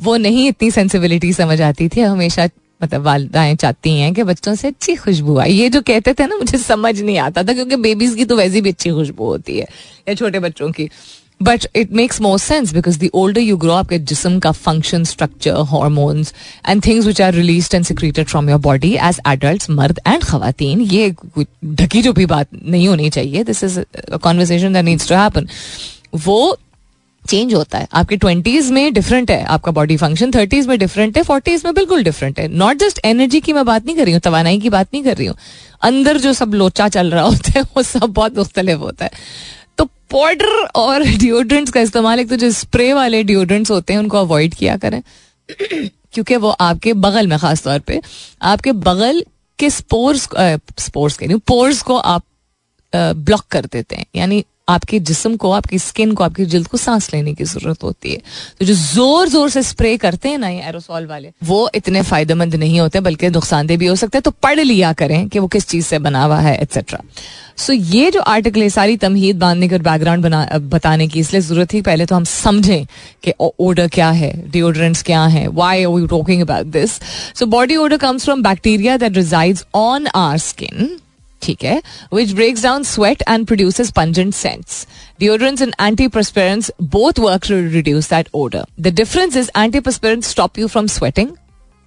वो 0.00 0.16
नहीं 0.16 0.48
इतनी 0.48 0.70
सेंसिबिलिटी 0.70 1.32
समझ 1.32 1.60
आती 1.62 1.88
थी। 1.88 2.00
हमेशा 2.00 2.48
मतलब 2.80 3.02
वालदाएँ 3.02 3.54
चाहती 3.56 3.92
हैं 3.98 4.12
कि 4.14 4.22
बच्चों 4.22 4.54
से 4.54 4.68
अच्छी 4.68 4.94
खुशबू 4.96 5.36
आए। 5.38 5.50
ये 5.50 5.68
जो 5.68 5.80
कहते 5.82 6.12
थे 6.14 6.26
ना, 6.26 6.36
मुझे 6.36 6.58
समझ 6.58 7.00
नहीं 7.00 7.18
आता 7.18 7.42
था, 7.42 7.52
क्योंकि 7.52 7.76
बेबीज 7.76 8.14
की 8.14 8.24
तो 8.24 8.36
वैसी 8.36 8.60
भी 8.60 8.70
अच्छी 8.70 8.90
खुशबू 8.90 9.24
होती 9.24 9.58
है, 9.58 9.66
या 10.08 10.14
छोटे 10.14 10.38
बच्चों 10.38 10.70
की। 10.70 10.88
But 11.40 11.66
it 11.76 11.92
makes 11.92 12.20
more 12.20 12.38
sense 12.38 12.72
because 12.74 12.98
the 12.98 13.08
older 13.14 13.40
you 13.40 13.56
grow 13.56 13.72
आपके 13.72 13.98
जिसम 14.10 14.38
का 14.38 14.52
function 14.52 15.04
structure 15.04 15.56
hormones 15.72 16.32
and 16.68 16.84
things 16.86 17.06
which 17.06 17.20
are 17.22 17.34
release 17.34 17.68
and 17.74 17.84
secreted 17.84 18.26
from 18.26 18.50
your 18.50 18.58
body 18.60 18.92
as 19.04 19.20
adult 19.28 19.70
मर्द 19.70 20.00
एंड 20.06 20.24
खातन 20.24 20.80
ये 20.92 21.14
ढकी 21.64 22.02
जो 22.02 22.12
भी 22.12 22.26
बात 22.26 22.48
नहीं 22.54 22.86
होनी 22.88 23.10
चाहिए 23.10 23.44
this 23.44 23.64
is 23.64 23.80
conversation 24.22 24.72
that 24.72 24.84
needs 24.84 25.08
to 25.08 25.14
happen 25.14 25.48
वो 26.14 26.56
चेंज 27.24 27.54
होता 27.54 27.78
है। 27.78 27.86
आपके 27.92 28.16
ट्वेंटीज 28.16 28.70
में 28.72 28.92
डिफरेंट 28.94 29.30
है। 29.30 29.42
आपका 29.44 29.72
बॉडी 29.72 29.96
फ़ंक्शन 29.96 30.30
थर्टीज 30.30 30.66
में 30.66 30.78
डिफरेंट 30.78 31.16
है 31.16 31.22
फोर्टीज 31.22 31.62
में 31.64 31.74
बिल्कुल 31.74 32.02
डिफरेंट 32.04 32.38
है। 32.40 32.46
नॉट 32.48 32.76
जस्ट 32.78 33.00
एनर्जी 33.04 33.40
की 33.40 33.52
मैं 33.52 33.64
बात 33.64 33.86
नहीं 33.86 33.96
कर 33.96 34.04
रही 34.04 34.12
हूँ, 34.12 34.20
तवानाई 34.20 34.58
की 34.60 34.70
बात 34.70 34.88
नहीं 34.94 35.02
कर 35.04 35.16
रही 35.16 35.26
हूँ। 35.26 35.36
अंदर 35.82 36.18
जो 36.18 36.32
सब 36.32 36.54
लोचा 36.54 36.88
चल 36.88 37.10
रहा 37.10 37.22
होता 37.22 37.52
है, 37.56 37.62
वो 37.62 37.82
सब 37.82 38.12
बहुत 38.12 38.38
मुख्तलिफ़ 38.38 38.78
होता 38.78 39.04
है। 39.04 39.10
पाउडर 40.16 40.64
और 40.74 41.02
डिओड्रेंट्स 41.04 41.72
का 41.72 41.80
इस्तेमाल, 41.80 42.20
एक 42.20 42.28
तो 42.28 42.36
जो 42.36 42.50
स्प्रे 42.50 42.92
वाले 42.92 43.22
डिओड्रेंट्स 43.22 43.70
होते 43.70 43.92
हैं, 43.92 44.00
उनको 44.00 44.18
अवॉइड 44.18 44.54
किया 44.54 44.76
करें। 44.76 45.02
क्योंकि 46.12 46.36
वो 46.36 46.50
आपके 46.50 46.92
बगल 46.92 47.26
में 47.26 47.38
खास 47.38 47.62
तौर 47.62 47.78
पे, 47.78 48.00
आपके 48.42 48.72
बगल 48.72 49.24
के 49.58 49.70
स्पोर्स 49.70 50.28
स्पोर्स 50.78 51.16
के 51.16 51.26
पोर्स 51.46 51.82
को 51.82 51.96
आप 51.96 52.22
ब्लॉक 52.94 53.44
कर 53.50 53.64
देते 53.64 53.96
हैं। 53.96 54.06
यानी 54.16 54.44
आपके 54.68 54.98
जिस्म 55.00 55.36
को 55.36 55.50
आपकी 55.52 55.78
स्किन 55.78 56.12
को 56.12 56.24
आपकी 56.24 56.44
जल्द 56.46 56.66
को 56.66 56.76
सांस 56.76 57.12
लेने 57.12 57.34
की 57.34 57.44
ज़रूरत 57.44 57.82
होती 57.82 58.12
है। 58.12 58.18
तो 58.60 58.64
जो 58.66 58.74
ज़ोर 58.74 59.28
ज़ोर 59.28 59.50
से 59.50 59.62
स्प्रे 59.62 59.96
करते 59.96 60.28
हैं 60.28 60.38
ना 60.38 60.48
ये 60.48 60.62
एरोसॉल 60.68 61.06
वाले 61.06 61.32
वो 61.44 61.68
इतने 61.74 62.02
फ़ायदेमंद 62.02 62.54
नहीं 62.54 62.80
होते 62.80 63.00
बल्कि 63.00 63.28
नुकसानदेह 63.30 63.78
भी 63.78 63.86
हो 63.86 63.94
सकते 63.96 64.18
हैं। 64.18 64.22
तो 64.22 64.30
पढ़ 64.42 64.60
लिया 64.60 64.92
करें 64.94 65.28
कि 65.28 65.38
वो 65.38 65.48
किस 65.48 65.68
चीज़ 65.68 65.86
से 65.86 65.98
बना 66.00 66.24
हुआ 66.24 66.38
है 66.40 66.56
एक्सेट्रा 66.56 67.00
सो 67.56 67.72
so, 67.72 67.94
ये 67.94 68.10
जो 68.10 68.20
आर्टिकल 68.22 68.60
है 68.60 68.68
सारी 68.70 68.96
तमहीद 68.96 69.38
बांधने 69.38 69.68
की 69.68 69.78
बैकग्राउंड 69.80 70.22
बना 70.22 70.58
बताने 70.64 71.06
की 71.08 71.20
इसलिए 71.20 71.42
ज़रूरत 71.42 71.72
थी 71.72 71.80
पहले 71.82 72.06
तो 72.06 72.16
हम 72.16 72.24
समझें 72.26 72.86
कि 73.24 73.32
ओडर 73.40 73.88
क्या 73.88 74.10
है 74.12 74.32
डिओड्रेंट्स 74.50 75.02
क्या 75.02 75.24
है 75.28 75.46
why 75.54 75.84
are 75.84 75.90
we 75.90 76.06
talking 76.08 76.42
about 76.42 76.66
this 76.72 77.00
so 77.38 77.46
body 77.48 77.76
odour 77.76 77.96
comes 77.98 78.24
from 78.24 78.42
bacteria 78.42 78.96
that 78.96 79.16
resides 79.16 79.64
on 79.74 80.06
our 80.16 80.38
skin 80.38 80.96
ठीक 81.42 81.64
है 81.64 81.80
which 82.14 82.32
breaks 82.32 82.62
down 82.62 82.82
sweat 82.84 83.22
and 83.28 83.46
produces 83.46 83.90
pungent 83.92 84.34
scents 84.34 84.86
deodorants 85.20 85.62
and 85.64 85.74
antiperspirants 85.82 86.70
both 86.94 87.18
work 87.24 87.50
reduce 87.50 88.08
that 88.10 88.26
that 88.26 88.38
odor. 88.38 88.64
The 88.78 88.90
difference 88.96 89.36
is 89.40 89.50
antiperspirants 89.60 90.32
stop 90.34 90.58
you 90.60 90.68
from 90.72 90.90
sweating, 90.94 91.28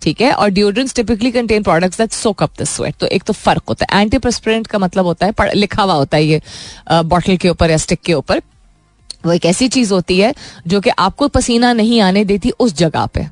ठीक 0.02 0.22
है, 0.22 0.32
और 0.32 0.50
deodorants 0.50 0.94
typically 0.96 1.32
contain 1.32 1.64
products 1.64 1.98
that 1.98 2.12
soak 2.12 2.44
up 2.44 2.52
the 2.60 2.64
sweat 2.64 2.96
तो 3.00 3.08
एक 3.08 3.24
तो 3.24 3.34
फ़र्क 3.34 3.64
होता 3.70 3.86
है। 3.92 4.02
एंटीप्रस्पिरेंट 4.02 4.68
का 4.68 4.80
मतलब 4.80 5.06
होता 5.06 5.26
है 5.26 5.54
लिखा 5.56 5.84
हुआ 5.84 5.94
होता 5.94 6.18
है 6.18 6.24
ये 6.24 6.42
बॉटल 6.90 7.38
के 7.38 7.50
ऊपर 7.50 7.72
या 7.72 7.78
स्टिक 7.78 8.02
के 8.06 8.14
ऊपर। 8.14 8.42
वो 9.26 9.32
एक 9.34 9.46
ऐसी 9.46 9.68
चीज़ 9.68 9.94
होती 9.94 10.20
है 10.20 10.34
जो 10.68 10.82
कि 10.82 10.90
आपको 10.90 11.28
पसीना 11.28 11.74
नहीं 11.74 12.02
आने 12.02 12.26
देती 12.26 12.52
उस 12.60 12.74
जगह 12.78 13.06
पे। 13.06 13.28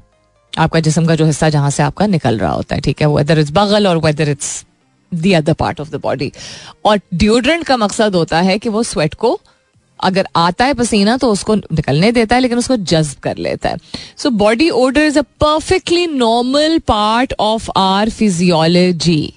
आपका 0.54 0.80
जिसम 0.80 1.06
का 1.06 1.16
जो 1.16 1.26
हिस्सा 1.26 1.50
जहाँ 1.50 1.70
से 1.72 1.84
आपका 1.84 2.08
निकल 2.08 2.38
रहा 2.40 2.52
होता 2.52 2.76
है, 2.76 2.82
ठीक 2.82 3.02
है 3.02 3.08
वेदर 3.08 3.40
इट्स 3.40 3.52
बगल 3.54 3.88
और 3.88 3.98
whether 4.06 4.30
it's 4.30 4.66
the 5.12 5.34
other 5.34 5.54
part 5.56 5.80
of 5.82 5.90
the 5.90 6.02
body 6.04 6.32
और 6.86 7.00
डिओड्रेंट 7.14 7.64
का 7.64 7.78
मकसद 7.78 8.16
होता 8.16 8.42
है 8.42 8.58
कि 8.60 8.70
वो 8.70 8.84
स्वेट 8.86 9.14
को 9.16 9.40
अगर 10.00 10.28
आता 10.36 10.66
है 10.66 10.74
पसीना 10.74 11.16
तो 11.18 11.32
उसको 11.32 11.56
निकलने 11.56 12.12
देता 12.12 12.36
है, 12.36 12.42
लेकिन 12.42 12.58
उसको 12.58 12.76
जज्ब 12.78 13.20
कर 13.24 13.38
लेता 13.38 13.70
है। 13.70 13.78
So 14.18 14.30
body 14.32 14.70
odour 14.72 15.02
is 15.02 15.20
a 15.20 15.22
perfectly 15.42 16.06
normal 16.08 16.78
part 16.88 17.34
of 17.40 17.70
our 17.78 18.10
physiology 18.10 19.34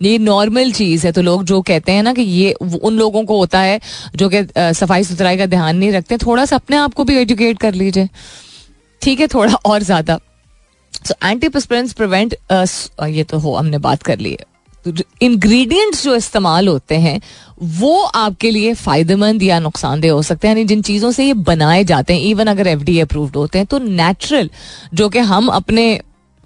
ये 0.00 0.18
नॉर्मल 0.18 0.70
चीज़ 0.72 1.06
है 1.06 1.12
तो 1.12 1.22
लोग 1.22 1.42
जो 1.44 1.60
कहते 1.62 1.92
हैं 1.92 2.02
ना 2.02 2.12
कि 2.14 2.22
ये 2.22 2.52
उन 2.52 2.98
लोगों 2.98 3.24
को 3.24 3.38
होता 3.38 3.60
है 3.60 3.80
जो 4.16 4.28
कि 4.28 4.42
सफ़ाई 4.74 5.04
सुथराई 5.04 5.36
का 5.38 5.46
ध्यान 5.46 5.76
नहीं 5.76 5.92
रखते, 5.92 6.16
थोड़ा 6.18 6.44
सा 6.44 6.56
अपने 6.56 6.76
आप 6.76 6.94
को 6.94 7.04
भी 7.04 7.16
एजुकेट 7.18 7.58
कर 7.58 7.74
लीजिए। 7.74 8.08
ठीक 9.02 9.20
है, 9.20 9.26
थोड़ा 9.28 9.54
और 9.54 9.82
ज़्यादा। 9.82 10.18
सो 10.92 11.14
एंटीपस्पेरेंट्स 11.24 11.92
प्रिवेंट 11.92 12.34
ये 12.52 13.24
तो 13.24 13.38
हो, 13.38 13.54
हमने 13.54 13.78
बात 13.80 14.02
कर 14.02 14.18
ली 14.18 14.36
इंग्रेडिएंट्स 15.22 16.02
जो 16.04 16.14
इस्तेमाल 16.16 16.68
होते 16.68 16.96
हैं, 16.96 17.20
वो 17.60 18.02
आपके 18.02 18.50
लिए 18.50 18.74
फ़ायदेमंद 18.74 19.42
या 19.42 19.58
नुकसानदेह 19.60 20.12
हो 20.12 20.22
सकते 20.22 20.48
हैं। 20.48 20.54
यानी 20.54 20.64
जिन 20.66 20.82
चीज़ों 20.82 21.10
से 21.12 21.24
ये 21.24 21.34
बनाए 21.46 21.82
जाते 21.84 22.14
हैं 22.14 22.20
इवन 22.20 22.46
अगर 22.46 22.66
एफ़ 22.66 22.82
डी 22.82 22.98
अप्रूव्ड 23.00 23.36
होते 23.36 23.58
हैं 23.58 23.66
तो 23.66 23.78
नेचुरल 23.78 24.50
जो 24.94 25.08
कि 25.08 25.18
हम 25.30 25.48
अपने 25.50 26.00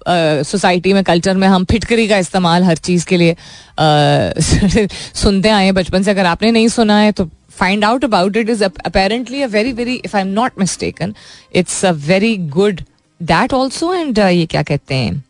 सोसाइटी 0.07 0.93
में 0.93 1.03
कल्चर 1.03 1.35
में 1.37 1.47
हम 1.47 1.65
फिटकरी 1.65 2.07
का 2.07 2.17
इस्तेमाल 2.17 2.63
हर 2.63 2.77
चीज़ 2.77 3.05
के 3.07 3.17
लिए 3.17 3.35
सुनते 5.15 5.49
आए 5.49 5.65
हैं। 5.65 5.73
बचपन 5.73 6.03
से 6.03 6.11
अगर 6.11 6.25
आपने 6.25 6.51
नहीं 6.51 6.67
सुना 6.67 6.97
है 6.99 7.11
तो 7.11 7.29
find 7.51 7.83
out 7.85 8.03
about 8.03 8.37
it 8.37 8.49
is 8.49 8.63
apparently 8.63 9.41
a 9.41 9.47
very 9.47 9.71
very 9.73 9.95
if 9.95 10.15
I 10.17 10.21
am 10.21 10.27
not 10.29 10.59
mistaken 10.59 11.13
it's 11.55 11.83
a 11.85 11.91
very 12.07 12.35
good 12.57 12.81
that 13.21 13.53
also 13.53 13.93
and 13.93 14.19
ये 14.19 14.45
क्या 14.45 14.63
कहते 14.63 14.95
हैं? 14.95 15.23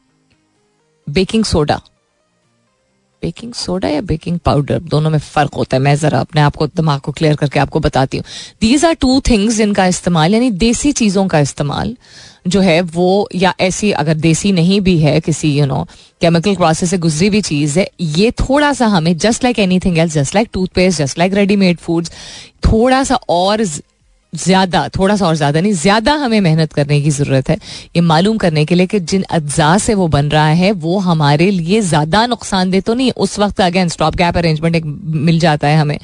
बेकिंग 1.07 1.43
सोडा 1.45 1.81
बेकिंग 3.23 3.53
सोडा 3.53 3.89
या 3.89 4.01
बेकिंग 4.03 4.39
पाउडर? 4.39 4.79
दोनों 4.81 5.09
में 5.09 5.19
फ़र्क 5.19 5.53
होता 5.53 5.77
है। 5.77 5.81
मैं 5.83 5.95
जरा 5.95 6.19
अपने 6.19 6.41
आप 6.41 6.55
को 6.55 6.67
दिमाग 6.67 6.99
को 6.99 7.11
क्लियर 7.11 7.35
करके 7.35 7.59
आपको 7.59 7.79
बताती 7.79 8.17
हूँ। 8.17 8.25
दीज 8.61 8.85
आर 8.85 8.93
टू 8.93 9.19
थिंग्स 9.29 9.55
जिनका 9.55 9.85
इस्तेमाल, 9.87 10.33
यानी 10.33 10.51
देसी 10.51 10.91
चीज़ों 10.93 11.27
का 11.27 11.39
इस्तेमाल 11.39 11.95
जो 12.47 12.61
है 12.61 12.79
वो, 12.81 13.29
या 13.35 13.53
ऐसी 13.59 13.91
अगर 13.93 14.13
देसी 14.15 14.51
नहीं 14.51 14.79
भी 14.81 14.97
है 14.99 15.19
किसी 15.21 15.51
यू 15.59 15.65
नो 15.65 15.83
केमिकल 16.21 16.55
प्रोसेस 16.55 16.89
से 16.89 16.97
गुजरी 16.97 17.27
हुई 17.27 17.41
चीज़ 17.41 17.79
है, 17.79 17.87
ये 18.01 18.31
थोड़ा 18.39 18.73
सा 18.73 18.87
हमें 18.87 19.17
just 19.17 19.43
like 19.43 19.59
anything 19.79 19.97
else 19.97 20.13
just 20.13 20.35
like 20.35 20.49
toothpaste 20.53 20.99
just 20.99 21.19
like 21.19 21.33
readymade 21.33 21.77
foods 21.77 22.11
थोड़ा 22.65 23.03
सा 23.03 23.15
और 23.29 23.63
ज़्यादा, 24.35 24.87
थोड़ा 24.89 25.15
सा 25.15 25.27
और 25.27 25.35
ज़्यादा 25.35 25.61
नहीं, 25.61 25.73
ज़्यादा 25.73 26.13
हमें 26.15 26.39
मेहनत 26.41 26.73
करने 26.73 26.99
की 27.01 27.09
ज़रूरत 27.11 27.49
है। 27.49 27.57
ये 27.95 28.01
मालूम 28.01 28.37
करने 28.37 28.63
के 28.65 28.75
लिए 28.75 28.87
कि 28.87 28.99
जिन 29.01 29.23
अज्जा 29.31 29.77
से 29.77 29.93
वो 29.93 30.07
बन 30.09 30.29
रहा 30.29 30.47
है, 30.47 30.71
वो 30.73 30.97
हमारे 30.99 31.49
लिए 31.51 31.81
ज़्यादा 31.81 32.25
नुकसानदेह 32.25 32.81
तो 32.81 32.93
नहीं, 32.93 33.11
उस 33.17 33.37
वक्त 33.39 33.61
अगेन 33.61 33.89
स्टॉप 33.89 34.15
गैप 34.15 34.37
अरेंजमेंट 34.37 34.75
एक 34.75 34.85
मिल 34.85 35.39
जाता 35.39 35.67
है 35.67 35.77
हमें, 35.77 35.97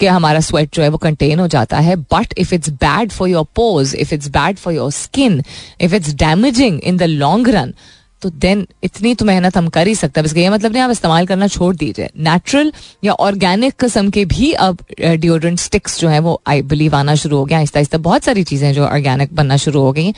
कि 0.00 0.06
हमारा 0.06 0.40
स्वेट 0.40 0.74
जो 0.74 0.82
है 0.82 0.88
वो 0.88 0.98
कंटेन 0.98 1.40
हो 1.40 1.46
जाता 1.48 1.78
है। 1.78 1.96
But 2.12 2.34
if 2.38 2.54
it's 2.54 2.70
bad 2.84 3.10
for 3.12 3.28
your 3.28 3.44
pores 3.56 3.94
if 3.94 4.14
it's 4.14 4.28
bad 4.30 4.56
for 4.56 4.74
your 4.74 4.90
skin 4.92 5.42
if 5.80 5.94
it's 5.94 6.14
damaging 6.16 6.80
in 6.80 6.96
the 6.96 7.02
long 7.02 7.48
run 7.48 7.74
तो 8.22 8.30
देन 8.30 8.66
इतनी 8.84 9.14
तो 9.14 9.24
मेहनत 9.24 9.56
हम 9.56 9.68
कर 9.70 9.86
ही 9.86 9.94
सकते 9.94 10.20
हैं। 10.20 10.26
इसका 10.26 10.40
ये 10.40 10.48
मतलब 10.50 10.72
नहीं 10.72 10.82
आप 10.82 10.90
इस्तेमाल 10.90 11.26
करना 11.26 11.46
छोड़ 11.48 11.74
दीजिए। 11.76 12.08
नेचुरल 12.18 12.72
या 13.04 13.12
ऑर्गेनिक 13.20 13.74
किस्म 13.80 14.10
के 14.10 14.24
भी 14.26 14.52
अब 14.54 14.84
डिओड्रेंट 15.00 15.58
स्टिक्स 15.58 15.98
जो 16.00 16.08
है, 16.08 16.18
वो 16.20 16.40
आई 16.46 16.62
बिलीव 16.64 16.96
आना 16.96 17.14
शुरू 17.16 17.36
हो 17.36 17.44
गया 17.44 17.58
आहिस्ता 17.58 17.78
आहिस्ता 17.78 17.98
बहुत 18.00 18.24
सारी 18.24 18.44
चीज़ें 18.44 18.72
जो 18.74 18.84
ऑर्गेनिक 18.86 19.34
बनना 19.34 19.56
शुरू 19.58 19.80
हो 19.80 19.92
गई 19.92 20.12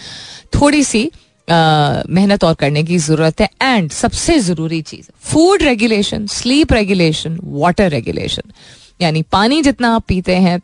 थोड़ी 0.54 0.82
सी 0.84 1.10
मेहनत 1.48 2.44
और 2.44 2.54
करने 2.54 2.82
की 2.82 2.98
ज़रूरत 3.00 3.40
है। 3.40 3.48
एंड 3.62 3.90
सबसे 3.92 4.38
ज़रूरी 4.40 4.80
चीज़ 4.82 5.10
food 5.22 5.62
regulation 5.62 6.26
sleep 6.32 6.72
regulation 6.72 7.38
water 7.44 7.90
regulation 7.90 8.52
यानी 9.00 9.22
पानी 9.32 9.60
जितना 9.62 9.94
आप 9.94 10.04
पीते 10.08 10.36
हैं, 10.36 10.60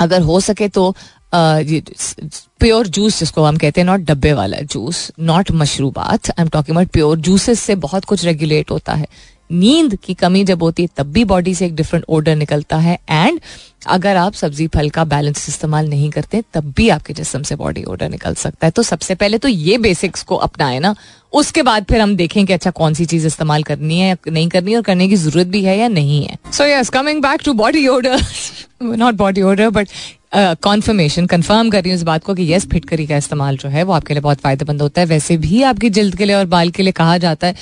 अगर 0.00 0.20
हो 0.22 0.38
सके 0.40 0.68
तो 0.68 0.94
प्योर 1.36 2.86
जूस 2.86 3.18
जिसको 3.20 3.44
हम 3.44 3.56
कहते 3.56 3.80
हैं 3.80 3.86
नॉट 3.86 4.00
डब्बे 4.00 4.32
वाला 4.32 4.60
juice 4.62 5.10
not 5.20 5.50
मशरूबात। 5.52 6.30
I 6.30 6.42
am 6.42 6.48
talking 6.48 6.76
about 6.76 6.88
pure 6.88 7.18
juices 7.18 7.60
से 7.60 7.74
बहुत 7.76 8.04
कुछ 8.04 8.24
रेगुलेट 8.24 8.70
होता 8.70 8.94
है। 8.94 9.06
नींद 9.52 9.94
की 10.04 10.14
कमी 10.14 10.42
जब 10.44 10.62
होती 10.62 10.82
है, 10.82 10.88
तब 10.96 11.06
भी 11.06 11.24
बॉडी 11.24 11.54
से 11.54 11.66
एक 11.66 11.74
डिफरेंट 11.76 12.04
ऑर्डर 12.10 12.36
निकलता 12.36 12.76
है। 12.76 12.98
एंड 13.10 13.40
अगर 13.86 14.16
आप 14.16 14.34
सब्ज़ी 14.34 14.66
फल 14.66 14.88
का 14.90 15.04
बैलेंस 15.04 15.48
इस्तेमाल 15.48 15.88
नहीं 15.88 16.10
करते, 16.10 16.42
तब 16.54 16.72
भी 16.76 16.88
आपके 16.88 17.14
जिसम 17.14 17.42
से 17.42 17.56
बॉडी 17.56 17.84
ऑर्डर 17.84 18.08
निकल 18.08 18.34
सकता 18.34 18.66
है। 18.66 18.70
तो 18.70 18.82
सबसे 18.82 19.14
पहले 19.14 19.38
तो 19.38 19.48
ये 19.48 19.78
बेसिक्स 19.78 20.22
को 20.22 20.36
अपनाए 20.36 20.78
ना। 20.78 20.94
उसके 21.32 21.62
बाद 21.62 21.84
फिर 21.84 22.00
हम 22.00 22.16
देखें 22.16 22.44
कि 22.46 22.52
अच्छा 22.52 22.70
कौन 22.70 22.94
सी 22.94 23.04
चीज़ 23.04 23.26
इस्तेमाल 23.26 23.62
करनी 23.62 23.98
है, 23.98 24.16
नहीं 24.28 24.48
करनी 24.48 24.70
है, 24.70 24.76
और 24.76 24.82
करने 24.82 25.08
की 25.08 25.16
ज़रूरत 25.16 25.46
भी 25.46 25.62
है 25.64 25.78
या 25.78 25.88
नहीं 25.88 26.24
है। 26.24 26.36
So 26.52 26.64
yes 26.64 26.90
coming 26.90 27.22
back 27.22 27.40
to 27.44 27.52
body 27.52 27.86
order 27.86 28.22
not 28.82 29.14
body 29.14 29.42
order 29.42 29.70
but 29.70 29.88
confirmation 30.34 31.26
confirm 31.26 31.70
कर 31.70 31.82
रही 31.82 31.90
हूँ 31.90 31.96
इस 31.96 32.02
बात 32.02 32.24
को 32.24 32.34
कि 32.34 32.52
यस 32.52 32.66
फिटकरी 32.66 33.06
का 33.06 33.16
इस्तेमाल 33.16 33.56
जो 33.56 33.68
है 33.68 33.82
वो 33.82 33.92
आपके 33.92 34.14
लिए 34.14 34.20
बहुत 34.20 34.40
फ़ायदेमंद 34.40 34.82
होता 34.82 35.00
है। 35.00 35.06
वैसे 35.06 35.36
भी 35.38 35.62
आपकी 35.62 35.90
जल्द 35.90 36.16
के 36.16 36.24
लिए 36.24 36.36
और 36.36 36.46
बाल 36.46 36.70
के 36.70 36.82
लिए 36.82 36.92
कहा 36.92 37.18
जाता 37.18 37.46
है 37.46 37.54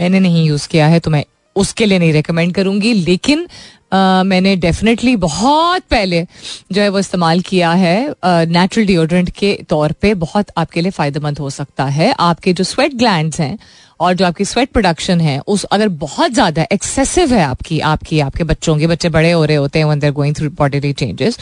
मैंने 0.00 0.20
नहीं 0.20 0.46
यूज़ 0.46 0.68
किया 0.68 0.86
है 0.86 1.00
तो 1.00 1.10
मैं 1.10 1.24
उसके 1.56 1.86
लिए 1.86 1.98
नहीं 1.98 2.12
रिकमेंड 2.12 2.54
करूँगी 2.54 2.94
लेकिन 2.94 3.46
Uh, 3.90 4.22
मैंने 4.24 4.54
डेफिनेटली 4.56 5.14
बहुत 5.16 5.82
पहले 5.90 6.26
जो 6.72 6.82
है 6.82 6.88
वो 6.88 6.98
इस्तेमाल 6.98 7.40
किया 7.40 7.70
है 7.72 8.14
नेचुरल 8.24 8.86
डिओड्रेंट 8.86 9.30
के 9.30 9.52
तौर 9.68 9.92
पे 9.92 10.12
बहुत 10.14 10.50
आपके 10.56 10.80
लिए 10.80 10.90
फ़ायदेमंद 10.90 11.38
हो 11.38 11.50
सकता 11.50 11.84
है। 11.86 12.12
आपके 12.20 12.52
जो 12.52 12.64
स्वेट 12.64 12.94
ग्लैंड्स 12.94 13.40
हैं 13.40 13.58
और 14.00 14.14
जो 14.14 14.26
आपकी 14.26 14.44
स्वेट 14.44 14.70
प्रोडक्शन 14.70 15.20
है, 15.20 15.38
उस 15.40 15.64
अगर 15.66 15.88
बहुत 15.88 16.32
ज़्यादा 16.32 16.66
एक्सेसिव 16.72 17.32
है 17.34 17.42
आपकी 17.42 17.80
आपकी, 17.82 18.20
आपके 18.20 18.44
बच्चों 18.44 18.76
के, 18.78 18.86
बच्चे 18.86 19.08
बड़े 19.10 19.30
हो 19.32 19.44
रहे 19.44 19.56
होते 19.56 19.78
हैं 19.78 19.86
when 19.86 20.00
they're 20.00 20.12
going 20.12 20.34
through 20.36 20.50
body 20.52 20.92
changes 20.94 21.38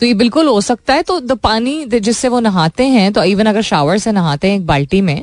तो 0.00 0.06
ये 0.06 0.14
बिल्कुल 0.16 0.48
हो 0.48 0.60
सकता 0.62 0.94
है। 0.94 1.02
तो 1.02 1.18
द 1.20 1.38
पानी 1.40 1.84
जिससे 1.86 2.28
वो 2.28 2.40
नहाते 2.40 2.86
हैं 2.88 3.12
तो 3.12 3.24
इवन 3.24 3.46
अगर 3.46 3.62
शावर 3.64 3.98
से 3.98 4.12
नहाते 4.12 4.48
हैं 4.48 4.56
एक 4.56 4.66
बाल्टी 4.66 5.00
में, 5.00 5.22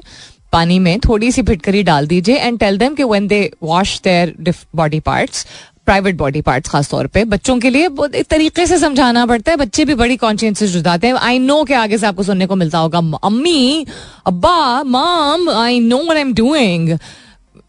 पानी 0.51 0.77
में 0.79 0.99
थोड़ी 0.99 1.31
सी 1.31 1.41
फिटकरी 1.43 1.81
डाल 1.83 2.07
दीजिए 2.07 2.35
एंड 2.37 2.59
टेल 2.59 2.77
देम 2.77 2.95
कि 2.95 3.03
when 3.03 3.27
they 3.27 3.49
wash 3.63 3.99
their 4.03 4.53
body 4.75 4.99
parts 5.01 5.45
private 5.85 6.15
body 6.17 6.41
parts 6.41 6.69
खासतौर 6.69 7.07
पे। 7.07 7.23
बच्चों 7.25 7.57
के 7.59 7.69
लिए 7.69 7.85
एक 7.85 8.25
तरीके 8.29 8.65
से 8.67 8.77
समझाना 8.79 9.25
पड़ता 9.25 9.51
है। 9.51 9.57
बच्चे 9.57 9.85
भी 9.85 9.95
बड़ी 9.95 10.17
कॉन्शियस 10.17 10.63
जुटाते 10.63 11.07
हैं। 11.07 11.13
आई 11.15 11.39
नो 11.39 11.63
के 11.63 11.73
आगे 11.73 11.97
से 11.97 12.07
आपको 12.07 12.23
सुनने 12.23 12.45
को 12.45 12.55
मिलता 12.55 12.79
होगा। 12.79 12.99
अम्मी 13.23 13.85
अब्बा 14.27 14.83
mom 14.83 15.49
I 15.49 15.79
know 15.79 16.03
I 16.11 16.21
am 16.21 16.33
doing 16.33 16.97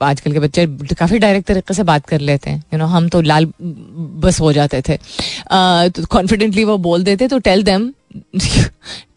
आजकल 0.03 0.33
के 0.33 0.39
बच्चे 0.39 0.67
काफ़ी 0.95 1.19
डायरेक्ट 1.19 1.47
तरीके 1.49 1.75
से 1.75 1.83
बात 1.83 2.07
कर 2.07 2.21
लेते 2.21 2.51
हैं। 2.51 2.57
यू 2.57 2.63
you 2.71 2.79
नो 2.79 2.85
know, 2.85 2.97
हम 2.97 3.09
तो 3.09 3.21
लाल 3.21 3.47
बस 3.63 4.41
हो 4.41 4.53
जाते 4.53 4.83
थे। 4.89 4.99
कॉन्फिडेंटली 5.51 6.61
uh, 6.61 6.67
तो 6.67 6.73
वो 6.73 6.79
बोल 6.79 7.05
देते 7.05 7.29
तो 7.29 7.39
tell 7.39 7.63
them 7.63 7.93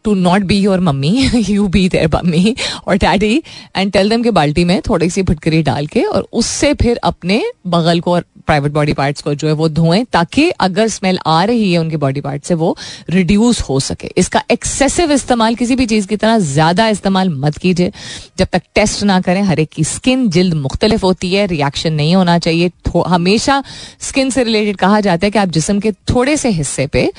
to 0.03 0.13
not 0.13 0.41
be 0.41 0.57
your 0.59 0.79
mummy 0.79 1.29
you 1.49 1.67
be 1.67 1.87
their 1.89 2.09
mummy 2.15 2.55
और 2.87 2.97
डैडी 2.97 3.41
एंड 3.75 3.91
टेल 3.91 4.09
देम 4.09 4.23
के 4.23 4.31
बाल्टी 4.31 4.65
में 4.65 4.81
थोड़ी 4.81 5.09
सी 5.09 5.23
फटकरी 5.23 5.61
डाल 5.63 5.87
के 5.87 6.03
और 6.03 6.27
उससे 6.33 6.73
फिर 6.73 6.97
अपने 7.03 7.43
बगल 7.67 7.99
को 7.99 8.13
और 8.13 8.25
प्राइवेट 8.47 8.71
बॉडी 8.71 8.93
पार्ट्स 8.93 9.21
को 9.21 9.33
जो 9.33 9.47
है 9.47 9.53
वो 9.53 9.67
धोएँ, 9.69 10.03
ताकि 10.13 10.49
अगर 10.59 10.87
स्मेल 10.87 11.19
आ 11.25 11.43
रही 11.43 11.71
है 11.73 11.79
उनके 11.79 11.97
बॉडी 11.97 12.21
पार्ट 12.21 12.43
से 12.43 12.53
वो 12.53 12.75
रिड्यूस 13.09 13.61
हो 13.61 13.79
सके। 13.79 14.11
इसका 14.17 14.41
एक्सेसिव 14.51 15.11
इस्तेमाल 15.11 15.55
किसी 15.55 15.75
भी 15.75 15.85
चीज़ 15.85 16.07
की 16.07 16.15
तरह 16.15 16.37
ज़्यादा 16.39 16.87
इस्तेमाल 16.89 17.29
मत 17.31 17.57
कीजिए। 17.57 17.91
जब 18.37 18.47
तक 18.51 18.61
टेस्ट 18.75 19.03
ना 19.03 19.19
करें, 19.21 19.41
हर 19.43 19.59
एक 19.59 19.69
की 19.69 19.83
स्किन 19.85 20.29
जल्द 20.29 20.53
मुख्तलिफ़ 20.55 21.05
होती 21.05 21.33
है 21.33 21.45
रिएक्शन 21.47 21.93
नहीं 21.93 22.15
होना 22.15 22.37
चाहिए। 22.39 22.71
हमेशा 23.07 23.63
स्किन 24.01 24.29
से 24.29 24.43
रिलेटेड 24.43 24.77
कहा 24.77 24.99
जाता 25.01 25.25
है 25.25 25.31
कि 25.31 25.39
आप 25.39 25.49
जिसम 25.49 25.79
के 25.79 25.91
थोड़े 26.09 26.35
से 26.37 26.49
हिस्से 26.51 26.85
पे 26.87 27.11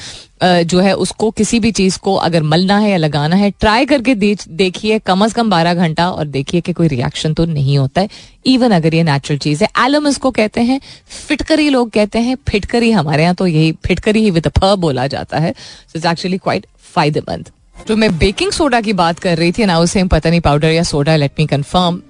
जो 0.44 0.80
है 0.80 0.92
उसको 0.94 1.30
किसी 1.30 1.58
भी 1.60 1.70
चीज़ 1.72 1.98
को 1.98 2.14
अगर 2.16 2.42
मलना 2.42 2.78
है 2.78 2.90
या 2.90 2.96
लगाना 2.96 3.36
है 3.36 3.50
ट्राई 3.50 3.86
करके 3.86 4.14
देखिए, 4.14 4.98
कम 5.00 5.24
अज 5.24 5.32
कम 5.32 5.50
बारह 5.50 5.74
घंटा 5.74 6.08
और 6.10 6.26
देखिए 6.26 6.60
कि 6.60 6.72
कोई 6.72 6.88
रिएक्शन 6.88 7.34
तो 7.34 7.44
नहीं 7.46 7.78
होता 7.78 8.00
है 8.00 8.08
इवन 8.46 8.70
अगर 8.72 8.94
ये 8.94 9.02
नेचुरल 9.02 9.38
चीज़ 9.38 9.64
है। 9.64 9.68
एलम 9.84 10.08
इसको 10.08 10.30
कहते 10.32 10.60
हैं, 10.60 10.80
फिटकरी 11.18 11.68
लोग 11.70 11.90
कहते 11.90 12.18
हैं, 12.18 12.36
फिटकरी 12.48 12.90
हमारे 12.92 13.22
यहाँ 13.22 13.34
तो 13.34 13.46
यही, 13.46 13.72
फिटकरी 13.86 14.22
ही 14.22 14.30
विद 14.30 14.48
फ 14.58 14.74
बोला 14.78 15.06
जाता 15.06 15.38
है। 15.38 15.52
सो 15.52 15.98
इट्स 15.98 16.06
एक्चुअली 16.06 16.38
क्वाइट 16.38 16.66
फ़ायदेमंद। 16.94 17.50
तो 17.88 17.96
मैं 17.96 18.16
बेकिंग 18.18 18.50
सोडा 18.52 18.80
की 18.80 18.92
बात 18.94 19.18
कर 19.18 19.38
रही 19.38 19.52
थी 19.52 19.64
ना 19.66 19.78
उसे 19.78 20.04
पता 20.08 20.30
नहीं 20.30 20.40
पाउडर 20.40 20.70
या 20.70 20.82
soda 20.84 21.16
let 21.16 21.32
me 21.38 21.46
confirm 21.46 22.00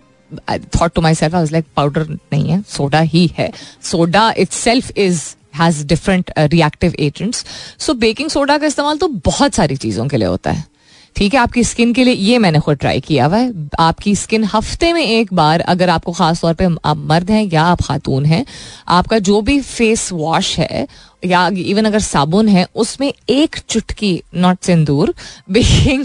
I 0.48 0.58
thought 0.80 0.94
to 0.94 1.00
myself 1.14 1.34
like 1.52 1.64
powder 1.76 2.06
नहीं 2.08 2.48
है 2.48 2.62
सोडा 2.68 3.00
ही 3.00 3.30
है। 3.38 3.50
Soda 3.82 4.32
itself 4.52 4.90
is 4.98 5.22
has 5.54 5.84
different 5.86 6.30
reactive 6.38 6.94
agents 7.00 7.44
so 7.78 7.94
baking 7.96 8.30
soda 8.30 8.58
का 8.58 8.66
इस्तेमाल 8.66 8.96
तो 8.98 9.08
बहुत 9.24 9.54
सारी 9.54 9.76
चीज़ों 9.76 10.06
के 10.08 10.16
लिए 10.16 10.28
होता 10.28 10.50
है। 10.50 10.72
ठीक 11.16 11.34
है, 11.34 11.40
आपकी 11.40 11.62
स्किन 11.64 11.92
के 11.92 12.04
लिए 12.04 12.14
ये 12.14 12.38
मैंने 12.38 12.60
खुद 12.60 12.76
ट्राई 12.76 13.00
किया 13.00 13.26
हुआ 13.26 13.36
है। 13.36 13.52
आपकी 13.80 14.14
स्किन 14.16 14.44
हफ़्ते 14.44 14.92
में 14.92 15.02
एक 15.02 15.32
बार 15.34 15.60
अगर 15.62 15.88
आपको 15.90 16.12
खास 16.12 16.40
तौर 16.40 16.54
पे 16.54 16.64
आप 16.84 16.96
मर्द 17.06 17.30
हैं 17.30 17.42
या 17.44 17.62
आप 17.64 17.82
खातून 17.82 18.24
हैं, 18.26 18.44
आपका 18.88 19.18
जो 19.20 19.40
भी 19.40 19.60
फेस 19.60 20.10
वॉश 20.12 20.58
है 20.58 20.86
या 21.24 21.46
इवन 21.48 21.84
अगर 21.84 22.00
साबुन 22.00 22.48
है, 22.48 22.66
उसमें 22.74 23.12
एक 23.30 23.58
चुटकी 23.58 24.20
नॉट 24.34 24.58
सिंदूर 24.62 25.14
बेकिंग 25.50 26.04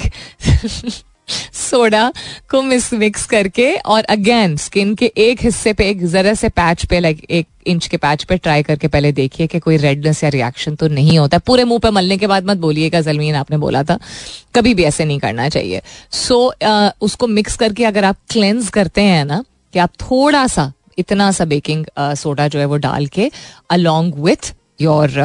सोडा 1.54 2.12
को 2.52 2.62
मिक्स 2.62 2.94
मिक्स 2.94 3.26
करके 3.26 3.76
और 3.76 4.04
अगेन 4.04 4.56
स्किन 4.58 4.96
के 4.96 5.12
एक 5.18 5.44
हिस्से 5.44 5.74
पे 5.74 5.90
एक 5.90 6.06
जरा 6.08 6.34
से 6.34 6.50
पैच 6.50 6.86
पे 6.86 7.00
लाइक 7.00 7.26
एक 7.30 7.48
इंच 7.68 7.88
के 7.88 7.98
पैच 7.98 8.24
पे 8.24 8.38
ट्राई 8.38 8.64
करके 8.64 8.88
पहले 8.88 9.12
देखिए 9.12 9.48
कि 9.48 9.60
कोई 9.60 9.78
रेडनेस 9.78 10.24
या 10.24 10.30
रिएक्शन 10.30 10.76
तो 10.76 10.88
नहीं 10.88 11.20
होता। 11.20 11.38
पूरे 11.38 11.64
मुँह 11.64 11.80
पे 11.80 11.90
मलने 11.90 12.18
के 12.18 12.28
बाद 12.28 12.46
मत 12.46 12.58
बोलिएगा 12.58 13.02
जलमीन 13.02 13.36
आपने 13.36 13.58
बोला 13.58 13.84
था। 13.84 14.00
कभी 14.56 14.74
भी 14.74 14.84
ऐसे 14.84 15.06
नहीं 15.06 15.20
करना 15.20 15.50
चाहिए। 15.50 15.82
सो 16.12 16.54
so, 16.62 16.68
uh, 16.68 16.92
उसको 17.02 17.28
मिक्स 17.28 17.58
करके 17.58 17.86
अगर 17.86 18.04
आप 18.04 18.18
क्लेंज 18.30 18.70
करते 18.70 19.02
हैं 19.02 19.26
ना 19.26 19.44
कि 19.74 19.80
आप 19.80 19.92
थोड़ा 20.02 20.48
सा 20.48 20.72
इतना 20.98 21.32
सा 21.32 21.46
बेकिंग 21.46 21.86
सोडा 22.00 22.48
जो 22.48 22.60
है 22.60 22.66
वो 22.66 22.78
डाल 22.78 23.06
के 23.08 23.32
along 23.70 24.16
with 24.16 24.54
your 24.82 25.20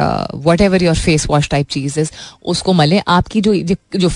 whatever 0.61 0.83
your 0.83 0.95
face 0.95 1.27
wash 1.29 1.49
type 1.49 1.67
चीजेस 1.69 2.11
उसको 2.45 2.73
मले। 2.73 3.01
आपकी 3.09 3.41
जो 3.41 3.55
जो 3.95 4.09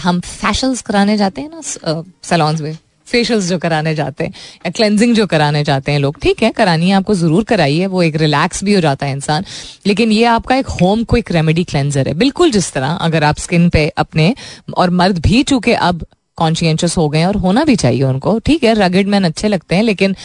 हम 0.00 0.20
फैशल्स 0.20 0.82
कराने 0.82 1.16
जाते 1.16 1.40
हैं 1.40 1.50
ना 1.50 2.02
सलॉन्स 2.24 2.60
में 2.60 2.76
फेशियल्स 3.06 3.44
जो 3.44 3.58
कराने 3.58 3.94
जाते 3.94 4.24
हैं, 4.24 4.32
या 4.66 4.70
क्लेंजिंग 4.70 5.14
जो 5.14 5.26
कराने 5.26 5.62
जाते 5.64 5.92
हैं 5.92 5.98
लोग, 5.98 6.18
ठीक 6.18 6.42
है, 6.42 6.50
करानी 6.50 6.88
है, 6.88 6.94
आपको 6.96 7.14
ज़रूर 7.14 7.44
कराइए, 7.44 7.86
वो 7.86 8.02
एक 8.02 8.16
रिलैक्स 8.16 8.64
भी 8.64 8.74
हो 8.74 8.80
जाता 8.80 9.06
है 9.06 9.12
इंसान। 9.12 9.44
लेकिन 9.86 10.12
ये 10.12 10.24
आपका 10.24 10.56
एक 10.56 10.68
होम 10.80 11.04
क्विक 11.04 11.32
रेमेडी 11.32 11.64
क्लेंजर 11.64 12.08
है। 12.08 12.14
बिल्कुल 12.14 12.50
जिस 12.50 12.72
तरह, 12.72 12.90
अगर 12.90 13.24
आप 13.24 13.38
स्किन 13.38 13.68
पे 13.68 13.86
अपने, 13.88 14.34
और 14.76 14.90
मर्द 14.90 15.18
भी 15.18 15.42
चूँकि 15.42 15.72
अब 15.72 16.04
कॉन्शियस 16.36 16.96
हो 16.98 17.08
गए 17.08 17.24
और 17.24 17.36
होना 17.36 17.64
भी 17.64 17.76
चाहिए 17.76 18.02
उनको 18.02 18.38
ठीक 18.46 18.64
है 18.64 18.74
रगड 18.74 19.08
मैन 19.08 19.24
अच्छे 19.24 19.48
लगते 19.48 19.76
हैं 19.76 19.82
लेकिन 19.82 20.16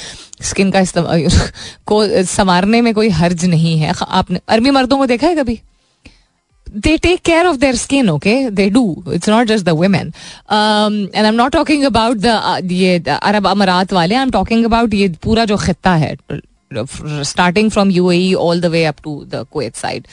स्किन 0.50 0.72
का 0.76 0.84
को 1.88 2.06
संवारने 2.26 2.82
में 2.82 2.94
कोई 2.94 3.10
हर्ज 3.22 3.46
नहीं 3.46 3.78
है 3.80 3.94
आपने 4.08 4.40
अरबी 4.50 4.72
मर्दों 4.72 4.98
को 4.98 5.06
देखा 5.06 5.28
है 5.28 5.36
कभी 5.36 5.60
they 6.68 6.98
take 7.04 7.22
care 7.24 7.46
of 7.50 7.56
their 7.62 7.76
skin 7.82 8.10
okay 8.12 8.34
they 8.58 8.66
do 8.70 8.82
it's 9.08 9.28
not 9.28 9.48
just 9.48 9.66
the 9.66 9.74
women 9.78 10.12
um, 10.50 10.98
and 11.16 11.30
i'm 11.30 11.36
not 11.36 11.52
talking 11.52 11.86
about 11.86 12.20
the 12.26 12.36
uh, 12.50 12.62
ये 12.72 13.00
अरब 13.12 13.48
अमारात 13.48 13.94
वाले 13.94 14.16
i'm 14.16 14.36
talking 14.36 14.66
about 14.66 14.94
ये 14.94 15.08
पूरा 15.24 15.46
जो 15.46 15.58
खत्ता 15.58 15.96
है 15.96 16.16
starting 16.72 17.70
from 17.70 17.90
UAE 17.92 18.36
all 18.36 18.60
the 18.60 18.70
way 18.70 18.86
up 18.86 19.02
to 19.02 19.26
the 19.26 19.46
Kuwait 19.46 19.76
side. 19.76 20.08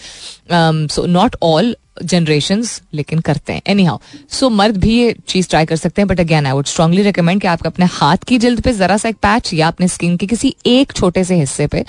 Um, 0.48 0.88
so 0.88 1.04
not 1.06 1.34
all 1.40 1.74
generations 2.02 2.80
लेकिन 2.94 3.20
करते 3.20 3.52
हैं. 3.52 3.62
एनी 3.66 3.84
हाउ 3.84 3.98
सो 4.30 4.48
मर्द 4.50 4.76
भी 4.76 4.98
ये 4.98 5.14
चीज़ 5.28 5.48
ट्राई 5.50 5.66
कर 5.66 5.76
सकते 5.76 6.02
हैं 6.02 6.08
but 6.08 6.20
again 6.20 6.46
I 6.46 6.52
would 6.52 6.66
strongly 6.66 7.02
recommend 7.02 7.40
कि 7.40 7.48
आप 7.48 7.66
अपने 7.66 7.86
हाथ 7.92 8.24
की 8.28 8.38
जल्द 8.38 8.60
पे 8.60 8.72
जरा 8.72 8.96
सा 8.96 9.08
एक 9.08 9.16
पैच 9.22 9.52
या 9.54 9.68
अपने 9.68 9.88
स्किन 9.88 10.16
के 10.16 10.26
किसी 10.26 10.54
एक 10.66 10.92
छोटे 10.92 11.24
से 11.24 11.36
हिस्से 11.36 11.66
पे 11.66 11.84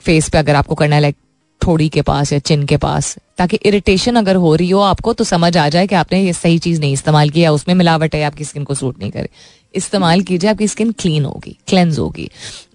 फेस 0.00 0.28
पे 0.28 0.38
अगर 0.38 0.54
आपको 0.54 0.74
करना 0.74 0.94
है 0.96 1.02
लाइक 1.02 1.16
थोड़ी 1.60 1.88
के 1.88 2.02
पास 2.02 2.32
या 2.32 2.38
चिन 2.38 2.64
के 2.66 2.76
पास, 2.76 3.16
ताकि 3.38 3.56
इरिटेशन 3.66 4.16
अगर 4.16 4.36
हो 4.36 4.54
रही 4.54 4.68
हो 4.70 4.80
आपको 4.80 5.12
तो 5.12 5.24
समझ 5.24 5.56
आ 5.56 5.68
जाए 5.68 5.86
कि 5.86 5.94
आपने 5.94 6.20
ये 6.22 6.32
सही 6.32 6.58
चीज़ 6.58 6.80
नहीं 6.80 6.92
इस्तेमाल 6.92 7.30
किया 7.30 7.52
उसमें 7.52 7.74
मिलावट 7.74 8.14
है, 8.14 8.22
आपकी 8.22 8.44
स्किन 8.44 8.64
को 8.64 8.74
सूट 8.74 8.98
नहीं 8.98 9.10
करे. 9.10 9.28
इस्तेमाल 9.74 10.20
कीजिए, 10.22 10.50
आपकी 10.50 10.68
स्किन 10.68 10.92
क्लीन 10.92 11.24
होगी 11.24 11.56
क्लेंज 11.68 11.98
होगी. 11.98 12.28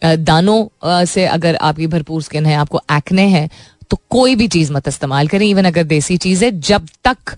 दानों 0.03 1.05
से 1.05 1.25
अगर 1.27 1.55
आपकी 1.57 1.87
भरपूर 1.87 2.21
स्किन 2.23 2.45
है, 2.45 2.55
आपको 2.55 2.81
एक्ने 2.91 3.27
है 3.27 3.49
तो 3.93 3.97
कोई 4.09 4.35
भी 4.35 4.47
चीज़ 4.49 4.71
मत 4.73 4.87
इस्तेमाल 4.87 5.27
करें। 5.27 5.45
इवन 5.45 5.65
अगर 5.65 5.83
देसी 5.85 6.15
चीज़ 6.19 6.43
है, 6.45 6.49
जब 6.61 6.87
तक 7.05 7.35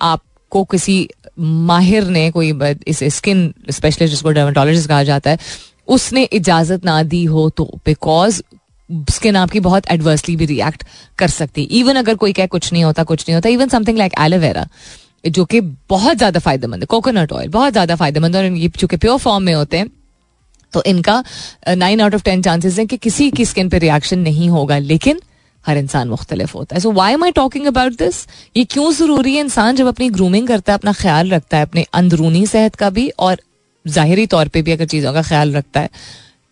आपको 0.00 0.62
किसी 0.64 1.08
माहिर 1.38 2.04
ने 2.08 2.30
कोई, 2.30 2.52
इस 2.86 3.02
स्किन 3.14 3.52
स्पेशलिस्ट 3.70 4.10
जिसको 4.10 4.30
डर्माटोलॉजिस्ट 4.30 4.88
कहा 4.88 5.02
जाता 5.04 5.30
है, 5.30 5.38
उसने 5.88 6.22
इजाज़त 6.32 6.84
ना 6.84 7.02
दी 7.04 7.24
हो 7.26 7.48
तो 7.50 7.64
बिकॉज़ 7.86 8.40
स्किन 9.10 9.36
आपकी 9.36 9.60
बहुत 9.60 9.90
एडवर्सली 9.90 10.36
भी 10.36 10.46
रिएक्ट 10.46 10.84
कर 11.18 11.28
सकती 11.30 11.62
है। 11.62 11.78
इवन 11.78 11.96
अगर 11.96 12.14
कोई 12.16 12.32
कहे 12.32 12.46
कुछ 12.46 12.72
नहीं 12.72 12.84
होता, 12.84 13.04
कुछ 13.04 13.24
नहीं 13.28 13.34
होता 13.34 13.48
इवन 13.50 13.68
समथिंग 13.68 13.98
लाइक 13.98 14.12
एलोवेरा 14.20 14.66
जो 15.28 15.44
कि 15.44 15.60
बहुत 15.90 16.16
ज़्यादा 16.16 16.40
फ़ायदेमंद 16.40 16.82
है। 16.82 16.86
कोकोनट 16.86 17.32
ऑयल 17.32 17.48
बहुत 17.50 17.72
ज़्यादा 17.72 17.96
फ़ायदेमंद 17.96 18.36
और 18.36 18.44
ये 18.44 18.68
चूँकि 18.70 18.96
प्योर 18.96 19.18
फॉर्म 19.18 19.44
में 19.44 19.54
होते 19.54 19.78
हैं 19.78 19.90
तो 20.72 20.82
इनका 20.86 21.22
nine 21.68 22.00
out 22.00 22.14
of 22.14 22.22
ten 22.24 22.42
chances 22.42 22.78
है 22.78 22.86
कि 22.86 22.96
किसी 22.98 23.30
की 23.30 23.44
स्किन 23.44 23.68
पे 23.68 23.78
रिएक्शन 23.78 24.18
नहीं 24.20 24.48
होगा। 24.50 24.78
लेकिन 24.78 25.20
हर 25.66 25.78
इंसान 25.78 26.08
मुख्तलिफ़ 26.08 26.52
होता 26.54 26.74
है। 26.76 26.80
So 26.80 26.92
why 26.92 27.12
am 27.12 27.24
I 27.24 27.30
talking 27.32 27.66
about 27.66 27.98
this 27.98 28.26
ये 28.56 28.64
क्यों 28.66 28.92
ज़रूरी 28.94 29.34
है 29.34 29.40
इंसान 29.40 29.76
जब 29.76 29.86
अपनी 29.86 30.08
ग्रूमिंग 30.10 30.46
करता 30.48 30.72
है, 30.72 30.78
अपना 30.78 30.92
ख्याल 30.94 31.30
रखता 31.30 31.56
है, 31.56 31.62
अपने 31.64 31.86
अंदरूनी 31.94 32.46
सेहत 32.46 32.74
का 32.74 32.90
भी 32.90 33.08
और 33.10 33.40
ज़ाहरी 33.84 34.26
तौर 34.26 34.48
पर 34.48 34.62
भी 34.62 34.72
अगर 34.72 34.84
चीज़ों 34.86 35.12
का 35.14 35.22
ख्याल 35.22 35.56
रखता 35.56 35.80
है। 35.80 35.90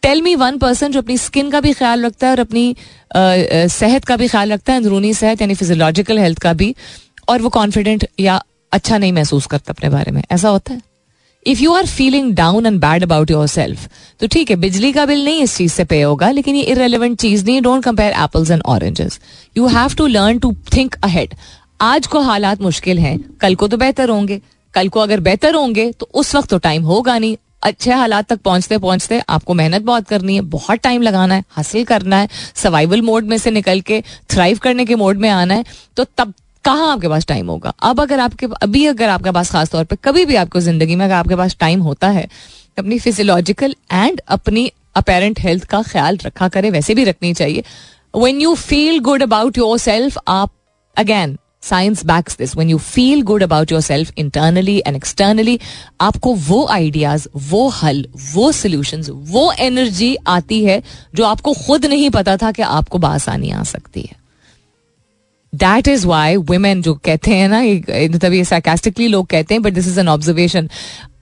टेल 0.03 0.23
मी 0.23 0.35
वन 0.37 0.59
पर्सन 0.59 0.93
जो 0.93 1.01
अपनी 1.01 1.17
स्किन 1.19 1.51
का 1.51 1.61
भी 1.61 1.73
ख्याल 1.75 2.05
रखता 2.07 2.27
है 2.27 2.33
और 2.33 2.41
अपनी 2.41 2.77
सेहत 3.73 4.05
का 4.05 4.17
भी 4.17 4.29
ख्याल 4.29 4.53
रखता 4.53 4.73
है, 4.73 4.79
अंदरूनी 4.79 5.13
सेहत 5.15 5.41
यानी 5.41 5.55
फिजियोलॉजिकल 5.55 6.19
हेल्थ 6.19 6.39
का 6.39 6.53
भी, 6.55 6.75
और 7.29 7.43
वो 7.43 7.49
कॉन्फिडेंट 7.51 8.07
या 8.21 8.43
अच्छा 8.73 8.99
नहीं 8.99 9.13
महसूस 9.13 9.47
करता 9.47 9.73
अपने 9.73 9.91
बारे 9.91 10.13
में। 10.13 10.23
ऐसा 10.31 10.49
होता 10.49 10.73
है? 10.75 10.81
If 11.47 11.61
you 11.63 11.73
are 11.75 11.87
feeling 11.87 12.33
down 12.35 12.67
and 12.67 12.81
bad 12.81 13.03
about 13.03 13.31
yourself 13.47 13.89
तो 14.21 14.27
ठीक 14.27 14.51
है, 14.51 14.57
बिजली 14.57 14.93
का 14.93 15.07
बिल 15.07 15.25
नहीं 15.25 15.43
इस 15.43 15.57
चीज़ 15.57 15.73
से 15.73 15.85
पे 15.85 16.01
होगा, 16.03 16.31
लेकिन 16.31 16.57
ये 16.57 16.63
इरेलीवेंट 16.65 17.19
चीज़ 17.21 17.45
नहीं 17.47 17.61
don't 17.63 17.85
compare 17.85 18.13
apples 18.15 18.51
and 18.51 18.63
oranges 18.67 19.21
you 19.57 19.67
have 19.69 19.95
to 19.95 20.07
learn 20.07 20.39
to 20.39 20.53
think 20.77 20.95
ahead 21.05 21.35
आज 21.81 22.07
को 22.07 22.21
हालात 22.23 22.61
मुश्किल 22.63 22.99
हैं, 22.99 23.19
कल 23.41 23.55
को 23.55 23.69
तो 23.69 23.77
बेहतर 23.77 24.11
होंगे, 24.11 24.41
कल 24.75 24.89
को 24.89 25.01
अगर 25.01 25.21
बेहतर 25.21 25.55
होंगे 25.55 25.91
तो 25.93 26.09
उस 26.15 26.35
वक्त 26.35 26.51
तो 26.51 26.59
टाइम 26.59 26.83
होगा 26.85 27.19
नहीं. 27.19 27.37
अच्छे 27.63 27.93
हालात 27.93 28.27
तक 28.29 28.41
पहुँचते 28.45 28.79
पहुँचते 28.79 29.19
आपको 29.29 29.55
मेहनत 29.55 29.83
बहुत 29.83 30.07
करनी 30.09 30.35
है, 30.35 30.41
बहुत 30.43 30.79
टाइम 30.79 31.03
लगाना 31.03 31.35
है 31.35 31.45
हासिल 31.51 31.85
करना 31.85 32.17
है 32.17 32.29
सर्वाइवल 32.55 33.03
मोड 33.03 33.25
में 33.25 33.37
से 33.39 33.51
निकल 33.51 33.81
के 33.81 34.03
थ्राइव 34.31 34.59
करने 34.63 34.85
के 34.85 34.95
मोड 34.95 35.19
में 35.19 35.29
आना 35.31 35.55
है 35.55 35.65
तो 35.97 36.05
तब 36.19 36.33
कहाँ 36.65 36.93
आपके 36.93 37.09
पास 37.09 37.27
टाइम 37.27 37.49
होगा? 37.51 37.73
अब 37.83 38.01
अगर 38.01 38.21
आपके, 38.21 38.47
अभी 38.63 38.85
अगर 38.87 39.09
आपके 39.09 39.31
पास 39.31 39.51
खास 39.51 39.71
तौर 39.71 39.85
पे 39.85 39.97
कभी 40.05 40.25
भी 40.25 40.37
आपको 40.37 40.61
ज़िंदगी 40.61 40.97
में 40.97 41.05
अगर 41.05 41.15
आपके 41.15 41.37
पास 41.37 41.57
टाइम 41.61 41.81
होता 41.83 42.09
है, 42.09 42.29
अपनी 42.79 42.99
फिजियोलॉजिकल 42.99 43.75
एंड 43.93 44.21
अपनी 44.29 44.71
अपेरेंट 44.97 45.41
हेल्थ 45.41 45.65
का 45.65 45.83
ख्याल 45.83 46.19
रखा 46.25 46.49
करें, 46.49 46.71
वैसे 46.71 46.95
भी 46.95 47.05
रखनी 47.05 47.33
चाहिए। 47.35 47.65
When 48.17 48.41
you 48.41 48.55
feel 48.57 48.99
good 49.01 49.23
about 49.23 49.59
yourself 49.79 50.19
आप 50.29 50.53
again 50.97 51.37
science 51.63 52.05
backs 52.07 52.37
this 52.39 52.55
when 52.57 52.71
you 52.71 52.79
feel 52.79 53.23
good 53.23 53.43
about 53.43 53.73
yourself 53.81 54.13
internally 54.19 54.77
and 54.87 54.97
externally 54.97 55.59
आपको 56.01 56.35
वो 56.49 56.65
आइडियाज़ 56.71 57.29
वो 57.37 57.69
हल, 57.69 58.05
वो 58.35 58.51
सोल्यूशन 58.53 59.03
वो 59.11 59.51
एनर्जी 59.61 60.17
आती 60.29 60.65
है 60.65 60.83
जो 61.15 61.25
आपको 61.25 61.55
खुद 61.67 61.87
नहीं 61.87 62.11
पता 62.11 62.37
था 62.37 62.53
कि 62.53 62.63
आपको 62.63 62.99
बासानी 62.99 63.51
आ 63.51 63.63
सकती 63.65 64.03
है। 64.03 64.23
दैट 65.55 65.89
इज़ 65.89 66.07
वाई 66.07 66.37
वुमेन 66.51 66.83
जो 66.83 66.95
कहते 67.05 67.31
हैं 67.31 67.49
ना 67.49 67.63
मतलब 68.09 68.33
ये 68.33 68.45
sarcastically 68.45 69.09
लोग 69.09 69.27
कहते 69.27 69.55
हैं 69.55 69.63
but 69.63 69.73
this 69.73 69.89
is 69.89 70.01
an 70.01 70.09
observation 70.09 70.69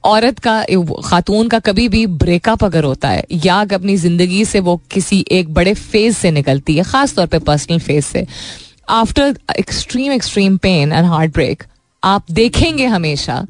औरत 0.05 0.39
का 0.47 0.63
खातून 1.05 1.49
का 1.49 1.59
कभी 1.61 1.89
भी 1.89 2.07
ब्रेकअप 2.21 2.65
अगर 2.65 2.85
होता 2.85 3.09
है 3.09 3.25
या 3.45 3.61
अपनी 3.75 3.97
ज़िंदगी 3.97 4.45
से 4.45 4.61
वो 4.61 4.77
किसी 4.91 5.25
एक 5.33 5.53
बड़े 5.55 5.75
फ़ेज़ 5.75 6.17
से 6.17 6.31
निकलती 6.31 6.77
है 6.77 6.83
खास 6.85 7.15
तौर 7.17 7.27
पे 7.27 7.39
पर्सनल 7.41 7.79
फ़ेज़ 7.79 8.05
से। 8.05 8.27
After 8.91 9.37
extreme 9.59 10.13
extreme 10.13 10.57
pain 10.57 10.93
and 10.93 11.07
heartbreak 11.33 11.63
आप 12.03 12.31
देखेंगे 12.31 12.87
हमेशा 12.87 13.47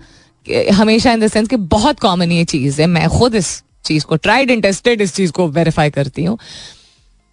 हमेशा 0.75 1.13
इन 1.13 1.21
द 1.21 1.29
सेंस 1.29 1.49
कि 1.49 1.57
बहुत 1.73 2.01
कॉमन 2.01 2.33
ये 2.33 2.45
चीज़ 2.45 2.81
है। 2.81 2.87
मैं 2.89 3.09
खुद 3.09 3.35
इस 3.35 3.63
चीज़ 3.85 4.05
को 4.05 4.17
ट्राइड 4.17 4.51
एंड 4.51 4.63
टेस्टेड 4.63 5.01
इस 5.01 5.15
चीज़ 5.15 5.33
को 5.33 5.49
वेरीफाई 5.49 5.91
करती 5.91 6.25
हूँ। 6.25 6.39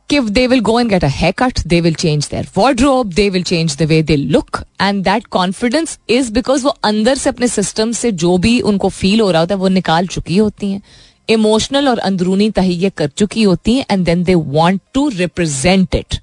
कि 0.09 0.19
they 0.29 0.45
will 0.47 0.59
go 0.59 0.79
and 0.79 0.89
get 0.89 1.03
a 1.03 1.07
haircut 1.39 1.59
they 1.67 1.79
will 1.81 1.93
change 1.95 2.27
their 2.31 2.47
wardrobe 2.57 3.13
they 3.13 3.29
will 3.29 3.43
change 3.43 3.75
the 3.77 3.83
way 3.89 4.01
they 4.03 4.15
look 4.15 4.57
and 4.81 5.03
that 5.03 5.25
confidence 5.31 5.97
is 6.09 6.31
because 6.33 6.63
वो 6.63 6.69
अंदर 6.83 7.17
से 7.17 7.29
अपने 7.29 7.47
सिस्टम 7.47 7.91
से 7.91 8.11
जो 8.13 8.37
भी 8.37 8.59
उनको 8.61 8.89
फील 8.89 9.21
हो 9.21 9.29
रहा 9.31 9.41
होता 9.41 9.53
है, 9.55 9.59
वो 9.59 9.67
निकाल 9.67 10.07
चुकी 10.07 10.37
होती 10.37 10.71
हैं। 10.71 10.81
इमोशनल 11.29 11.87
और 11.87 11.99
अंदरूनी 11.99 12.49
तहिया 12.51 12.89
कर 12.97 13.07
चुकी 13.17 13.43
होती 13.43 13.73
हैं 13.73 13.85
and 13.91 14.05
then 14.05 14.23
they 14.23 14.35
want 14.35 14.81
to 14.93 15.07
represent 15.09 15.95
it 15.95 16.19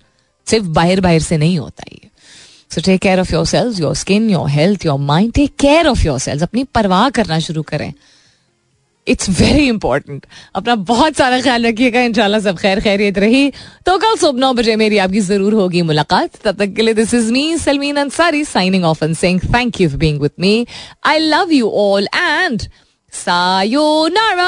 सिर्फ़ 0.47 0.67
बाहर 0.67 1.01
बाहर 1.01 1.21
से 1.21 1.37
नहीं 1.37 1.59
होता 1.59 1.85
ये। 1.93 2.09
So 2.71 2.81
take 2.81 3.01
care 3.01 3.21
of 3.21 3.33
yourself 3.47 3.81
your 3.81 3.95
skin 3.97 4.29
your 4.31 4.49
health 4.51 4.87
your 4.87 4.99
mind 5.01 5.33
take 5.33 5.55
care 5.61 5.87
of 5.89 6.05
yourself 6.19 6.43
अपनी 6.43 6.65
परवाह 6.75 7.09
करना 7.11 7.39
शुरू 7.41 7.63
करें। 7.63 7.93
इट्स 9.07 9.29
वेरी 9.41 9.67
इंपॉर्टेंट 9.69 10.27
अपना 10.55 10.75
बहुत 10.75 11.17
सारा 11.17 11.41
ख्याल 11.41 11.67
रखिएगा, 11.67 12.01
इंशाल्लाह 12.01 12.41
सब 12.41 12.59
खैर 12.59 12.81
खैरियत 12.81 13.19
रही। 13.19 13.51
तो 13.87 13.97
कल 13.99 14.17
सुबह 14.17 14.41
नौ 14.41 14.53
बजे 14.53 14.77
मेरी 14.77 14.99
आपकी 14.99 15.21
ज़रूर 15.21 15.55
होगी 15.55 15.83
मुलाकात। 15.83 16.37
तब 16.45 16.57
तक 16.57 16.75
के 16.77 16.83
लिए 16.83 16.95
this 16.95 17.15
is 17.15 17.33
me 17.33 17.57
Salmeen 17.59 17.97
Ansari 17.97 18.45
signing 18.47 18.85
off 18.85 19.05
and 19.05 19.15
saying 19.17 19.41
thank 19.55 19.81
you 19.81 19.89
for 19.89 19.99
being 19.99 20.21
with 20.21 20.33
me 20.41 20.67
I 21.07 21.19
love 21.19 21.53
you 21.53 21.71
all 21.85 22.09
and 22.15 22.63
सायो 23.13 23.81
सायोनारा 24.17 24.47